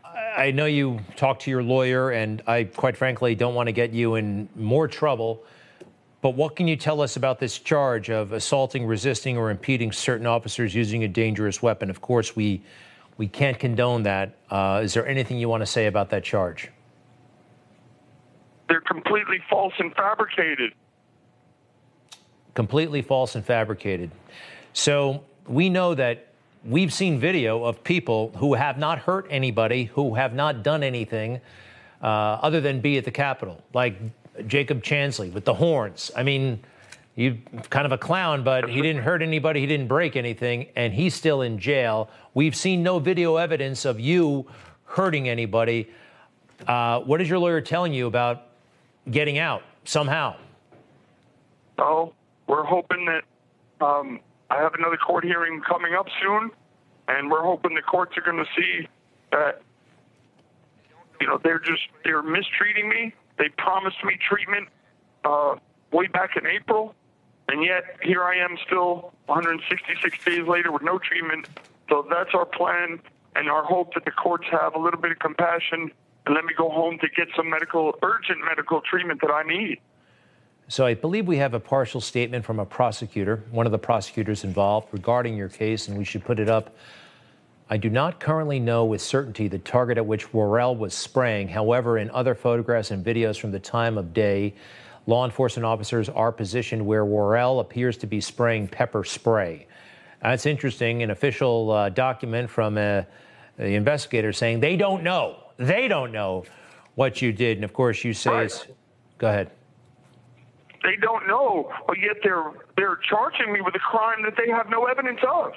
I 0.05 0.51
know 0.51 0.67
you 0.67 0.99
talked 1.15 1.41
to 1.41 1.49
your 1.49 1.63
lawyer, 1.63 2.11
and 2.11 2.43
I 2.45 2.65
quite 2.65 2.95
frankly 2.95 3.33
don't 3.33 3.55
want 3.55 3.65
to 3.65 3.73
get 3.73 3.93
you 3.93 4.13
in 4.13 4.47
more 4.55 4.87
trouble. 4.87 5.43
But 6.21 6.35
what 6.35 6.55
can 6.55 6.67
you 6.67 6.75
tell 6.75 7.01
us 7.01 7.15
about 7.15 7.39
this 7.39 7.57
charge 7.57 8.11
of 8.11 8.31
assaulting, 8.31 8.85
resisting, 8.85 9.39
or 9.39 9.49
impeding 9.49 9.91
certain 9.91 10.27
officers 10.27 10.75
using 10.75 11.03
a 11.03 11.07
dangerous 11.07 11.63
weapon? 11.63 11.89
Of 11.89 11.99
course, 11.99 12.35
we 12.35 12.61
we 13.17 13.27
can't 13.27 13.57
condone 13.57 14.03
that. 14.03 14.35
Uh, 14.51 14.81
is 14.83 14.93
there 14.93 15.07
anything 15.07 15.39
you 15.39 15.49
want 15.49 15.61
to 15.61 15.67
say 15.67 15.87
about 15.87 16.11
that 16.11 16.23
charge? 16.23 16.69
They're 18.69 18.81
completely 18.81 19.39
false 19.49 19.73
and 19.79 19.91
fabricated. 19.95 20.73
Completely 22.53 23.01
false 23.01 23.35
and 23.35 23.45
fabricated. 23.45 24.11
So 24.73 25.23
we 25.47 25.69
know 25.69 25.95
that 25.95 26.27
we've 26.63 26.93
seen 26.93 27.19
video 27.19 27.63
of 27.63 27.83
people 27.83 28.31
who 28.37 28.53
have 28.53 28.77
not 28.77 28.99
hurt 28.99 29.27
anybody, 29.29 29.85
who 29.85 30.15
have 30.15 30.33
not 30.33 30.63
done 30.63 30.83
anything 30.83 31.41
uh, 32.01 32.05
other 32.41 32.61
than 32.61 32.81
be 32.81 32.97
at 32.97 33.05
the 33.05 33.11
Capitol, 33.11 33.61
like 33.73 33.97
Jacob 34.47 34.83
Chansley 34.83 35.31
with 35.31 35.45
the 35.45 35.53
horns. 35.53 36.11
I 36.15 36.23
mean, 36.23 36.59
you 37.15 37.37
kind 37.69 37.85
of 37.85 37.91
a 37.91 37.97
clown, 37.97 38.43
but 38.43 38.69
he 38.69 38.81
didn't 38.81 39.03
hurt 39.03 39.21
anybody, 39.21 39.59
he 39.59 39.67
didn't 39.67 39.87
break 39.87 40.15
anything, 40.15 40.67
and 40.75 40.93
he's 40.93 41.13
still 41.13 41.41
in 41.43 41.59
jail. 41.59 42.09
We've 42.33 42.55
seen 42.55 42.81
no 42.81 42.99
video 42.99 43.35
evidence 43.35 43.85
of 43.85 43.99
you 43.99 44.47
hurting 44.85 45.29
anybody. 45.29 45.89
Uh, 46.67 47.01
what 47.01 47.21
is 47.21 47.29
your 47.29 47.39
lawyer 47.39 47.61
telling 47.61 47.93
you 47.93 48.07
about 48.07 48.47
getting 49.11 49.37
out 49.37 49.61
somehow? 49.85 50.35
Oh, 51.77 52.13
we're 52.53 52.63
hoping 52.63 53.05
that 53.05 53.23
um, 53.83 54.19
I 54.51 54.61
have 54.61 54.75
another 54.75 54.97
court 54.97 55.23
hearing 55.23 55.59
coming 55.67 55.95
up 55.95 56.05
soon, 56.21 56.51
and 57.07 57.31
we're 57.31 57.41
hoping 57.41 57.73
the 57.73 57.81
courts 57.81 58.15
are 58.15 58.21
going 58.21 58.37
to 58.37 58.49
see 58.55 58.87
that 59.31 59.63
you 61.19 61.25
know 61.25 61.39
they're 61.43 61.57
just 61.57 61.81
they're 62.03 62.21
mistreating 62.21 62.89
me. 62.89 63.11
They 63.39 63.49
promised 63.57 64.03
me 64.03 64.19
treatment 64.29 64.67
uh, 65.25 65.55
way 65.91 66.05
back 66.05 66.37
in 66.37 66.45
April, 66.45 66.93
and 67.47 67.65
yet 67.65 67.85
here 68.03 68.23
I 68.23 68.35
am 68.37 68.55
still 68.67 69.13
166 69.25 70.23
days 70.23 70.47
later 70.47 70.71
with 70.71 70.83
no 70.83 70.99
treatment. 70.99 71.49
So 71.89 72.05
that's 72.07 72.35
our 72.35 72.45
plan 72.45 72.99
and 73.35 73.49
our 73.49 73.63
hope 73.63 73.95
that 73.95 74.05
the 74.05 74.11
courts 74.11 74.45
have 74.51 74.75
a 74.75 74.79
little 74.79 75.01
bit 75.01 75.11
of 75.11 75.17
compassion 75.17 75.91
and 76.27 76.35
let 76.35 76.45
me 76.45 76.53
go 76.55 76.69
home 76.69 76.99
to 76.99 77.07
get 77.09 77.29
some 77.35 77.49
medical 77.49 77.97
urgent 78.03 78.45
medical 78.45 78.81
treatment 78.81 79.21
that 79.21 79.31
I 79.31 79.41
need. 79.41 79.79
So 80.67 80.85
I 80.85 80.93
believe 80.93 81.27
we 81.27 81.37
have 81.37 81.53
a 81.53 81.59
partial 81.59 82.01
statement 82.01 82.45
from 82.45 82.59
a 82.59 82.65
prosecutor, 82.65 83.43
one 83.51 83.65
of 83.65 83.71
the 83.71 83.79
prosecutors 83.79 84.43
involved, 84.43 84.87
regarding 84.91 85.35
your 85.35 85.49
case, 85.49 85.87
and 85.87 85.97
we 85.97 86.05
should 86.05 86.23
put 86.23 86.39
it 86.39 86.49
up. 86.49 86.75
I 87.69 87.77
do 87.77 87.89
not 87.89 88.19
currently 88.19 88.59
know 88.59 88.85
with 88.85 89.01
certainty 89.01 89.47
the 89.47 89.59
target 89.59 89.97
at 89.97 90.05
which 90.05 90.33
Worrell 90.33 90.75
was 90.75 90.93
spraying. 90.93 91.47
However, 91.47 91.97
in 91.97 92.09
other 92.11 92.35
photographs 92.35 92.91
and 92.91 93.03
videos 93.05 93.39
from 93.39 93.51
the 93.51 93.59
time 93.59 93.97
of 93.97 94.13
day, 94.13 94.53
law 95.05 95.25
enforcement 95.25 95.65
officers 95.65 96.07
are 96.09 96.31
positioned 96.31 96.85
where 96.85 97.05
Worrell 97.05 97.59
appears 97.59 97.97
to 97.97 98.07
be 98.07 98.21
spraying 98.21 98.67
pepper 98.67 99.03
spray. 99.03 99.67
That's 100.21 100.45
interesting. 100.45 101.03
An 101.03 101.11
official 101.11 101.71
uh, 101.71 101.89
document 101.89 102.49
from 102.49 102.77
uh, 102.77 103.03
the 103.57 103.75
investigator 103.75 104.31
saying 104.31 104.59
they 104.61 104.77
don't 104.77 105.03
know. 105.03 105.43
They 105.57 105.87
don't 105.87 106.11
know 106.11 106.45
what 106.95 107.21
you 107.21 107.33
did. 107.33 107.57
And 107.57 107.65
of 107.65 107.73
course, 107.73 108.03
you 108.03 108.13
say 108.13 108.45
it's. 108.45 108.65
Go 109.17 109.27
ahead. 109.27 109.51
They 110.83 110.95
don't 110.97 111.27
know, 111.27 111.71
but 111.87 111.97
yet 111.99 112.17
they're 112.23 112.51
they're 112.75 112.99
charging 113.09 113.53
me 113.53 113.61
with 113.61 113.75
a 113.75 113.79
crime 113.79 114.23
that 114.23 114.35
they 114.37 114.51
have 114.51 114.69
no 114.69 114.85
evidence 114.85 115.19
of. 115.27 115.53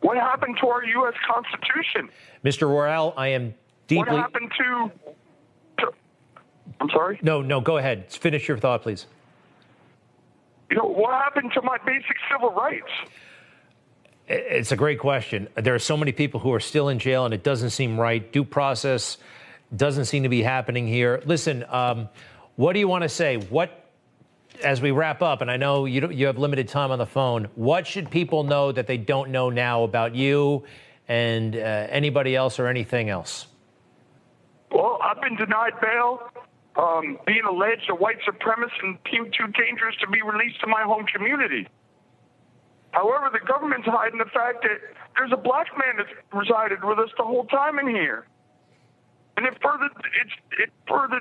What 0.00 0.16
happened 0.16 0.56
to 0.60 0.68
our 0.68 0.84
U.S. 0.84 1.14
Constitution? 1.26 2.08
Mr. 2.44 2.68
Worrell, 2.68 3.14
I 3.16 3.28
am 3.28 3.54
deeply. 3.88 4.12
What 4.12 4.20
happened 4.20 4.52
to, 4.56 4.90
to? 5.78 5.92
I'm 6.80 6.88
sorry. 6.90 7.18
No, 7.20 7.42
no, 7.42 7.60
go 7.60 7.78
ahead. 7.78 8.10
Finish 8.12 8.46
your 8.46 8.58
thought, 8.58 8.82
please. 8.82 9.06
You 10.70 10.76
know 10.76 10.84
what 10.84 11.14
happened 11.14 11.52
to 11.54 11.62
my 11.62 11.78
basic 11.84 12.16
civil 12.30 12.50
rights? 12.50 12.90
It's 14.28 14.72
a 14.72 14.76
great 14.76 14.98
question. 14.98 15.48
There 15.54 15.74
are 15.74 15.78
so 15.78 15.96
many 15.96 16.12
people 16.12 16.38
who 16.40 16.52
are 16.52 16.60
still 16.60 16.90
in 16.90 16.98
jail, 16.98 17.24
and 17.24 17.32
it 17.32 17.42
doesn't 17.42 17.70
seem 17.70 17.98
right. 17.98 18.30
Due 18.30 18.44
process 18.44 19.16
doesn't 19.74 20.04
seem 20.04 20.24
to 20.24 20.28
be 20.28 20.42
happening 20.42 20.86
here. 20.86 21.22
Listen, 21.24 21.64
um, 21.68 22.08
what 22.56 22.74
do 22.74 22.78
you 22.78 22.88
want 22.88 23.02
to 23.02 23.08
say? 23.08 23.36
What, 23.36 23.87
as 24.62 24.80
we 24.80 24.90
wrap 24.90 25.22
up, 25.22 25.40
and 25.40 25.50
I 25.50 25.56
know 25.56 25.84
you 25.84 26.10
you 26.10 26.26
have 26.26 26.38
limited 26.38 26.68
time 26.68 26.90
on 26.90 26.98
the 26.98 27.06
phone. 27.06 27.48
What 27.54 27.86
should 27.86 28.10
people 28.10 28.44
know 28.44 28.72
that 28.72 28.86
they 28.86 28.96
don't 28.96 29.30
know 29.30 29.50
now 29.50 29.84
about 29.84 30.14
you 30.14 30.64
and 31.08 31.56
uh, 31.56 31.58
anybody 31.58 32.36
else 32.36 32.58
or 32.58 32.66
anything 32.66 33.08
else? 33.08 33.46
Well, 34.70 34.98
I've 35.02 35.20
been 35.20 35.36
denied 35.36 35.80
bail, 35.80 36.20
um, 36.76 37.18
being 37.26 37.42
alleged 37.48 37.88
a 37.90 37.94
white 37.94 38.18
supremacist 38.28 38.82
and 38.82 38.98
deemed 39.10 39.34
too 39.36 39.46
dangerous 39.52 39.96
to 40.00 40.06
be 40.08 40.20
released 40.22 40.60
to 40.60 40.66
my 40.66 40.82
home 40.82 41.06
community. 41.06 41.66
However, 42.90 43.30
the 43.32 43.44
government's 43.46 43.86
hiding 43.86 44.18
the 44.18 44.30
fact 44.32 44.62
that 44.62 44.78
there's 45.16 45.32
a 45.32 45.36
black 45.36 45.66
man 45.78 45.96
that's 45.96 46.10
resided 46.32 46.84
with 46.84 46.98
us 46.98 47.10
the 47.16 47.24
whole 47.24 47.44
time 47.44 47.78
in 47.78 47.88
here, 47.88 48.26
and 49.36 49.46
it 49.46 49.54
further 49.62 49.88
it 50.58 50.70
further 50.86 51.20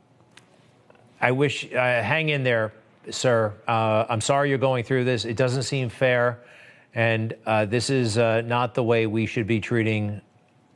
I 1.25 1.31
wish, 1.31 1.65
uh, 1.73 2.03
hang 2.03 2.29
in 2.29 2.43
there, 2.43 2.75
sir. 3.09 3.55
Uh, 3.67 4.05
I'm 4.11 4.21
sorry 4.21 4.51
you're 4.51 4.59
going 4.59 4.85
through 4.85 5.05
this. 5.05 5.25
It 5.25 5.39
doesn't 5.39 5.63
seem 5.63 5.89
fair. 5.89 6.41
And 6.95 7.35
uh, 7.47 7.65
this 7.65 7.89
is 7.89 8.19
uh, 8.19 8.43
not 8.43 8.75
the 8.75 8.83
way 8.83 9.07
we 9.07 9.25
should 9.25 9.47
be 9.47 9.59
treating 9.59 10.21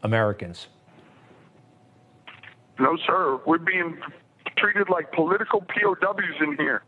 Americans. 0.04 0.68
No, 2.80 2.96
sir. 3.06 3.38
We're 3.44 3.58
being 3.58 3.98
treated 4.56 4.88
like 4.88 5.12
political 5.12 5.60
POWs 5.60 6.40
in 6.40 6.56
here. 6.56 6.82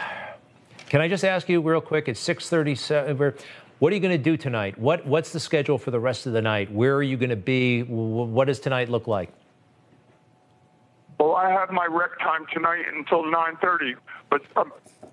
Can 0.89 1.01
I 1.01 1.07
just 1.07 1.25
ask 1.25 1.49
you 1.49 1.61
real 1.61 1.81
quick? 1.81 2.09
It's 2.09 2.21
6:37. 2.21 3.41
What 3.79 3.93
are 3.93 3.95
you 3.95 4.03
going 4.03 4.11
to 4.11 4.19
do 4.19 4.37
tonight? 4.37 4.77
What 4.77 5.07
What's 5.07 5.33
the 5.33 5.39
schedule 5.39 5.79
for 5.79 5.93
the 5.93 6.01
rest 6.01 6.27
of 6.27 6.33
the 6.33 6.43
night? 6.43 6.73
Where 6.73 6.97
are 6.97 7.03
you 7.05 7.17
going 7.17 7.31
to 7.31 7.37
be? 7.37 7.85
What 7.85 8.47
does 8.49 8.59
tonight 8.59 8.89
look 8.89 9.07
like? 9.07 9.33
Well, 11.21 11.37
I 11.37 11.51
have 11.51 11.71
my 11.71 11.85
rec 11.85 12.19
time 12.21 12.47
tonight 12.51 12.87
until 12.95 13.25
9:30, 13.25 13.93
but 14.31 14.41
um, 14.57 14.73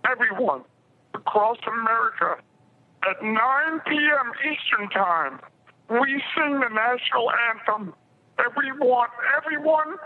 everyone 0.10 0.62
across 1.14 1.58
America 1.68 2.42
at 3.04 3.22
9 3.22 3.36
p.m. 3.86 4.32
Eastern 4.50 4.90
Time, 4.90 5.42
we 5.90 6.24
sing 6.34 6.62
the 6.62 6.70
national 6.70 7.30
anthem. 7.52 7.94
Everyone, 8.40 9.10
everyone 9.36 9.98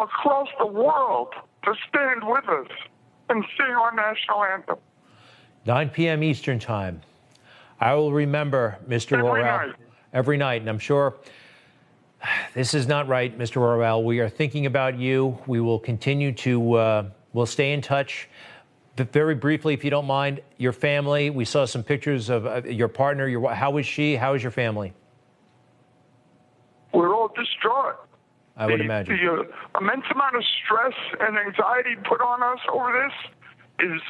across 0.00 0.46
the 0.60 0.66
world 0.66 1.34
to 1.64 1.74
stand 1.88 2.22
with 2.22 2.48
us 2.48 2.68
and 3.28 3.44
sing 3.56 3.74
our 3.74 3.92
national 3.92 4.44
anthem. 4.44 4.76
9 5.66 5.88
p.m. 5.88 6.22
Eastern 6.22 6.60
Time. 6.60 7.00
I 7.80 7.94
will 7.94 8.12
remember, 8.12 8.78
Mr. 8.88 9.14
Every 9.18 9.24
Worrell, 9.24 9.66
night. 9.66 9.76
every 10.12 10.36
night, 10.36 10.60
and 10.60 10.70
I'm 10.70 10.78
sure 10.78 11.16
this 12.58 12.74
is 12.74 12.88
not 12.88 13.06
right, 13.06 13.38
Mr. 13.38 13.58
Worrell. 13.58 14.02
We 14.02 14.18
are 14.18 14.28
thinking 14.28 14.66
about 14.66 14.98
you. 14.98 15.38
We 15.46 15.60
will 15.60 15.78
continue 15.78 16.32
to, 16.32 16.72
uh, 16.74 17.10
we'll 17.32 17.46
stay 17.46 17.72
in 17.72 17.80
touch. 17.80 18.28
But 18.96 19.12
very 19.12 19.36
briefly, 19.36 19.74
if 19.74 19.84
you 19.84 19.90
don't 19.90 20.06
mind, 20.08 20.40
your 20.56 20.72
family. 20.72 21.30
We 21.30 21.44
saw 21.44 21.66
some 21.66 21.84
pictures 21.84 22.30
of 22.30 22.46
uh, 22.46 22.62
your 22.64 22.88
partner. 22.88 23.28
Your, 23.28 23.54
how 23.54 23.76
is 23.76 23.86
she? 23.86 24.16
How 24.16 24.34
is 24.34 24.42
your 24.42 24.50
family? 24.50 24.92
We're 26.92 27.14
all 27.14 27.28
distraught. 27.28 27.94
I 28.56 28.66
would 28.66 28.80
the, 28.80 28.84
imagine. 28.84 29.16
The 29.24 29.32
uh, 29.32 29.80
immense 29.80 30.06
amount 30.12 30.34
of 30.34 30.42
stress 30.64 30.94
and 31.20 31.38
anxiety 31.38 31.94
put 32.08 32.20
on 32.20 32.42
us 32.42 32.58
over 32.72 33.08
this 33.78 33.86
is 33.88 34.00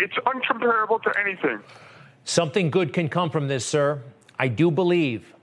it's 0.00 0.16
uncomparable 0.24 1.02
to 1.02 1.12
anything. 1.20 1.60
Something 2.24 2.70
good 2.70 2.94
can 2.94 3.10
come 3.10 3.28
from 3.28 3.48
this, 3.48 3.66
sir. 3.66 4.02
I 4.38 4.48
do 4.48 4.70
believe. 4.70 5.34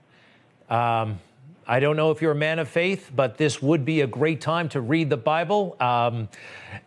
Um, 0.68 1.20
I 1.68 1.80
don't 1.80 1.96
know 1.96 2.12
if 2.12 2.22
you're 2.22 2.32
a 2.32 2.36
man 2.36 2.60
of 2.60 2.68
faith, 2.68 3.10
but 3.14 3.36
this 3.38 3.60
would 3.60 3.84
be 3.84 4.02
a 4.02 4.06
great 4.06 4.40
time 4.40 4.68
to 4.68 4.80
read 4.80 5.10
the 5.10 5.16
Bible. 5.16 5.76
Um, 5.80 6.28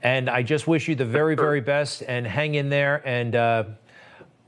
and 0.01 0.29
I 0.29 0.41
just 0.41 0.67
wish 0.67 0.87
you 0.87 0.95
the 0.95 1.03
very, 1.03 1.35
very 1.35 1.59
best 1.59 2.01
and 2.07 2.25
hang 2.25 2.55
in 2.55 2.69
there. 2.69 3.01
And 3.05 3.35
uh, 3.35 3.63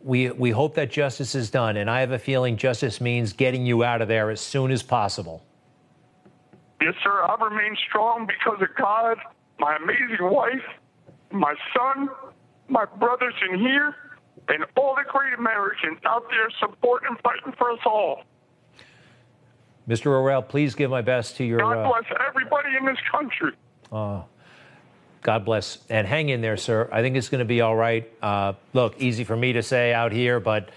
we, 0.02 0.32
we 0.32 0.52
hope 0.52 0.76
that 0.76 0.90
justice 0.90 1.36
is 1.36 1.50
done. 1.50 1.76
And 1.76 1.90
I 1.90 2.00
have 2.00 2.12
a 2.12 2.20
feeling 2.20 2.56
justice 2.56 3.02
means 3.02 3.34
getting 3.34 3.66
you 3.66 3.84
out 3.84 4.02
of 4.02 4.08
there 4.08 4.30
as 4.30 4.40
soon 4.40 4.72
as 4.72 4.82
possible. 4.82 5.44
Yes, 6.82 6.94
sir. 7.04 7.24
I 7.24 7.36
remain 7.44 7.76
strong 7.90 8.26
because 8.26 8.62
of 8.62 8.70
God, 8.78 9.18
my 9.60 9.76
amazing 9.76 10.30
wife, 10.32 10.64
my 11.32 11.56
son, 11.76 12.10
my 12.70 12.86
brothers 12.86 13.34
in 13.50 13.60
here, 13.60 13.96
and 14.48 14.66
all 14.78 14.96
the 14.96 15.04
great 15.12 15.34
Americans 15.34 16.00
out 16.06 16.24
there 16.30 16.50
supporting 16.58 17.10
and 17.10 17.20
fighting 17.20 17.54
for 17.58 17.72
us 17.72 17.80
all. 17.86 18.24
Mr. 19.92 20.06
Worrell, 20.06 20.42
please 20.42 20.74
give 20.74 20.90
my 20.90 21.02
best 21.02 21.36
to 21.36 21.44
your. 21.44 21.60
God 21.60 21.78
uh, 21.78 21.90
bless 21.90 22.06
everybody 22.26 22.78
in 22.78 22.86
this 22.86 22.96
country. 23.12 23.52
Uh, 23.92 24.22
God 25.22 25.44
bless. 25.44 25.80
And 25.90 26.08
hang 26.08 26.30
in 26.30 26.40
there, 26.40 26.56
sir. 26.56 26.88
I 26.94 27.02
think 27.02 27.18
it's 27.18 27.28
going 27.28 27.40
to 27.40 27.46
be 27.46 27.60
all 27.60 27.76
right. 27.76 28.10
Uh, 28.22 28.54
look, 28.74 29.02
easy 29.02 29.26
for 29.26 29.36
me 29.36 29.52
to 29.52 29.62
say 29.62 29.94
out 29.94 30.14
here, 30.14 30.40
but 30.40 30.70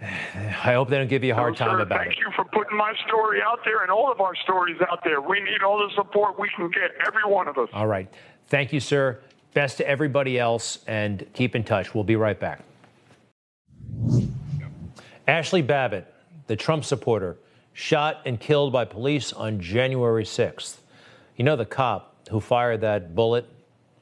I 0.63 0.73
hope 0.73 0.89
they 0.89 0.97
don't 0.97 1.07
give 1.07 1.23
you 1.23 1.31
a 1.31 1.35
hard 1.35 1.53
No, 1.53 1.57
time 1.65 1.77
sir, 1.77 1.81
about 1.81 1.99
thank 1.99 2.13
it. 2.13 2.19
you 2.19 2.29
for 2.35 2.45
putting 2.45 2.77
my 2.77 2.93
story 3.07 3.39
out 3.45 3.59
there 3.63 3.81
and 3.83 3.91
all 3.91 4.11
of 4.11 4.19
our 4.19 4.35
stories 4.35 4.77
out 4.91 4.99
there. 5.03 5.21
We 5.21 5.39
need 5.39 5.63
all 5.65 5.77
the 5.77 5.93
support 5.95 6.39
we 6.39 6.49
can 6.55 6.69
get, 6.69 6.91
every 7.05 7.23
one 7.25 7.47
of 7.47 7.57
us. 7.57 7.69
All 7.73 7.87
right. 7.87 8.11
Thank 8.47 8.73
you, 8.73 8.79
sir. 8.79 9.19
Best 9.53 9.77
to 9.77 9.87
everybody 9.87 10.39
else, 10.39 10.79
and 10.87 11.25
keep 11.33 11.55
in 11.55 11.63
touch. 11.63 11.93
We'll 11.93 12.03
be 12.03 12.15
right 12.15 12.39
back. 12.39 12.61
Ashli 15.27 15.65
Babbitt, 15.65 16.11
the 16.47 16.55
Trump 16.55 16.83
supporter, 16.83 17.37
shot 17.73 18.21
and 18.25 18.39
killed 18.39 18.73
by 18.73 18.85
police 18.85 19.31
on 19.31 19.59
January 19.59 20.23
6th. 20.25 20.77
You 21.37 21.45
know, 21.45 21.55
the 21.55 21.65
cop 21.65 22.15
who 22.29 22.39
fired 22.39 22.81
that 22.81 23.15
bullet 23.15 23.47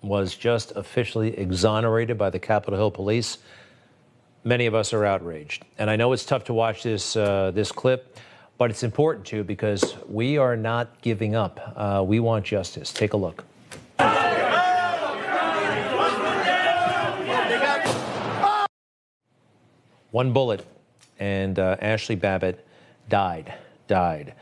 was 0.01 0.35
just 0.35 0.71
officially 0.75 1.37
exonerated 1.37 2.17
by 2.17 2.29
the 2.29 2.39
Capitol 2.39 2.77
Hill 2.79 2.91
police. 2.91 3.37
Many 4.43 4.65
of 4.65 4.73
us 4.73 4.91
are 4.91 5.05
outraged. 5.05 5.65
And 5.77 5.89
I 5.89 5.95
know 5.95 6.13
it's 6.13 6.25
tough 6.25 6.45
to 6.45 6.53
watch 6.53 6.81
this, 6.81 7.15
uh, 7.15 7.51
this 7.51 7.71
clip, 7.71 8.17
but 8.57 8.71
it's 8.71 8.81
important 8.83 9.25
to 9.27 9.43
because 9.43 9.95
we 10.07 10.37
are 10.37 10.55
not 10.55 11.01
giving 11.01 11.35
up. 11.35 11.73
Uh, 11.75 12.03
we 12.05 12.19
want 12.19 12.45
justice. 12.45 12.91
Take 12.91 13.13
a 13.13 13.17
look. 13.17 13.43
One 20.11 20.33
bullet, 20.33 20.65
and 21.19 21.57
uh, 21.57 21.77
Ashli 21.77 22.19
Babbitt 22.19 22.65
died. 23.07 23.53
Died. 23.87 24.33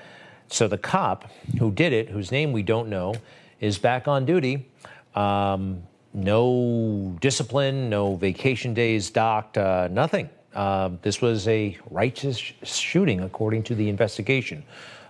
So 0.48 0.68
the 0.68 0.80
cop 0.80 1.30
who 1.60 1.72
did 1.72 1.94
it, 1.94 2.10
whose 2.10 2.32
name 2.32 2.52
we 2.52 2.64
don't 2.64 2.90
know, 2.90 3.14
is 3.60 3.78
back 3.78 4.08
on 4.08 4.26
duty. 4.26 4.68
Um, 5.14 5.84
no 6.14 7.16
discipline, 7.22 7.90
no 7.90 8.16
vacation 8.16 8.74
days 8.74 9.10
docked, 9.10 9.58
uh, 9.58 9.88
nothing. 9.90 10.30
Uh, 10.54 10.90
this 11.02 11.22
was 11.22 11.48
a 11.48 11.78
righteous 11.90 12.38
sh- 12.38 12.54
shooting, 12.64 13.22
according 13.22 13.64
to 13.64 13.76
the 13.76 13.88
investigation. 13.88 14.64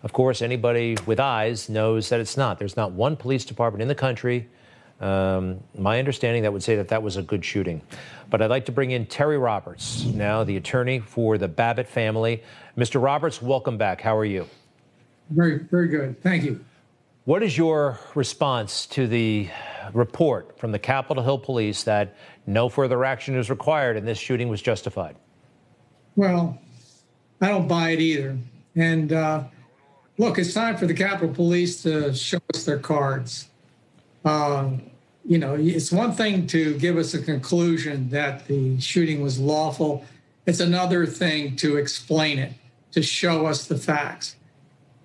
Of 0.03 0.13
course, 0.13 0.41
anybody 0.41 0.97
with 1.05 1.19
eyes 1.19 1.69
knows 1.69 2.09
that 2.09 2.19
it's 2.19 2.37
not. 2.37 2.59
There's 2.59 2.77
not 2.77 2.91
one 2.91 3.15
police 3.15 3.45
department 3.45 3.81
in 3.81 3.87
the 3.87 3.95
country, 3.95 4.47
um, 5.01 5.61
my 5.77 5.97
understanding, 5.97 6.43
that 6.43 6.51
would 6.51 6.63
say 6.63 6.75
that 6.75 6.89
that 6.89 7.01
was 7.01 7.17
a 7.17 7.21
good 7.21 7.43
shooting. 7.43 7.81
But 8.29 8.41
I'd 8.41 8.49
like 8.49 8.65
to 8.65 8.71
bring 8.71 8.91
in 8.91 9.05
Terry 9.05 9.37
Roberts, 9.37 10.05
now 10.05 10.43
the 10.43 10.57
attorney 10.57 10.99
for 10.99 11.37
the 11.37 11.47
Babbitt 11.47 11.87
family. 11.87 12.43
Mr. 12.77 13.01
Roberts, 13.01 13.41
welcome 13.41 13.77
back. 13.77 14.01
How 14.01 14.15
are 14.17 14.25
you? 14.25 14.45
Very, 15.29 15.59
very 15.59 15.87
good. 15.87 16.21
Thank 16.21 16.43
you. 16.43 16.63
What 17.29 17.43
is 17.43 17.55
your 17.55 17.99
response 18.15 18.87
to 18.87 19.05
the 19.05 19.49
report 19.93 20.57
from 20.57 20.71
the 20.71 20.79
Capitol 20.79 21.21
Hill 21.21 21.37
Police 21.37 21.83
that 21.83 22.15
no 22.47 22.69
further 22.69 23.05
action 23.05 23.37
is 23.37 23.51
required 23.51 23.97
and 23.97 24.07
this 24.07 24.17
shooting 24.17 24.49
was 24.49 24.63
justified? 24.63 25.15
Well, 26.15 26.59
I 27.39 27.49
don't 27.49 27.67
buy 27.67 27.91
it 27.91 27.99
either. 27.99 28.35
And 28.75 29.13
uh, 29.13 29.43
look, 30.17 30.39
it's 30.39 30.55
time 30.55 30.75
for 30.75 30.87
the 30.87 30.93
Capitol 30.95 31.31
Police 31.31 31.83
to 31.83 32.15
show 32.15 32.39
us 32.51 32.63
their 32.63 32.79
cards. 32.79 33.47
Um, 34.25 34.81
you 35.23 35.37
know, 35.37 35.53
it's 35.53 35.91
one 35.91 36.13
thing 36.13 36.47
to 36.47 36.79
give 36.79 36.97
us 36.97 37.13
a 37.13 37.21
conclusion 37.21 38.09
that 38.09 38.47
the 38.47 38.81
shooting 38.81 39.21
was 39.21 39.37
lawful. 39.37 40.03
It's 40.47 40.61
another 40.61 41.05
thing 41.05 41.57
to 41.57 41.77
explain 41.77 42.39
it, 42.39 42.53
to 42.93 43.03
show 43.03 43.45
us 43.45 43.67
the 43.67 43.77
facts. 43.77 44.35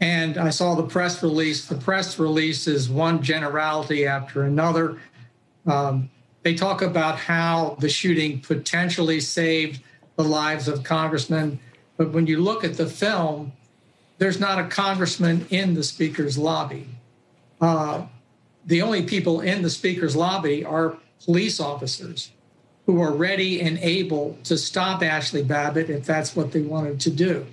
And 0.01 0.36
I 0.36 0.51
saw 0.51 0.74
the 0.74 0.82
press 0.82 1.22
release. 1.22 1.66
The 1.66 1.76
press 1.76 2.18
release 2.18 2.66
is 2.66 2.88
one 2.88 3.22
generality 3.22 4.07
after 4.07 4.42
another. 4.42 4.99
Um, 5.66 6.11
they 6.42 6.55
talk 6.55 6.82
about 6.82 7.18
how 7.18 7.76
the 7.80 7.88
shooting 7.88 8.40
potentially 8.40 9.20
saved 9.20 9.80
the 10.16 10.24
lives 10.24 10.68
of 10.68 10.84
congressmen. 10.84 11.59
But 11.97 12.11
when 12.12 12.26
you 12.26 12.40
look 12.40 12.64
at 12.64 12.76
the 12.76 12.86
film, 12.86 13.53
there's 14.18 14.40
not 14.40 14.59
a 14.59 14.68
congressman 14.68 15.47
in 15.51 15.74
the 15.74 15.82
speaker's 15.82 16.36
lobby. 16.36 16.86
Uh, 17.61 18.07
the 18.66 18.82
only 18.82 19.03
people 19.03 19.40
in 19.40 19.62
the 19.62 19.70
speaker's 19.70 20.16
lobby 20.16 20.64
are 20.64 20.99
police 21.24 21.61
officers 21.61 22.30
who 22.86 23.01
are 23.01 23.12
ready 23.12 23.61
and 23.61 23.78
able 23.78 24.36
to 24.45 24.59
stop 24.59 25.01
Ashli 25.01 25.47
Babbitt 25.47 25.88
if 25.88 26.05
that's 26.05 26.36
what 26.36 26.53
they 26.53 26.61
wanted 26.61 27.01
to 27.01 27.11
do. 27.11 27.47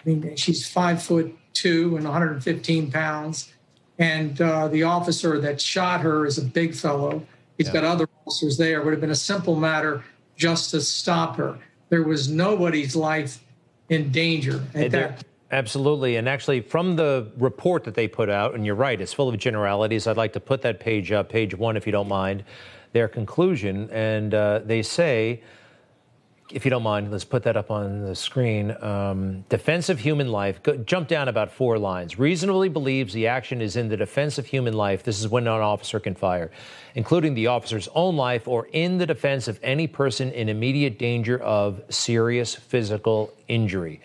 I 0.00 0.08
mean, 0.08 0.36
she's 0.36 0.68
five 0.68 1.02
foot 1.02 1.34
two 1.58 1.96
and 1.96 2.04
115 2.04 2.90
pounds, 2.90 3.52
and 3.98 4.40
uh, 4.40 4.68
the 4.68 4.84
officer 4.84 5.40
that 5.40 5.60
shot 5.60 6.00
her 6.00 6.24
is 6.26 6.38
a 6.38 6.44
big 6.44 6.74
fellow. 6.74 7.24
He's 7.56 7.66
yeah. 7.66 7.74
got 7.74 7.84
other 7.84 8.08
officers 8.26 8.56
there. 8.56 8.80
It 8.80 8.84
would 8.84 8.92
have 8.92 9.00
been 9.00 9.10
a 9.10 9.16
simple 9.16 9.56
matter 9.56 10.04
just 10.36 10.70
to 10.70 10.80
stop 10.80 11.36
her. 11.36 11.58
There 11.88 12.04
was 12.04 12.28
nobody's 12.28 12.94
life 12.94 13.42
in 13.88 14.12
danger 14.12 14.62
at 14.74 14.92
that. 14.92 15.24
Absolutely. 15.50 16.16
And 16.16 16.28
actually, 16.28 16.60
from 16.60 16.96
the 16.96 17.32
report 17.38 17.84
that 17.84 17.94
they 17.94 18.06
put 18.06 18.28
out, 18.28 18.54
and 18.54 18.66
you're 18.66 18.74
right, 18.74 19.00
it's 19.00 19.14
full 19.14 19.28
of 19.28 19.38
generalities. 19.38 20.06
I'd 20.06 20.18
like 20.18 20.34
to 20.34 20.40
put 20.40 20.62
that 20.62 20.78
page 20.78 21.10
up, 21.10 21.30
page 21.30 21.54
one, 21.54 21.76
if 21.76 21.86
you 21.86 21.92
don't 21.92 22.08
mind, 22.08 22.44
their 22.92 23.08
conclusion. 23.08 23.88
And 23.90 24.34
uh, 24.34 24.60
they 24.64 24.82
say, 24.82 25.42
if 26.50 26.64
you 26.64 26.70
don't 26.70 26.82
mind, 26.82 27.10
let's 27.10 27.24
put 27.24 27.42
that 27.42 27.56
up 27.56 27.70
on 27.70 28.02
the 28.04 28.14
screen. 28.14 28.76
Um, 28.82 29.42
defense 29.48 29.88
of 29.88 29.98
human 29.98 30.28
life, 30.28 30.62
go, 30.62 30.76
jump 30.76 31.08
down 31.08 31.28
about 31.28 31.52
four 31.52 31.78
lines. 31.78 32.18
Reasonably 32.18 32.68
believes 32.68 33.12
the 33.12 33.26
action 33.26 33.60
is 33.60 33.76
in 33.76 33.88
the 33.88 33.96
defense 33.96 34.38
of 34.38 34.46
human 34.46 34.74
life. 34.74 35.02
This 35.02 35.20
is 35.20 35.28
when 35.28 35.46
an 35.46 35.52
officer 35.52 36.00
can 36.00 36.14
fire, 36.14 36.50
including 36.94 37.34
the 37.34 37.48
officer's 37.48 37.88
own 37.94 38.16
life 38.16 38.48
or 38.48 38.66
in 38.72 38.98
the 38.98 39.06
defense 39.06 39.48
of 39.48 39.58
any 39.62 39.86
person 39.86 40.30
in 40.32 40.48
immediate 40.48 40.98
danger 40.98 41.38
of 41.38 41.82
serious 41.90 42.54
physical 42.54 43.32
injury. 43.48 44.00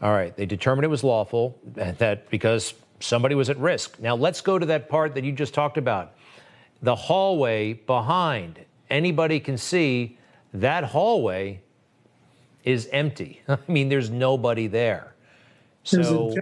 All 0.00 0.12
right, 0.12 0.34
they 0.36 0.46
determined 0.46 0.84
it 0.84 0.88
was 0.88 1.04
lawful, 1.04 1.58
that 1.74 2.28
because 2.30 2.74
somebody 3.00 3.34
was 3.34 3.50
at 3.50 3.58
risk. 3.58 4.00
Now 4.00 4.16
let's 4.16 4.40
go 4.40 4.58
to 4.58 4.66
that 4.66 4.88
part 4.88 5.14
that 5.14 5.24
you 5.24 5.32
just 5.32 5.54
talked 5.54 5.76
about. 5.76 6.14
The 6.82 6.96
hallway 6.96 7.74
behind. 7.74 8.64
Anybody 8.90 9.38
can 9.40 9.56
see 9.56 10.18
that 10.54 10.84
hallway 10.84 11.60
is 12.64 12.88
empty. 12.92 13.42
I 13.48 13.58
mean, 13.68 13.88
there's 13.88 14.10
nobody 14.10 14.66
there. 14.66 15.12
So, 15.84 16.34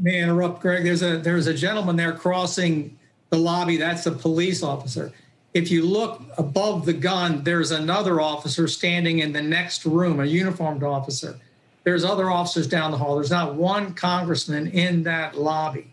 may 0.00 0.20
I 0.20 0.22
interrupt, 0.22 0.60
Greg? 0.62 0.84
There's 0.84 1.02
a 1.02 1.18
there's 1.18 1.46
a 1.46 1.54
gentleman 1.54 1.96
there 1.96 2.12
crossing 2.12 2.98
the 3.28 3.36
lobby. 3.36 3.76
That's 3.76 4.06
a 4.06 4.12
police 4.12 4.62
officer. 4.62 5.12
If 5.52 5.70
you 5.70 5.84
look 5.84 6.22
above 6.38 6.86
the 6.86 6.92
gun, 6.92 7.42
there's 7.42 7.70
another 7.70 8.20
officer 8.20 8.66
standing 8.68 9.18
in 9.18 9.32
the 9.32 9.42
next 9.42 9.84
room, 9.84 10.20
a 10.20 10.24
uniformed 10.24 10.82
officer. 10.82 11.38
There's 11.84 12.04
other 12.04 12.30
officers 12.30 12.66
down 12.66 12.90
the 12.90 12.98
hall. 12.98 13.14
There's 13.14 13.30
not 13.30 13.54
one 13.54 13.94
congressman 13.94 14.68
in 14.68 15.02
that 15.04 15.38
lobby, 15.38 15.90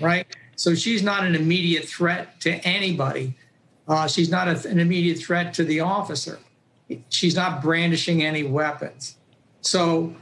right? 0.00 0.26
So 0.56 0.74
she's 0.74 1.02
not 1.02 1.24
an 1.24 1.34
immediate 1.34 1.86
threat 1.86 2.40
to 2.42 2.52
anybody. 2.66 3.34
Uh, 3.86 4.06
she's 4.06 4.30
not 4.30 4.48
a, 4.48 4.68
an 4.68 4.78
immediate 4.78 5.18
threat 5.18 5.54
to 5.54 5.64
the 5.64 5.80
officer. 5.80 6.38
She's 7.08 7.34
not 7.34 7.62
brandishing 7.62 8.22
any 8.22 8.44
weapons. 8.44 9.16
So 9.60 10.14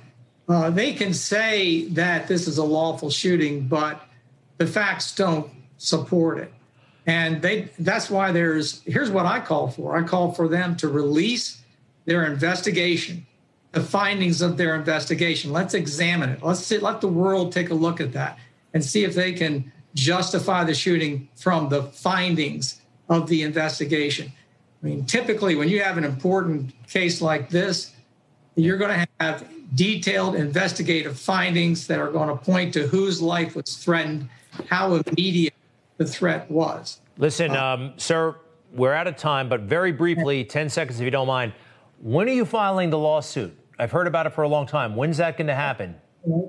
uh, 0.48 0.70
they 0.70 0.92
can 0.92 1.14
say 1.14 1.86
that 1.88 2.28
this 2.28 2.48
is 2.48 2.58
a 2.58 2.64
lawful 2.64 3.10
shooting, 3.10 3.68
but 3.68 4.02
the 4.58 4.66
facts 4.66 5.14
don't 5.14 5.50
support 5.78 6.38
it. 6.38 6.52
And 7.06 7.40
they 7.40 7.68
that's 7.78 8.10
why 8.10 8.32
there's 8.32 8.82
here's 8.82 9.10
what 9.10 9.26
I 9.26 9.38
call 9.40 9.68
for. 9.68 9.96
I 9.96 10.02
call 10.02 10.32
for 10.32 10.48
them 10.48 10.76
to 10.78 10.88
release 10.88 11.62
their 12.04 12.26
investigation 12.26 13.26
the 13.76 13.82
findings 13.82 14.40
of 14.40 14.56
their 14.56 14.74
investigation. 14.74 15.52
Let's 15.52 15.74
examine 15.74 16.30
it. 16.30 16.42
Let's 16.42 16.60
see, 16.60 16.78
let 16.78 17.02
the 17.02 17.08
world 17.08 17.52
take 17.52 17.68
a 17.68 17.74
look 17.74 18.00
at 18.00 18.14
that 18.14 18.38
and 18.72 18.82
see 18.82 19.04
if 19.04 19.14
they 19.14 19.34
can 19.34 19.70
justify 19.94 20.64
the 20.64 20.72
shooting 20.72 21.28
from 21.36 21.68
the 21.68 21.82
findings 21.82 22.80
of 23.10 23.28
the 23.28 23.42
investigation. 23.42 24.32
I 24.86 24.88
mean, 24.88 25.04
typically, 25.04 25.56
when 25.56 25.68
you 25.68 25.82
have 25.82 25.98
an 25.98 26.04
important 26.04 26.72
case 26.86 27.20
like 27.20 27.48
this, 27.48 27.92
you're 28.54 28.78
going 28.78 29.00
to 29.00 29.08
have 29.18 29.44
detailed 29.74 30.36
investigative 30.36 31.18
findings 31.18 31.88
that 31.88 31.98
are 31.98 32.12
going 32.12 32.28
to 32.28 32.36
point 32.36 32.72
to 32.74 32.86
whose 32.86 33.20
life 33.20 33.56
was 33.56 33.78
threatened, 33.78 34.28
how 34.68 34.94
immediate 34.94 35.54
the 35.96 36.06
threat 36.06 36.48
was. 36.48 37.00
Listen, 37.18 37.50
uh, 37.50 37.64
um, 37.64 37.94
sir, 37.96 38.36
we're 38.72 38.92
out 38.92 39.08
of 39.08 39.16
time, 39.16 39.48
but 39.48 39.62
very 39.62 39.90
briefly, 39.90 40.44
10 40.44 40.68
seconds 40.68 41.00
if 41.00 41.04
you 41.04 41.10
don't 41.10 41.26
mind. 41.26 41.52
When 42.00 42.28
are 42.28 42.32
you 42.32 42.44
filing 42.44 42.90
the 42.90 42.98
lawsuit? 42.98 43.58
I've 43.80 43.90
heard 43.90 44.06
about 44.06 44.26
it 44.26 44.34
for 44.34 44.42
a 44.42 44.48
long 44.48 44.68
time. 44.68 44.94
When's 44.94 45.16
that 45.16 45.36
going 45.36 45.48
to 45.48 45.54
happen? 45.56 45.96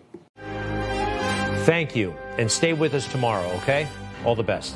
Thank 1.65 1.95
you, 1.95 2.13
and 2.37 2.51
stay 2.51 2.73
with 2.73 2.93
us 2.95 3.07
tomorrow, 3.11 3.47
okay? 3.57 3.87
All 4.25 4.35
the 4.35 4.43
best. 4.43 4.75